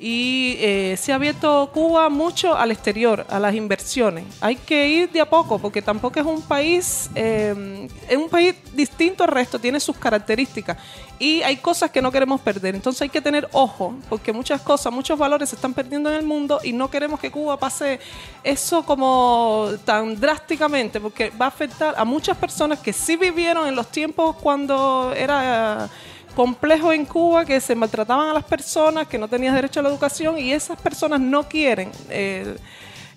y 0.03 0.57
eh, 0.59 0.97
se 0.99 1.13
ha 1.13 1.15
abierto 1.15 1.71
Cuba 1.73 2.09
mucho 2.09 2.57
al 2.57 2.73
exterior, 2.73 3.25
a 3.31 3.39
las 3.39 3.55
inversiones. 3.55 4.25
Hay 4.41 4.57
que 4.57 4.89
ir 4.89 5.11
de 5.13 5.21
a 5.21 5.31
poco 5.31 5.61
porque 5.61 5.81
tampoco 5.81 6.19
es 6.19 6.27
un 6.27 6.43
país, 6.43 7.09
eh, 7.15 7.89
es 8.09 8.17
un 8.17 8.29
país 8.29 8.57
distinto 8.73 9.23
al 9.23 9.31
resto, 9.31 9.61
tiene 9.61 9.79
sus 9.79 9.97
características 9.97 10.77
y 11.21 11.41
hay 11.43 11.59
cosas 11.59 11.93
que 11.93 12.03
no 12.03 12.11
queremos 12.11 12.41
perder. 12.41 12.75
Entonces 12.75 13.03
hay 13.03 13.11
que 13.11 13.21
tener 13.21 13.49
ojo 13.53 13.95
porque 14.09 14.33
muchas 14.33 14.61
cosas, 14.61 14.93
muchos 14.93 15.17
valores 15.17 15.51
se 15.51 15.55
están 15.55 15.73
perdiendo 15.73 16.11
en 16.11 16.17
el 16.17 16.25
mundo 16.25 16.59
y 16.65 16.73
no 16.73 16.91
queremos 16.91 17.21
que 17.21 17.31
Cuba 17.31 17.57
pase 17.57 18.01
eso 18.43 18.85
como 18.85 19.69
tan 19.85 20.19
drásticamente 20.19 21.01
porque 21.01 21.31
va 21.31 21.45
a 21.45 21.49
afectar 21.49 21.95
a 21.97 22.05
muchas 22.05 22.37
personas 22.37 22.81
que 22.81 22.93
sí 22.93 23.15
vivieron 23.15 23.69
en 23.69 23.77
los 23.77 23.87
tiempos 23.87 24.35
cuando 24.35 25.13
era 25.17 25.89
complejo 26.35 26.93
en 26.93 27.05
Cuba, 27.05 27.45
que 27.45 27.61
se 27.61 27.75
maltrataban 27.75 28.31
a 28.31 28.35
las 28.35 28.45
personas, 28.45 29.07
que 29.07 29.19
no 29.19 29.29
tenían 29.29 29.55
derecho 29.55 29.81
a 29.81 29.83
la 29.83 29.89
educación 29.89 30.39
y 30.39 30.53
esas 30.53 30.81
personas 30.81 31.21
no 31.21 31.49
quieren 31.49 31.91
eh, 32.11 32.57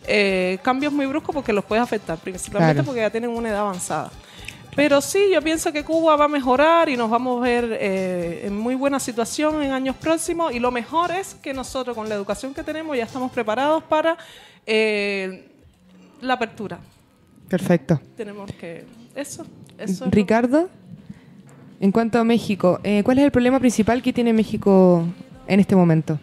eh, 0.08 0.60
cambios 0.62 0.92
muy 0.94 1.06
bruscos 1.06 1.34
porque 1.34 1.54
los 1.54 1.64
puede 1.66 1.82
afectar, 1.82 2.18
principalmente 2.18 2.74
Claro. 2.76 2.86
porque 2.86 3.02
ya 3.02 3.10
tienen 3.10 3.30
una 3.30 3.50
edad 3.50 3.60
avanzada. 3.62 4.12
Pero 4.76 5.00
sí, 5.00 5.30
yo 5.34 5.42
pienso 5.42 5.72
que 5.72 5.86
Cuba 5.86 6.18
va 6.18 6.26
a 6.26 6.28
mejorar 6.28 6.90
y 6.90 6.98
nos 6.98 7.10
vamos 7.10 7.40
a 7.40 7.44
ver 7.46 7.78
eh, 7.80 8.42
en 8.46 8.58
muy 8.58 8.76
buena 8.76 9.00
situación 9.00 9.64
en 9.64 9.72
años 9.72 9.96
próximos. 9.96 10.54
Y 10.54 10.60
lo 10.60 10.70
mejor 10.70 11.12
es 11.12 11.34
que 11.36 11.54
nosotros, 11.54 11.96
con 11.96 12.10
la 12.10 12.16
educación 12.16 12.54
que 12.54 12.62
tenemos, 12.62 12.98
ya 12.98 13.06
estamos 13.06 13.32
preparados 13.32 13.84
para 13.84 14.18
la 16.22 16.34
apertura. 16.34 16.80
Perfecto. 17.48 18.02
Tenemos 18.18 18.52
que. 18.52 18.86
Eso. 19.16 19.46
eso 19.78 20.06
es 20.06 20.12
Ricardo, 20.12 20.70
en 21.80 21.92
cuanto 21.92 22.20
a 22.20 22.24
México, 22.24 22.80
eh, 22.84 23.02
¿cuál 23.04 23.20
es 23.20 23.26
el 23.26 23.32
problema 23.32 23.60
principal 23.60 24.02
que 24.02 24.14
tiene 24.14 24.34
México 24.34 25.06
en 25.48 25.60
este 25.60 25.76
momento? 25.76 26.20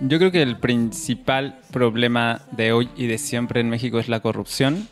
Yo 0.00 0.18
creo 0.18 0.30
que 0.30 0.42
el 0.42 0.58
principal 0.58 1.58
problema 1.72 2.42
de 2.52 2.72
hoy 2.72 2.88
y 2.96 3.06
de 3.06 3.18
siempre 3.18 3.60
en 3.60 3.68
México 3.68 3.98
es 3.98 4.08
la 4.08 4.20
corrupción. 4.20 4.88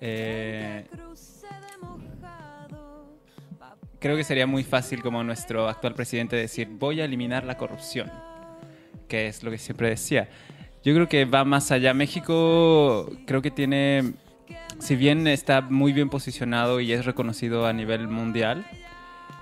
Eh, 0.00 0.84
creo 3.98 4.16
que 4.16 4.24
sería 4.24 4.46
muy 4.46 4.62
fácil 4.62 5.02
como 5.02 5.24
nuestro 5.24 5.68
actual 5.68 5.94
presidente 5.94 6.36
decir 6.36 6.68
voy 6.68 7.00
a 7.00 7.04
eliminar 7.04 7.44
la 7.44 7.56
corrupción, 7.56 8.10
que 9.08 9.26
es 9.26 9.42
lo 9.42 9.50
que 9.50 9.58
siempre 9.58 9.88
decía. 9.88 10.28
Yo 10.84 10.94
creo 10.94 11.08
que 11.08 11.24
va 11.24 11.44
más 11.44 11.70
allá. 11.72 11.92
México 11.94 13.10
creo 13.26 13.42
que 13.42 13.50
tiene, 13.50 14.12
si 14.78 14.96
bien 14.96 15.26
está 15.26 15.60
muy 15.60 15.92
bien 15.92 16.08
posicionado 16.10 16.80
y 16.80 16.92
es 16.92 17.04
reconocido 17.04 17.66
a 17.66 17.72
nivel 17.72 18.08
mundial, 18.08 18.64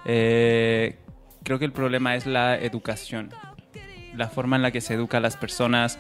eh, 0.05 0.97
creo 1.43 1.59
que 1.59 1.65
el 1.65 1.73
problema 1.73 2.15
es 2.17 2.27
la 2.27 2.57
educación 2.59 3.31
la 4.15 4.29
forma 4.29 4.57
en 4.57 4.63
la 4.63 4.71
que 4.71 4.81
se 4.81 4.95
educa 4.95 5.19
a 5.19 5.21
las 5.21 5.37
personas, 5.37 5.99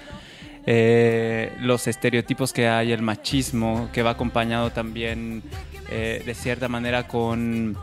eh, 0.64 1.52
los 1.60 1.86
estereotipos 1.86 2.54
que 2.54 2.66
hay, 2.66 2.92
el 2.92 3.02
machismo, 3.02 3.90
que 3.92 4.02
va 4.02 4.12
acompañado 4.12 4.70
también 4.70 5.42
eh, 5.90 6.22
de 6.24 6.34
cierta 6.34 6.66
manera 6.66 7.06
con 7.08 7.76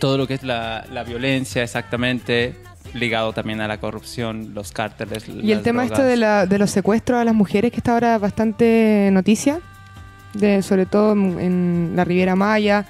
todo 0.00 0.18
lo 0.18 0.26
que 0.26 0.34
es 0.34 0.42
la, 0.42 0.84
la 0.90 1.04
violencia 1.04 1.62
exactamente, 1.62 2.56
ligado 2.94 3.32
también 3.32 3.60
a 3.60 3.68
la 3.68 3.78
corrupción, 3.78 4.54
los 4.54 4.72
cárteles. 4.72 5.28
Y 5.28 5.52
el 5.52 5.62
tema 5.62 5.82
drogas. 5.84 6.00
esto 6.00 6.08
de, 6.10 6.16
la- 6.16 6.46
de 6.46 6.58
los 6.58 6.72
secuestros 6.72 7.20
a 7.20 7.24
las 7.24 7.34
mujeres, 7.34 7.70
que 7.70 7.76
está 7.76 7.92
ahora 7.92 8.18
bastante 8.18 9.08
noticia, 9.12 9.60
de, 10.34 10.62
sobre 10.62 10.86
todo 10.86 11.12
en, 11.12 11.38
en 11.40 11.92
la 11.96 12.04
Riviera 12.04 12.36
Maya. 12.36 12.86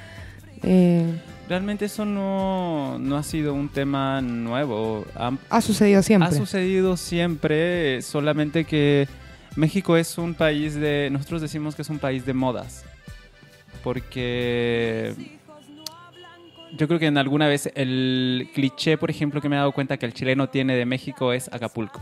eh, 0.63 1.05
Realmente 1.49 1.87
eso 1.87 2.05
no, 2.05 2.97
no 3.01 3.17
ha 3.17 3.25
sido 3.25 3.55
un 3.55 3.69
tema 3.69 4.21
nuevo. 4.21 5.05
Han 5.17 5.39
ha 5.49 5.61
sucedido 5.61 6.01
siempre. 6.03 6.29
Ha 6.29 6.33
sucedido 6.33 6.97
siempre, 6.97 8.03
solamente 8.03 8.65
que 8.65 9.09
México 9.57 9.97
es 9.97 10.17
un 10.17 10.35
país 10.35 10.77
de... 10.77 11.09
Nosotros 11.11 11.43
decimos 11.43 11.75
que 11.75 11.83
es 11.83 11.91
un 11.91 11.99
país 11.99 12.25
de 12.25 12.35
modas, 12.35 12.85
porque 13.83 15.13
yo 16.77 16.87
creo 16.87 17.01
que 17.01 17.07
en 17.07 17.19
alguna 17.19 17.49
vez 17.49 17.69
el 17.75 18.49
cliché, 18.55 18.97
por 18.97 19.11
ejemplo, 19.11 19.41
que 19.41 19.49
me 19.49 19.57
he 19.57 19.59
dado 19.59 19.73
cuenta 19.73 19.97
que 19.97 20.07
el 20.07 20.15
chileno 20.15 20.49
tiene 20.49 20.77
de 20.77 20.87
México 20.87 21.33
es 21.33 21.53
Acapulco. 21.53 22.01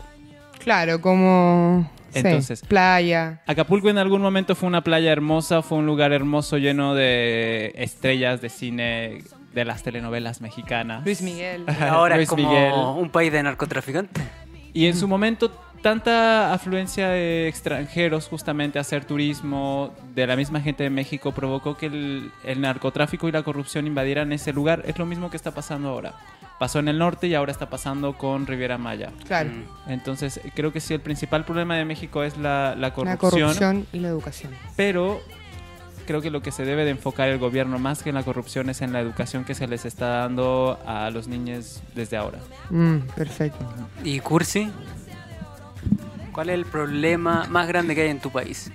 Claro, 0.63 1.01
como 1.01 1.89
sí, 2.11 2.19
Entonces- 2.19 2.61
playa. 2.67 3.41
Acapulco 3.47 3.89
en 3.89 3.97
algún 3.97 4.21
momento 4.21 4.55
fue 4.55 4.67
una 4.67 4.83
playa 4.83 5.11
hermosa, 5.11 5.61
fue 5.61 5.77
un 5.77 5.85
lugar 5.85 6.11
hermoso 6.13 6.57
lleno 6.57 6.95
de 6.95 7.73
estrellas 7.75 8.41
de 8.41 8.49
cine 8.49 9.23
de 9.53 9.65
las 9.65 9.83
telenovelas 9.83 10.41
mexicanas. 10.41 11.03
Luis 11.03 11.21
Miguel. 11.21 11.65
Ahora 11.81 12.15
Luis 12.15 12.25
es 12.25 12.29
como 12.29 12.49
Miguel. 12.49 12.73
un 12.73 13.09
país 13.09 13.31
de 13.31 13.41
narcotraficantes. 13.43 14.23
Y 14.73 14.85
en 14.85 14.95
su 14.95 15.07
momento 15.07 15.51
tanta 15.81 16.53
afluencia 16.53 17.09
de 17.09 17.47
extranjeros 17.47 18.27
justamente 18.27 18.77
a 18.77 18.81
hacer 18.81 19.05
turismo 19.05 19.93
de 20.15 20.27
la 20.27 20.35
misma 20.35 20.61
gente 20.61 20.83
de 20.83 20.89
México 20.89 21.31
provocó 21.33 21.77
que 21.77 21.87
el, 21.87 22.31
el 22.43 22.61
narcotráfico 22.61 23.27
y 23.27 23.31
la 23.31 23.43
corrupción 23.43 23.87
invadieran 23.87 24.31
ese 24.33 24.53
lugar. 24.53 24.83
Es 24.85 24.97
lo 24.99 25.05
mismo 25.05 25.29
que 25.29 25.37
está 25.37 25.51
pasando 25.51 25.89
ahora. 25.89 26.13
Pasó 26.59 26.79
en 26.79 26.89
el 26.89 26.97
norte 26.97 27.27
y 27.27 27.35
ahora 27.35 27.51
está 27.53 27.69
pasando 27.69 28.17
con 28.17 28.45
Riviera 28.45 28.77
Maya. 28.77 29.11
Claro. 29.25 29.49
Mm. 29.49 29.91
Entonces, 29.91 30.41
creo 30.55 30.73
que 30.73 30.81
sí, 30.81 30.93
el 30.93 30.99
principal 30.99 31.45
problema 31.45 31.77
de 31.77 31.85
México 31.85 32.23
es 32.23 32.37
la, 32.37 32.75
la 32.75 32.89
La 32.89 32.93
corrupción, 32.93 33.17
corrupción 33.47 33.87
y 33.93 33.99
la 33.99 34.09
educación. 34.09 34.51
pero 34.75 35.21
creo 36.05 36.21
que 36.21 36.31
lo 36.31 36.41
que 36.41 36.51
se 36.51 36.65
debe 36.65 36.85
de 36.85 36.89
enfocar 36.91 37.29
el 37.29 37.37
gobierno 37.37 37.77
más 37.77 38.01
que 38.03 38.09
en 38.09 38.15
la 38.15 38.23
corrupción 38.23 38.67
es 38.69 38.81
en 38.81 38.91
la 38.91 38.99
educación 38.99 39.45
que 39.45 39.53
se 39.53 39.67
les 39.67 39.85
está 39.85 40.07
dando 40.21 40.79
a 40.85 41.11
los 41.11 41.27
niños 41.27 41.81
desde 41.95 42.17
ahora. 42.17 42.39
Mm, 42.71 42.97
perfecto. 43.15 43.59
¿Y 44.03 44.19
Cursi? 44.19 44.69
¿Cuál 46.39 46.51
es 46.51 46.55
el 46.55 46.65
problema 46.65 47.47
más 47.49 47.67
grande 47.67 47.93
que 47.93 48.03
hay 48.03 48.09
en 48.11 48.21
tu 48.21 48.31
país? 48.31 48.71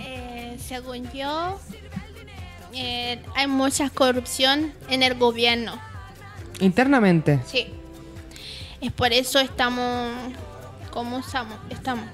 Eh, 0.00 0.58
según 0.58 1.08
yo, 1.12 1.60
eh, 2.72 3.22
hay 3.36 3.46
mucha 3.46 3.88
corrupción 3.88 4.72
en 4.88 5.04
el 5.04 5.14
gobierno. 5.14 5.80
Internamente. 6.58 7.38
Sí. 7.46 7.68
Es 8.80 8.90
por 8.90 9.12
eso 9.12 9.38
estamos 9.38 10.12
como 10.90 11.20
estamos. 11.20 11.56
estamos. 11.70 12.06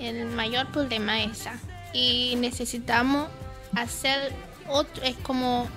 El 0.00 0.26
mayor 0.30 0.66
problema 0.72 1.22
es 1.22 1.38
esa. 1.38 1.52
Y 1.92 2.34
necesitamos 2.38 3.28
hacer 3.76 4.32
otro, 4.68 5.04
es 5.04 5.14
como 5.18 5.68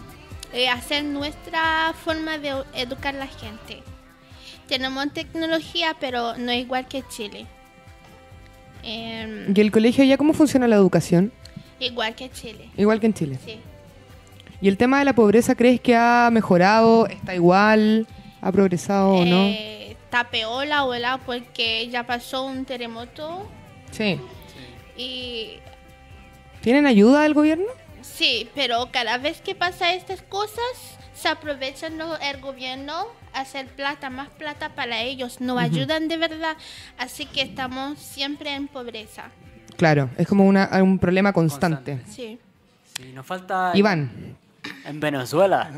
eh, 0.53 0.69
hacer 0.69 1.03
nuestra 1.03 1.93
forma 2.03 2.39
de 2.39 2.63
educar 2.73 3.13
a 3.13 3.19
la 3.19 3.27
gente. 3.27 3.83
Tenemos 4.67 5.13
tecnología, 5.13 5.95
pero 5.99 6.37
no 6.37 6.51
igual 6.53 6.87
que 6.87 7.03
Chile. 7.07 7.45
Em, 8.83 9.53
¿Y 9.55 9.61
el 9.61 9.71
colegio 9.71 10.03
ya 10.03 10.17
cómo 10.17 10.33
funciona 10.33 10.67
la 10.67 10.75
educación? 10.75 11.31
igual 11.79 12.15
que 12.15 12.29
Chile, 12.31 12.69
Igual 12.75 12.99
que 12.99 13.05
en 13.05 13.13
Chile. 13.13 13.37
sí. 13.43 13.59
¿Y 14.59 14.67
el 14.67 14.77
tema 14.77 14.97
de 14.97 15.05
la 15.05 15.13
pobreza 15.13 15.53
crees 15.53 15.79
que 15.79 15.95
ha 15.95 16.29
mejorado? 16.31 17.05
¿Está 17.05 17.35
igual? 17.35 18.07
¿Ha 18.41 18.51
progresado 18.51 19.09
o 19.13 19.25
no? 19.25 19.43
Eh, 19.45 19.91
está 19.91 20.23
peor 20.31 20.65
la 20.65 20.83
ola 20.85 21.19
porque 21.23 21.87
ya 21.89 22.07
pasó 22.07 22.43
un 22.45 22.65
terremoto 22.65 23.47
Sí. 23.91 24.19
y 24.97 25.59
¿Tienen 26.61 26.87
ayuda 26.87 27.21
del 27.21 27.35
gobierno? 27.35 27.65
Sí, 28.01 28.49
pero 28.55 28.89
cada 28.91 29.19
vez 29.19 29.41
que 29.41 29.53
pasa 29.53 29.93
estas 29.93 30.23
cosas, 30.23 30.96
se 31.19 31.27
aprovechan 31.29 31.97
lo- 31.97 32.17
el 32.19 32.39
gobierno 32.39 33.05
a 33.33 33.41
hacer 33.41 33.67
plata, 33.67 34.09
más 34.09 34.29
plata 34.29 34.69
para 34.75 35.01
ellos. 35.01 35.41
No 35.41 35.57
ayudan 35.57 36.07
de 36.07 36.17
verdad. 36.17 36.55
Así 36.97 37.25
que 37.25 37.41
estamos 37.41 37.97
siempre 37.99 38.53
en 38.53 38.67
pobreza. 38.67 39.25
Claro, 39.77 40.09
es 40.17 40.27
como 40.27 40.45
una- 40.45 40.69
un 40.83 40.99
problema 40.99 41.33
constante. 41.33 41.99
Sí. 42.09 42.39
Sí, 42.97 43.11
nos 43.13 43.25
falta... 43.25 43.71
Iván, 43.75 44.35
En 44.85 44.99
Venezuela. 44.99 45.71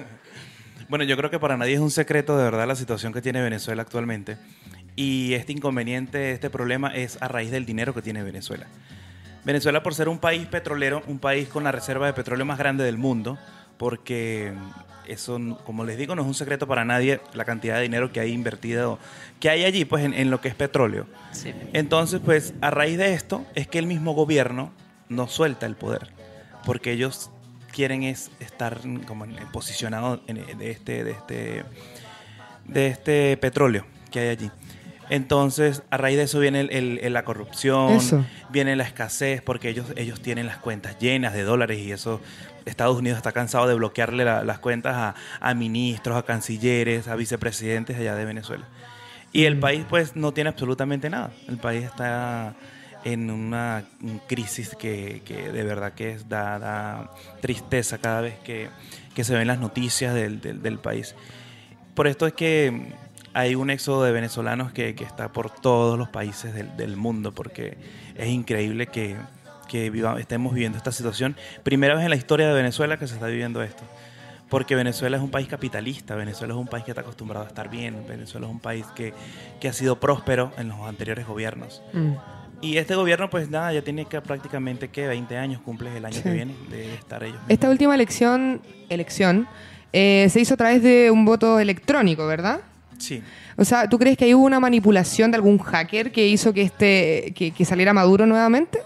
Bueno, 0.87 1.03
yo 1.05 1.15
creo 1.17 1.29
que 1.29 1.37
para 1.39 1.55
nadie 1.57 1.73
es 1.75 1.79
un 1.79 1.91
secreto 1.91 2.35
de 2.37 2.43
verdad 2.45 2.65
la 2.67 2.75
situación 2.75 3.13
que 3.13 3.21
tiene 3.21 3.41
Venezuela 3.41 3.81
actualmente. 3.83 4.37
Y 4.95 5.33
este 5.35 5.51
inconveniente, 5.51 6.31
este 6.31 6.49
problema 6.49 6.89
es 6.95 7.21
a 7.21 7.27
raíz 7.27 7.51
del 7.51 7.65
dinero 7.65 7.93
que 7.93 8.01
tiene 8.01 8.23
Venezuela. 8.23 8.65
Venezuela 9.45 9.83
por 9.83 9.93
ser 9.93 10.09
un 10.09 10.17
país 10.19 10.47
petrolero, 10.47 11.03
un 11.07 11.19
país 11.19 11.47
con 11.47 11.63
la 11.63 11.71
reserva 11.71 12.07
de 12.07 12.13
petróleo 12.13 12.45
más 12.45 12.57
grande 12.57 12.83
del 12.83 12.97
mundo, 12.97 13.37
porque 13.77 14.53
eso, 15.09 15.39
como 15.65 15.83
les 15.83 15.97
digo, 15.97 16.15
no 16.15 16.21
es 16.21 16.27
un 16.27 16.33
secreto 16.33 16.67
para 16.67 16.85
nadie 16.85 17.19
la 17.33 17.45
cantidad 17.45 17.75
de 17.75 17.83
dinero 17.83 18.11
que 18.11 18.19
hay 18.19 18.31
invertido, 18.31 18.99
que 19.39 19.49
hay 19.49 19.65
allí, 19.65 19.85
pues 19.85 20.05
en, 20.05 20.13
en 20.13 20.29
lo 20.29 20.41
que 20.41 20.47
es 20.47 20.55
petróleo. 20.55 21.07
Sí. 21.31 21.53
Entonces, 21.73 22.21
pues 22.23 22.53
a 22.61 22.71
raíz 22.71 22.97
de 22.97 23.13
esto 23.13 23.45
es 23.55 23.67
que 23.67 23.79
el 23.79 23.87
mismo 23.87 24.13
gobierno 24.13 24.71
no 25.09 25.27
suelta 25.27 25.65
el 25.65 25.75
poder, 25.75 26.11
porque 26.65 26.91
ellos 26.91 27.31
quieren 27.71 28.03
es 28.03 28.31
estar 28.39 28.79
como 29.05 29.25
posicionados 29.51 30.21
en, 30.27 30.57
de 30.57 30.71
este 30.71 31.03
de 31.03 31.11
este 31.11 31.63
de 32.65 32.87
este 32.87 33.37
petróleo 33.37 33.85
que 34.11 34.19
hay 34.19 34.27
allí. 34.29 34.51
Entonces, 35.09 35.81
a 35.89 35.97
raíz 35.97 36.17
de 36.17 36.23
eso 36.23 36.39
viene 36.39 36.61
el- 36.61 36.71
el- 36.71 36.99
el- 37.01 37.13
la 37.13 37.23
corrupción, 37.23 37.93
Eso. 37.93 38.25
viene 38.49 38.75
la 38.75 38.83
escasez, 38.83 39.41
porque 39.41 39.69
ellos, 39.69 39.87
ellos 39.95 40.21
tienen 40.21 40.45
las 40.45 40.57
cuentas 40.57 40.97
llenas 40.99 41.33
de 41.33 41.43
dólares 41.43 41.79
y 41.79 41.91
eso 41.91 42.21
Estados 42.65 42.97
Unidos 42.97 43.17
está 43.17 43.31
cansado 43.31 43.67
de 43.67 43.73
bloquearle 43.73 44.23
la- 44.25 44.43
las 44.43 44.59
cuentas 44.59 44.95
a, 44.95 45.15
a 45.39 45.53
ministros, 45.55 46.15
a 46.17 46.23
cancilleres, 46.23 47.07
a 47.07 47.15
vicepresidentes 47.15 47.97
allá 47.97 48.15
de 48.15 48.25
Venezuela. 48.25 48.65
Y 49.31 49.45
el 49.45 49.57
país 49.59 49.83
pues 49.89 50.15
no 50.15 50.31
tiene 50.33 50.49
absolutamente 50.51 51.09
nada. 51.09 51.31
El 51.47 51.57
país 51.57 51.85
está 51.85 52.55
en 53.05 53.31
una 53.31 53.85
crisis 54.27 54.75
que, 54.77 55.21
que 55.25 55.51
de 55.51 55.63
verdad 55.63 55.93
que 55.93 56.11
es, 56.11 56.27
da, 56.29 56.59
da 56.59 57.09
tristeza 57.41 57.97
cada 57.97 58.21
vez 58.21 58.35
que, 58.43 58.69
que 59.15 59.23
se 59.23 59.33
ven 59.35 59.47
las 59.47 59.59
noticias 59.59 60.13
del, 60.13 60.41
del- 60.41 60.61
del 60.61 60.77
país. 60.79 61.15
Por 61.95 62.07
esto 62.07 62.27
es 62.27 62.33
que 62.33 62.93
hay 63.33 63.55
un 63.55 63.69
éxodo 63.69 64.03
de 64.03 64.11
venezolanos 64.11 64.71
que, 64.71 64.95
que 64.95 65.03
está 65.03 65.29
por 65.31 65.49
todos 65.49 65.97
los 65.97 66.09
países 66.09 66.53
del, 66.53 66.75
del 66.77 66.95
mundo, 66.97 67.31
porque 67.33 67.77
es 68.15 68.27
increíble 68.27 68.87
que, 68.87 69.15
que 69.67 69.89
viva- 69.89 70.19
estemos 70.19 70.53
viviendo 70.53 70.77
esta 70.77 70.91
situación. 70.91 71.35
Primera 71.63 71.95
vez 71.95 72.03
en 72.03 72.09
la 72.09 72.15
historia 72.15 72.47
de 72.47 72.53
Venezuela 72.53 72.97
que 72.97 73.07
se 73.07 73.13
está 73.15 73.27
viviendo 73.27 73.61
esto. 73.63 73.83
Porque 74.49 74.73
Venezuela 74.75 75.15
es 75.17 75.21
un 75.21 75.29
país 75.29 75.47
capitalista, 75.47 76.15
Venezuela 76.15 76.55
es 76.55 76.59
un 76.59 76.65
país 76.67 76.83
que 76.83 76.89
está 76.89 77.01
acostumbrado 77.01 77.45
a 77.45 77.47
estar 77.49 77.69
bien, 77.69 78.03
Venezuela 78.07 78.47
es 78.47 78.51
un 78.51 78.59
país 78.59 78.83
que, 78.95 79.13
que 79.59 79.67
ha 79.69 79.73
sido 79.73 79.99
próspero 79.99 80.51
en 80.57 80.69
los 80.69 80.79
anteriores 80.87 81.27
gobiernos. 81.27 81.83
mm, 81.93 82.13
Y 82.61 82.77
este 82.77 82.95
gobierno, 82.95 83.29
pues 83.29 83.47
nada, 83.51 83.71
ya 83.73 83.83
tiene 83.83 84.05
que 84.05 84.19
prácticamente 84.21 84.87
que 84.89 85.07
20 85.07 85.37
años, 85.37 85.61
cumple 85.61 85.95
el 85.95 86.03
año 86.03 86.15
Sí. 86.15 86.23
que 86.23 86.31
viene 86.31 86.55
de 86.71 86.95
estar 86.95 87.21
ellos. 87.23 87.37
esta 87.47 87.67
mismos. 87.67 87.71
última 87.73 87.93
elección, 87.93 88.61
elección 88.89 89.47
eh, 89.93 90.27
se 90.31 90.39
hizo 90.39 90.55
a 90.55 90.57
través 90.57 90.81
de 90.81 91.11
un 91.11 91.25
voto 91.25 91.59
electrónico, 91.59 92.25
¿verdad? 92.25 92.61
Sí. 92.99 93.23
O 93.57 93.65
sea, 93.65 93.87
¿tú 93.89 93.97
crees 93.97 94.17
que 94.17 94.33
hubo 94.35 94.45
una 94.45 94.59
manipulación 94.59 95.31
de 95.31 95.35
algún 95.37 95.57
hacker 95.57 96.11
que 96.11 96.27
hizo 96.27 96.53
que 96.53 96.61
este 96.61 97.33
que, 97.35 97.51
que 97.51 97.65
saliera 97.65 97.93
Maduro 97.93 98.25
nuevamente? 98.25 98.79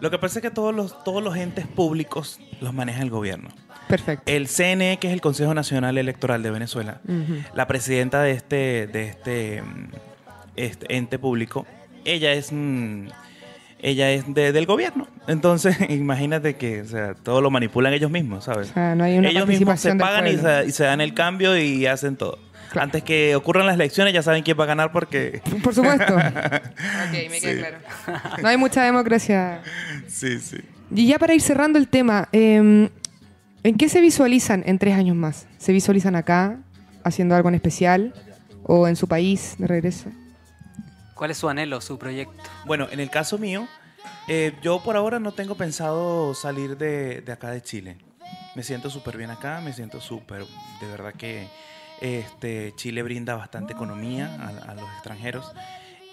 Lo 0.00 0.10
que 0.10 0.18
pasa 0.18 0.38
es 0.40 0.42
que 0.42 0.50
todos 0.50 0.74
los, 0.74 1.04
todos 1.04 1.22
los 1.22 1.36
entes 1.36 1.66
públicos 1.66 2.40
los 2.60 2.74
maneja 2.74 3.02
el 3.02 3.10
gobierno. 3.10 3.50
Perfecto. 3.88 4.24
El 4.26 4.48
CNE, 4.48 4.98
que 5.00 5.06
es 5.08 5.12
el 5.12 5.20
Consejo 5.20 5.54
Nacional 5.54 5.96
Electoral 5.98 6.42
de 6.42 6.50
Venezuela, 6.50 7.00
la 7.54 7.66
presidenta 7.68 8.22
de 8.22 8.32
este, 8.32 8.86
de 8.88 9.08
este, 9.08 9.62
este 10.56 10.96
ente 10.96 11.18
público, 11.18 11.66
ella 12.04 12.32
es, 12.32 12.50
mm, 12.52 13.08
ella 13.80 14.10
es 14.12 14.32
de- 14.34 14.52
del 14.52 14.66
gobierno. 14.66 15.06
Entonces, 15.28 15.76
imagínate 15.90 16.56
que 16.56 16.82
o 16.82 16.86
sea, 16.86 17.14
todo 17.14 17.40
lo 17.40 17.50
manipulan 17.50 17.92
ellos 17.92 18.10
mismos, 18.10 18.44
¿sabes? 18.44 18.70
O 18.70 18.74
sea, 18.74 18.94
no 18.94 19.04
hay 19.04 19.18
una 19.18 19.28
ellos 19.30 19.46
mismos 19.46 19.78
se 19.80 19.94
pagan 19.94 20.26
y 20.26 20.36
se, 20.36 20.64
y 20.66 20.72
se 20.72 20.84
dan 20.84 21.00
el 21.00 21.14
cambio 21.14 21.56
y 21.56 21.86
hacen 21.86 22.16
todo. 22.16 22.38
Claro. 22.72 22.84
Antes 22.86 23.04
que 23.04 23.36
ocurran 23.36 23.66
las 23.66 23.74
elecciones 23.74 24.14
ya 24.14 24.22
saben 24.22 24.42
quién 24.42 24.58
va 24.58 24.64
a 24.64 24.66
ganar 24.66 24.92
porque... 24.92 25.42
Por 25.62 25.74
supuesto. 25.74 26.14
ok, 26.16 27.30
me 27.30 27.38
queda 27.38 27.58
claro. 27.58 27.78
No 28.40 28.48
hay 28.48 28.56
mucha 28.56 28.82
democracia. 28.82 29.60
Sí, 30.08 30.40
sí. 30.40 30.56
Y 30.90 31.06
ya 31.06 31.18
para 31.18 31.34
ir 31.34 31.42
cerrando 31.42 31.78
el 31.78 31.88
tema, 31.88 32.30
eh, 32.32 32.88
¿en 33.62 33.76
qué 33.76 33.88
se 33.90 34.00
visualizan 34.00 34.62
en 34.64 34.78
tres 34.78 34.94
años 34.94 35.14
más? 35.14 35.46
¿Se 35.58 35.72
visualizan 35.72 36.16
acá, 36.16 36.60
haciendo 37.04 37.34
algo 37.34 37.50
en 37.50 37.56
especial? 37.56 38.14
¿O 38.62 38.88
en 38.88 38.96
su 38.96 39.06
país 39.06 39.56
de 39.58 39.66
regreso? 39.66 40.08
¿Cuál 41.14 41.30
es 41.30 41.36
su 41.36 41.50
anhelo, 41.50 41.80
su 41.82 41.98
proyecto? 41.98 42.42
Bueno, 42.64 42.88
en 42.90 43.00
el 43.00 43.10
caso 43.10 43.36
mío, 43.36 43.68
eh, 44.28 44.54
yo 44.62 44.82
por 44.82 44.96
ahora 44.96 45.18
no 45.18 45.32
tengo 45.32 45.56
pensado 45.56 46.32
salir 46.32 46.78
de, 46.78 47.20
de 47.20 47.32
acá 47.32 47.50
de 47.50 47.60
Chile. 47.60 47.98
Me 48.54 48.62
siento 48.62 48.88
súper 48.88 49.18
bien 49.18 49.30
acá, 49.30 49.60
me 49.60 49.74
siento 49.74 50.00
súper, 50.00 50.46
de 50.80 50.86
verdad 50.86 51.12
que 51.12 51.48
este, 52.02 52.74
Chile 52.76 53.02
brinda 53.02 53.34
bastante 53.34 53.72
economía 53.72 54.36
a, 54.40 54.72
a 54.72 54.74
los 54.74 54.84
extranjeros. 54.94 55.52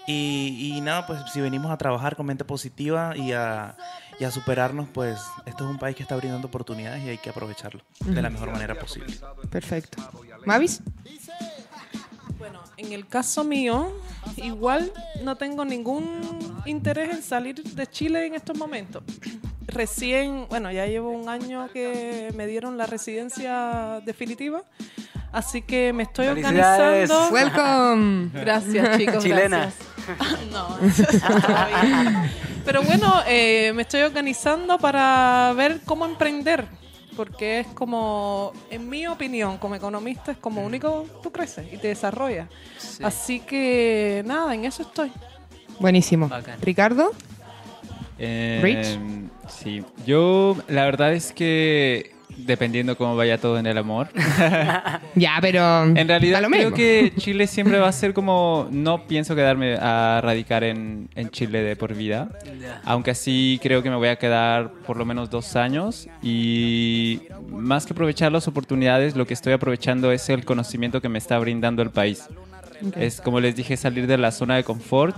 Y, 0.06 0.72
y 0.74 0.80
nada, 0.80 1.06
pues 1.06 1.20
si 1.32 1.40
venimos 1.40 1.70
a 1.70 1.76
trabajar 1.76 2.16
con 2.16 2.26
mente 2.26 2.44
positiva 2.44 3.16
y 3.16 3.32
a, 3.32 3.76
y 4.18 4.24
a 4.24 4.30
superarnos, 4.30 4.88
pues 4.88 5.20
esto 5.46 5.64
es 5.64 5.70
un 5.70 5.78
país 5.78 5.94
que 5.94 6.02
está 6.02 6.16
brindando 6.16 6.48
oportunidades 6.48 7.04
y 7.04 7.10
hay 7.10 7.18
que 7.18 7.30
aprovecharlo 7.30 7.82
de 8.04 8.20
la 8.20 8.30
mejor 8.30 8.50
manera 8.50 8.74
posible. 8.74 9.14
Perfecto. 9.50 9.98
¿Mavis? 10.46 10.82
Bueno, 12.38 12.60
en 12.76 12.92
el 12.92 13.06
caso 13.06 13.44
mío, 13.44 13.92
igual 14.36 14.92
no 15.22 15.36
tengo 15.36 15.64
ningún 15.64 16.62
interés 16.64 17.10
en 17.14 17.22
salir 17.22 17.62
de 17.62 17.86
Chile 17.86 18.26
en 18.26 18.34
estos 18.34 18.56
momentos. 18.56 19.02
Recién, 19.66 20.46
bueno, 20.48 20.72
ya 20.72 20.86
llevo 20.86 21.10
un 21.10 21.28
año 21.28 21.68
que 21.72 22.32
me 22.34 22.46
dieron 22.46 22.76
la 22.78 22.86
residencia 22.86 24.00
definitiva, 24.04 24.64
así 25.32 25.62
que 25.62 25.92
me 25.92 26.04
estoy 26.04 26.28
organizando. 26.28 27.28
Welcome. 27.30 28.30
Gracias, 28.34 28.98
chicos. 28.98 29.22
Chilena. 29.22 29.70
gracias. 30.06 30.50
no. 30.52 30.78
Pero 32.64 32.82
bueno, 32.82 33.22
eh, 33.26 33.72
me 33.74 33.82
estoy 33.82 34.02
organizando 34.02 34.78
para 34.78 35.52
ver 35.56 35.80
cómo 35.84 36.04
emprender. 36.04 36.66
porque 37.16 37.60
es 37.60 37.66
como, 37.68 38.52
en 38.70 38.88
mi 38.88 39.06
opinión, 39.06 39.58
como 39.58 39.74
economista, 39.74 40.32
es 40.32 40.38
como 40.38 40.62
único 40.64 41.06
tú 41.22 41.30
creces 41.30 41.66
y 41.72 41.76
te 41.76 41.88
desarrollas. 41.88 42.48
Sí. 42.78 43.02
Así 43.04 43.40
que 43.40 44.22
nada, 44.26 44.54
en 44.54 44.64
eso 44.64 44.82
estoy. 44.82 45.10
Buenísimo. 45.78 46.28
Bacán. 46.28 46.60
Ricardo, 46.62 47.10
Eh, 48.18 48.60
Rich. 48.62 48.98
Sí, 49.48 49.82
yo 50.06 50.56
la 50.68 50.84
verdad 50.84 51.12
es 51.14 51.32
que 51.32 52.12
dependiendo 52.36 52.96
cómo 52.96 53.16
vaya 53.16 53.38
todo 53.38 53.58
en 53.58 53.66
el 53.66 53.78
amor, 53.78 54.08
ya, 55.14 55.38
pero. 55.40 55.84
en 55.84 56.08
realidad 56.08 56.40
da 56.40 56.40
lo 56.42 56.48
creo 56.48 56.70
mismo. 56.70 56.76
que 56.76 57.12
Chile 57.16 57.46
siempre 57.46 57.78
va 57.78 57.88
a 57.88 57.92
ser 57.92 58.12
como, 58.14 58.68
no 58.70 59.06
pienso 59.06 59.34
quedarme 59.34 59.76
a 59.76 60.20
radicar 60.22 60.64
en, 60.64 61.08
en 61.14 61.30
Chile 61.30 61.62
de 61.62 61.76
por 61.76 61.94
vida, 61.94 62.28
aunque 62.84 63.10
así 63.12 63.58
creo 63.62 63.82
que 63.82 63.90
me 63.90 63.96
voy 63.96 64.08
a 64.08 64.16
quedar 64.16 64.70
por 64.86 64.96
lo 64.96 65.04
menos 65.04 65.30
dos 65.30 65.56
años 65.56 66.08
y 66.22 67.22
más 67.48 67.86
que 67.86 67.92
aprovechar 67.92 68.32
las 68.32 68.48
oportunidades, 68.48 69.16
lo 69.16 69.26
que 69.26 69.34
estoy 69.34 69.52
aprovechando 69.52 70.12
es 70.12 70.28
el 70.28 70.44
conocimiento 70.44 71.00
que 71.00 71.08
me 71.08 71.18
está 71.18 71.38
brindando 71.38 71.82
el 71.82 71.90
país. 71.90 72.28
Es 72.96 73.20
como 73.20 73.40
les 73.40 73.54
dije, 73.56 73.76
salir 73.76 74.06
de 74.06 74.16
la 74.16 74.32
zona 74.32 74.56
de 74.56 74.64
confort 74.64 75.16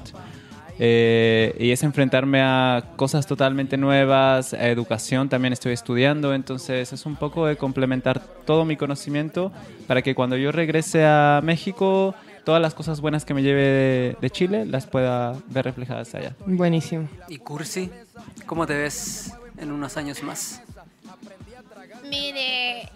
eh, 0.84 1.54
y 1.60 1.70
es 1.70 1.84
enfrentarme 1.84 2.40
a 2.42 2.82
cosas 2.96 3.24
totalmente 3.28 3.76
nuevas, 3.76 4.52
a 4.52 4.66
educación 4.66 5.28
también 5.28 5.52
estoy 5.52 5.74
estudiando, 5.74 6.34
entonces 6.34 6.92
es 6.92 7.06
un 7.06 7.14
poco 7.14 7.46
de 7.46 7.56
complementar 7.56 8.18
todo 8.44 8.64
mi 8.64 8.76
conocimiento 8.76 9.52
para 9.86 10.02
que 10.02 10.16
cuando 10.16 10.36
yo 10.36 10.50
regrese 10.50 11.06
a 11.06 11.40
México, 11.40 12.16
todas 12.42 12.60
las 12.60 12.74
cosas 12.74 13.00
buenas 13.00 13.24
que 13.24 13.32
me 13.32 13.44
lleve 13.44 13.62
de, 13.62 14.16
de 14.20 14.30
Chile 14.30 14.66
las 14.66 14.88
pueda 14.88 15.36
ver 15.46 15.66
reflejadas 15.66 16.16
allá. 16.16 16.34
Buenísimo. 16.46 17.08
¿Y 17.28 17.38
Cursi? 17.38 17.88
¿Cómo 18.46 18.66
te 18.66 18.74
ves 18.74 19.34
en 19.58 19.70
unos 19.70 19.96
años 19.96 20.20
más? 20.24 20.62
Mire, 22.10 22.88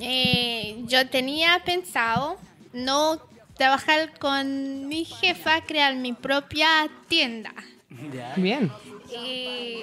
eh, 0.00 0.82
yo 0.86 1.06
tenía 1.10 1.60
pensado 1.62 2.38
no 2.72 3.20
trabajar 3.58 4.18
con 4.18 4.88
mi 4.88 5.04
jefa, 5.04 5.60
crear 5.62 5.94
mi 5.96 6.12
propia 6.14 6.88
tienda. 7.08 7.52
Ya. 8.12 8.32
Bien. 8.36 8.70
Y 9.12 9.82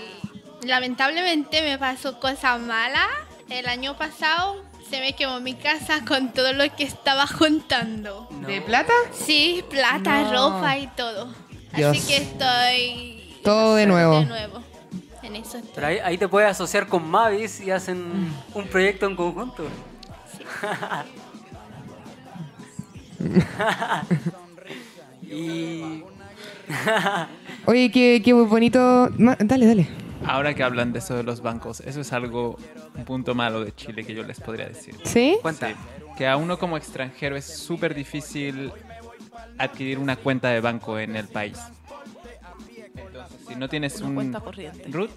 lamentablemente 0.66 1.62
me 1.62 1.78
pasó 1.78 2.20
cosa 2.20 2.58
mala. 2.58 3.06
El 3.50 3.68
año 3.68 3.96
pasado 3.98 4.64
se 4.90 5.00
me 5.00 5.14
quemó 5.14 5.40
mi 5.40 5.54
casa 5.54 6.04
con 6.08 6.32
todo 6.34 6.54
lo 6.54 6.74
que 6.76 6.84
estaba 6.86 7.28
juntando. 7.28 8.28
¿De 8.48 8.62
plata? 8.62 8.94
Sí, 9.14 9.64
plata, 9.70 10.22
No. 10.24 10.32
ropa 10.32 10.78
y 10.78 10.88
todo. 10.88 11.34
Dios. 11.76 11.96
Así 11.98 12.08
que 12.08 12.18
estoy... 12.18 13.38
Todo 13.44 13.76
de 13.76 13.86
nuevo. 13.86 14.20
De 14.22 14.26
nuevo. 14.26 14.64
En 15.22 15.36
eso 15.36 15.58
estoy. 15.58 15.72
Pero 15.76 15.88
ahí, 15.88 15.98
ahí 16.04 16.18
te 16.18 16.28
puedes 16.28 16.50
asociar 16.50 16.88
con 16.88 17.08
Mavis 17.08 17.60
y 17.60 17.72
hacen 17.72 18.32
un 18.54 18.68
proyecto 18.68 19.06
en 19.08 19.16
conjunto. 19.16 19.68
y 25.24 26.04
Oye, 27.66 27.92
qué, 27.92 28.22
qué 28.24 28.34
bonito. 28.34 29.10
Dale, 29.40 29.66
dale. 29.66 29.88
Ahora 30.26 30.54
que 30.54 30.64
hablan 30.64 30.92
de 30.94 31.00
eso 31.00 31.16
de 31.16 31.24
los 31.24 31.42
bancos, 31.42 31.82
eso 31.82 32.02
es 32.02 32.12
algo, 32.14 32.58
un 32.96 33.06
punto 33.06 33.36
malo 33.36 33.64
de 33.64 33.76
Chile 33.76 34.04
que 34.04 34.16
yo 34.16 34.24
les 34.24 34.40
podría 34.40 34.68
decir. 34.68 34.96
¿Sí? 35.04 35.38
cuenta. 35.42 35.70
Sí, 35.70 35.76
que 36.18 36.28
a 36.28 36.38
uno 36.38 36.58
como 36.58 36.78
extranjero 36.78 37.36
es 37.36 37.46
súper 37.46 37.94
difícil 37.94 38.72
adquirir 39.58 40.00
una 40.00 40.16
cuenta 40.16 40.50
de 40.50 40.62
banco 40.62 40.98
en 40.98 41.16
el 41.16 41.28
país. 41.28 41.60
Entonces, 42.96 43.48
si 43.48 43.56
no 43.56 43.70
tienes 43.70 43.98
Una 44.00 44.08
un 44.10 44.16
cuenta 44.16 44.40
corriente. 44.40 44.86
root, 44.90 45.12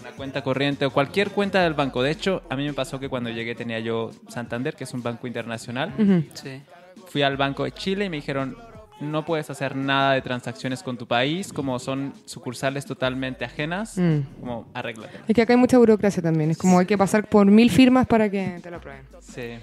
una 0.00 0.10
cuenta 0.12 0.42
corriente 0.44 0.86
o 0.86 0.90
cualquier 0.90 1.30
cuenta 1.30 1.62
del 1.62 1.74
banco. 1.74 2.02
De 2.02 2.10
hecho, 2.12 2.42
a 2.48 2.54
mí 2.56 2.64
me 2.64 2.72
pasó 2.74 3.00
que 3.00 3.08
cuando 3.08 3.30
llegué 3.30 3.54
tenía 3.56 3.80
yo 3.80 4.10
Santander, 4.28 4.74
que 4.76 4.84
es 4.84 4.94
un 4.94 5.02
banco 5.02 5.26
internacional. 5.26 5.92
Sí. 6.34 6.60
Fui 7.08 7.22
al 7.22 7.36
Banco 7.36 7.64
de 7.64 7.72
Chile 7.72 8.06
y 8.06 8.08
me 8.10 8.16
dijeron, 8.16 8.56
no 9.00 9.24
puedes 9.24 9.50
hacer 9.50 9.74
nada 9.74 10.12
de 10.14 10.22
transacciones 10.22 10.82
con 10.82 10.96
tu 10.96 11.06
país, 11.06 11.52
como 11.52 11.78
son 11.78 12.12
sucursales 12.24 12.86
totalmente 12.86 13.44
ajenas, 13.44 13.98
Mm. 13.98 14.20
como 14.40 14.66
arréglate. 14.74 15.18
Es 15.28 15.34
que 15.34 15.42
acá 15.42 15.52
hay 15.54 15.58
mucha 15.58 15.76
burocracia 15.78 16.22
también. 16.22 16.50
Es 16.52 16.58
como 16.58 16.78
hay 16.78 16.86
que 16.86 16.96
pasar 16.96 17.28
por 17.28 17.46
mil 17.46 17.70
firmas 17.70 18.06
para 18.06 18.30
que 18.30 18.60
te 18.62 18.70
lo 18.70 18.76
aprueben. 18.76 19.02
Sí. 19.20 19.54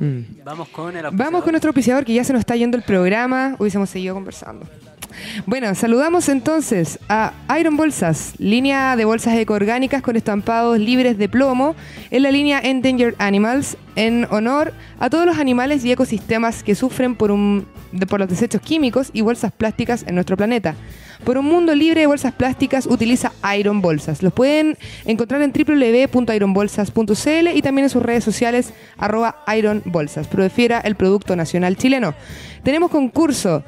Mm. 0.00 0.42
Vamos 0.44 0.68
con 0.68 0.96
el 0.96 1.06
Vamos 1.12 1.42
con 1.44 1.52
nuestro 1.52 1.70
auspiciador 1.70 2.04
que 2.04 2.12
ya 2.14 2.24
se 2.24 2.32
nos 2.32 2.40
está 2.40 2.56
yendo 2.56 2.76
el 2.76 2.82
programa. 2.82 3.56
Hubiésemos 3.58 3.88
seguido 3.88 4.14
conversando. 4.14 4.66
Bueno, 5.46 5.74
saludamos 5.74 6.28
entonces 6.28 6.98
a 7.08 7.32
Iron 7.58 7.76
Bolsas, 7.76 8.34
línea 8.38 8.96
de 8.96 9.04
bolsas 9.04 9.34
ecoorgánicas 9.36 10.02
con 10.02 10.16
estampados 10.16 10.78
libres 10.78 11.18
de 11.18 11.28
plomo, 11.28 11.74
en 12.10 12.22
la 12.22 12.30
línea 12.30 12.60
Endangered 12.60 13.14
Animals, 13.18 13.76
en 13.96 14.26
honor 14.30 14.72
a 14.98 15.10
todos 15.10 15.26
los 15.26 15.38
animales 15.38 15.84
y 15.84 15.92
ecosistemas 15.92 16.62
que 16.62 16.74
sufren 16.74 17.14
por, 17.14 17.30
un, 17.30 17.66
por 18.08 18.20
los 18.20 18.28
desechos 18.28 18.60
químicos 18.60 19.10
y 19.12 19.20
bolsas 19.20 19.52
plásticas 19.52 20.04
en 20.06 20.14
nuestro 20.14 20.36
planeta. 20.36 20.74
Por 21.22 21.38
un 21.38 21.46
mundo 21.46 21.74
libre 21.74 22.00
de 22.00 22.06
bolsas 22.06 22.32
plásticas, 22.32 22.86
utiliza 22.86 23.32
Iron 23.56 23.80
Bolsas. 23.80 24.22
Los 24.22 24.32
pueden 24.32 24.76
encontrar 25.04 25.42
en 25.42 25.52
www.ironbolsas.cl 25.52 27.48
y 27.54 27.62
también 27.62 27.84
en 27.84 27.90
sus 27.90 28.02
redes 28.02 28.24
sociales, 28.24 28.72
arroba 28.98 29.44
Iron 29.56 29.82
Bolsas. 29.84 30.26
Prefiera 30.26 30.80
el 30.80 30.96
producto 30.96 31.36
nacional 31.36 31.76
chileno. 31.76 32.14
Tenemos 32.62 32.90
concurso. 32.90 33.62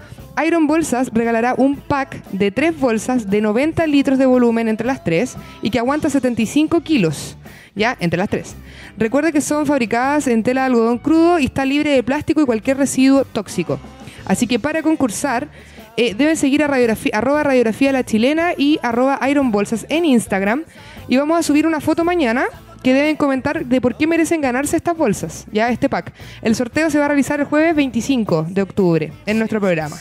Iron 0.44 0.66
Bolsas 0.66 1.10
regalará 1.12 1.54
un 1.56 1.76
pack 1.76 2.22
de 2.30 2.50
tres 2.50 2.78
bolsas 2.78 3.30
de 3.30 3.40
90 3.40 3.86
litros 3.86 4.18
de 4.18 4.26
volumen 4.26 4.68
entre 4.68 4.86
las 4.86 5.02
tres 5.02 5.36
y 5.62 5.70
que 5.70 5.78
aguanta 5.78 6.10
75 6.10 6.82
kilos. 6.82 7.36
Ya, 7.74 7.96
entre 8.00 8.18
las 8.18 8.28
tres. 8.28 8.54
Recuerde 8.98 9.32
que 9.32 9.40
son 9.42 9.66
fabricadas 9.66 10.26
en 10.26 10.42
tela 10.42 10.62
de 10.62 10.66
algodón 10.68 10.98
crudo 10.98 11.38
y 11.38 11.44
está 11.44 11.64
libre 11.64 11.90
de 11.90 12.02
plástico 12.02 12.40
y 12.40 12.46
cualquier 12.46 12.78
residuo 12.78 13.24
tóxico. 13.24 13.78
Así 14.24 14.46
que 14.46 14.58
para 14.58 14.82
concursar, 14.82 15.48
eh, 15.96 16.14
deben 16.14 16.36
seguir 16.36 16.62
a 16.62 16.66
radiografía, 16.66 17.12
arroba 17.14 17.42
radiografía 17.42 17.92
la 17.92 18.04
chilena 18.04 18.52
y 18.56 18.78
arroba 18.82 19.18
Iron 19.28 19.50
Bolsas 19.50 19.86
en 19.88 20.04
Instagram. 20.04 20.64
Y 21.08 21.16
vamos 21.16 21.38
a 21.38 21.42
subir 21.42 21.66
una 21.66 21.80
foto 21.80 22.04
mañana 22.04 22.46
que 22.82 22.92
deben 22.94 23.16
comentar 23.16 23.64
de 23.66 23.80
por 23.80 23.96
qué 23.96 24.06
merecen 24.06 24.40
ganarse 24.40 24.76
estas 24.76 24.96
bolsas, 24.96 25.46
ya 25.50 25.70
este 25.70 25.88
pack. 25.88 26.12
El 26.42 26.54
sorteo 26.54 26.90
se 26.90 26.98
va 26.98 27.06
a 27.06 27.08
realizar 27.08 27.40
el 27.40 27.46
jueves 27.46 27.74
25 27.74 28.46
de 28.48 28.62
octubre 28.62 29.12
en 29.26 29.38
nuestro 29.38 29.60
programa. 29.60 29.96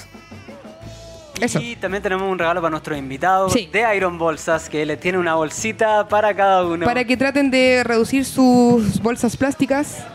Eso. 1.42 1.60
Y 1.60 1.76
también 1.76 2.02
tenemos 2.02 2.32
un 2.32 2.40
regalo 2.40 2.62
para 2.62 2.70
nuestros 2.72 2.98
invitados 2.98 3.52
Sí. 3.52 3.70
de 3.72 3.84
Iron 3.98 4.18
Bolsas, 4.18 4.70
que 4.70 4.86
le 4.86 4.96
tiene 4.96 5.18
una 5.18 5.36
bolsita 5.36 6.08
para 6.08 6.34
cada 6.34 6.64
uno. 6.66 6.86
Para 6.86 7.04
que 7.04 7.18
traten 7.18 7.52
de 7.52 7.84
reducir 7.84 8.24
sus 8.24 9.02
bolsas 9.02 9.36
plásticas, 9.36 10.06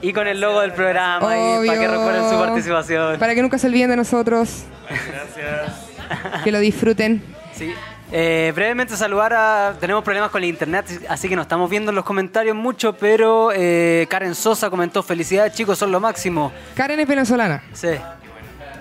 Y 0.00 0.12
con 0.12 0.28
el 0.28 0.40
logo 0.40 0.60
del 0.60 0.72
programa, 0.72 1.18
y 1.36 1.66
para 1.66 1.80
que 1.80 1.88
recuerden 1.88 2.30
su 2.30 2.38
participación. 2.38 3.18
para 3.18 3.34
que 3.34 3.42
nunca 3.42 3.58
se 3.58 3.66
olviden 3.66 3.90
de 3.90 3.96
nosotros, 3.96 4.64
Gracias. 4.88 6.42
que 6.44 6.52
lo 6.52 6.60
disfruten. 6.60 7.22
Sí. 7.54 7.74
Eh, 8.10 8.52
brevemente 8.54 8.96
saludar 8.96 9.34
a... 9.34 9.74
Tenemos 9.78 10.02
problemas 10.02 10.30
con 10.30 10.42
el 10.42 10.48
internet, 10.48 10.86
así 11.10 11.28
que 11.28 11.36
no 11.36 11.42
estamos 11.42 11.68
viendo 11.68 11.90
en 11.90 11.96
los 11.96 12.04
comentarios 12.04 12.56
mucho, 12.56 12.94
pero 12.94 13.50
eh, 13.54 14.06
Karen 14.08 14.34
Sosa 14.34 14.70
comentó, 14.70 15.02
felicidades 15.02 15.52
chicos, 15.52 15.78
son 15.78 15.92
lo 15.92 16.00
máximo. 16.00 16.52
Karen 16.74 17.00
es 17.00 17.08
venezolana. 17.08 17.62
Sí. 17.72 17.88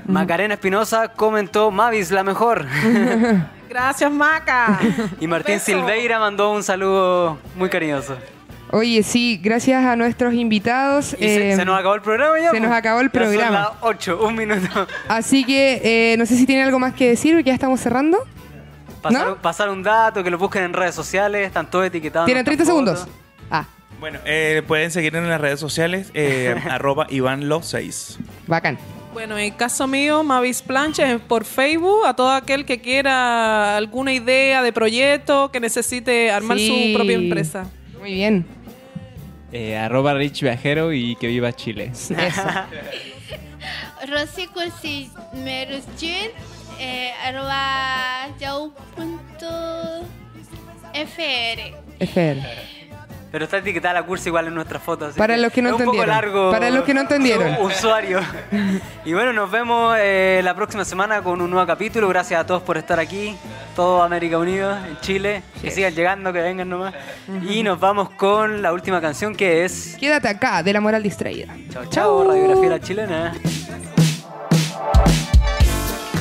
Macarena 0.06 0.54
Espinosa 0.54 1.10
comentó, 1.10 1.72
Mavis, 1.72 2.12
la 2.12 2.24
mejor. 2.24 2.66
Gracias, 3.70 4.10
Maca. 4.10 4.80
y 5.20 5.28
Martín. 5.28 5.60
Silveira 5.60 6.20
mandó 6.20 6.52
un 6.52 6.64
saludo 6.64 7.38
muy 7.56 7.70
cariñoso. 7.70 8.16
Oye, 8.72 9.02
sí, 9.04 9.40
gracias 9.42 9.86
a 9.86 9.96
nuestros 9.96 10.34
invitados. 10.34 11.14
Y 11.14 11.18
se, 11.24 11.52
eh, 11.52 11.56
se 11.56 11.64
nos 11.66 11.80
acabó 11.80 11.96
el 11.96 12.02
programa 12.02 12.40
ya. 12.40 12.52
se 12.52 12.60
nos 12.60 12.72
acabó 12.72 13.00
el 13.00 13.08
Ya 13.08 13.12
son 13.20 13.22
programa. 13.30 13.60
las 13.60 13.70
8, 13.82 14.20
un 14.26 14.36
minuto. 14.36 14.88
Así 15.08 15.46
que 15.46 16.14
eh, 16.14 16.18
no 16.18 16.26
sé 16.26 16.36
si 16.36 16.46
tienen 16.46 16.66
algo 16.66 16.78
más 16.80 16.94
que 16.94 17.08
decir, 17.10 17.34
porque 17.36 17.50
ya 17.50 17.54
estamos 17.54 17.80
cerrando. 17.80 18.18
Pasar, 19.02 19.28
¿No? 19.28 19.36
pasar 19.42 19.70
un 19.70 19.84
dato, 19.84 20.24
que 20.24 20.30
lo 20.30 20.38
busquen 20.38 20.64
en 20.64 20.74
redes 20.74 20.96
sociales, 20.96 21.48
están 21.48 21.70
todos 21.70 21.86
etiquetados. 21.86 22.26
en 22.26 22.34
Tienen 22.34 22.44
30 22.46 22.64
nuestras 22.64 22.68
segundos. 22.76 23.00
fotos. 23.02 23.16
Ah, 23.50 23.66
Bueno, 24.02 24.20
eh, 24.26 24.62
pueden 24.68 24.92
seguir 24.92 25.16
en 25.16 25.30
las 25.30 25.40
redes 25.40 25.60
sociales, 25.60 26.12
eh, 26.14 26.56
arroba 26.70 27.08
ivanlo6. 27.08 28.18
bacán. 28.48 28.78
Bueno, 29.14 29.38
en 29.38 29.46
el 29.46 29.56
caso 29.56 29.88
mío, 29.88 30.24
Mavis 30.24 30.62
Planches 30.62 31.20
por 31.22 31.46
Facebook, 31.46 32.06
a 32.06 32.16
todo 32.16 32.32
aquel 32.32 32.66
que 32.66 32.82
quiera 32.82 33.78
alguna 33.78 34.12
idea 34.14 34.62
de 34.62 34.74
proyecto, 34.74 35.52
que 35.52 35.60
necesite 35.60 36.30
armar 36.32 36.58
Sí. 36.58 36.92
su 36.92 36.98
propia 36.98 37.16
empresa. 37.16 37.66
Muy 38.00 38.14
bien. 38.14 38.46
Eh, 39.52 39.78
arroba 39.78 40.14
Rich 40.14 40.42
Viajero 40.42 40.92
y 40.94 41.16
que 41.16 41.28
viva 41.28 41.54
Chile. 41.54 41.86
Eso. 41.94 42.16
Rosy 44.08 44.48
Cursi 44.48 45.10
Meruschin, 45.34 46.30
eh, 46.80 47.12
arroba 47.24 48.28
yahoo 48.40 48.72
punto 48.96 50.06
fr. 50.94 51.60
Pero 53.32 53.44
está 53.46 53.58
etiquetada 53.58 53.96
la 53.96 54.04
cursa 54.04 54.30
igual 54.30 54.48
en 54.48 54.56
nuestras 54.56 54.82
fotos. 54.82 55.16
Para 55.16 55.36
los 55.38 55.52
que 55.52 55.62
no 55.62 55.70
es 55.70 55.74
un 55.74 55.80
poco 55.80 55.92
entendieron. 55.98 56.16
largo. 56.16 56.52
Para 56.52 56.70
los 56.70 56.84
que 56.86 56.94
no 56.94 57.02
entendieron. 57.02 57.56
su 57.58 57.62
Usuario. 57.64 58.20
y 59.04 59.14
bueno, 59.14 59.34
nos 59.34 59.52
vemos 59.52 59.98
eh, 60.00 60.40
la 60.44 60.56
próxima 60.56 60.86
semana 60.86 61.22
con 61.22 61.42
un 61.42 61.50
nuevo 61.50 61.68
capítulo. 61.68 62.08
Gracias 62.08 62.40
a 62.40 62.46
todos 62.46 62.64
por 62.64 62.78
estar 62.78 63.00
aquí. 63.00 63.36
todo 63.76 64.02
América 64.02 64.38
Unido, 64.38 64.72
en 64.78 64.98
Chile. 65.02 65.44
Que 65.62 65.72
sigan 65.72 65.94
llegando, 65.94 66.32
que 66.32 66.40
vengan 66.42 66.70
nomás. 66.70 66.94
Y 67.50 67.64
nos 67.64 67.80
vamos 67.80 68.10
con 68.12 68.62
la 68.62 68.72
última 68.72 69.02
canción 69.02 69.36
que 69.36 69.66
es. 69.66 69.98
Quédate 70.00 70.30
acá, 70.30 70.64
de 70.64 70.72
la 70.74 70.80
moral 70.80 71.04
distraída. 71.04 71.54
Chao, 71.70 71.86
chao, 71.90 72.24
radiografía 72.28 72.70
la 72.70 72.80
chilena. 72.80 73.34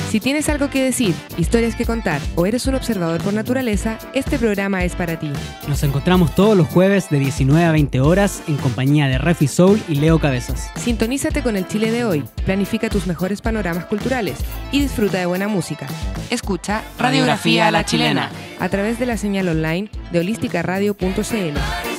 Si 0.09 0.21
tienes 0.21 0.47
algo 0.47 0.69
que 0.69 0.81
decir, 0.81 1.13
historias 1.37 1.75
que 1.75 1.85
contar 1.85 2.21
o 2.35 2.45
eres 2.45 2.65
un 2.65 2.75
observador 2.75 3.21
por 3.21 3.33
naturaleza, 3.33 3.97
este 4.13 4.39
programa 4.39 4.85
es 4.85 4.95
para 4.95 5.19
ti. 5.19 5.29
Nos 5.67 5.83
encontramos 5.83 6.33
todos 6.33 6.55
los 6.55 6.65
jueves 6.67 7.09
de 7.09 7.19
19 7.19 7.65
a 7.65 7.73
20 7.73 7.99
horas 7.99 8.41
en 8.47 8.55
compañía 8.55 9.07
de 9.07 9.17
Refi 9.17 9.49
Soul 9.49 9.81
y 9.89 9.95
Leo 9.95 10.17
Cabezas. 10.19 10.71
Sintonízate 10.77 11.43
con 11.43 11.57
el 11.57 11.67
Chile 11.67 11.91
de 11.91 12.05
hoy, 12.05 12.23
planifica 12.45 12.89
tus 12.89 13.05
mejores 13.05 13.41
panoramas 13.41 13.85
culturales 13.85 14.37
y 14.71 14.79
disfruta 14.79 15.17
de 15.17 15.25
buena 15.25 15.49
música. 15.49 15.87
Escucha 16.29 16.83
Radiografía 16.97 17.67
a 17.67 17.71
la 17.71 17.83
chilena. 17.83 18.31
a 18.59 18.69
través 18.69 18.99
de 18.99 19.07
la 19.07 19.17
señal 19.17 19.49
online 19.49 19.89
de 20.13 20.19
holísticaradio.cl. 20.19 21.96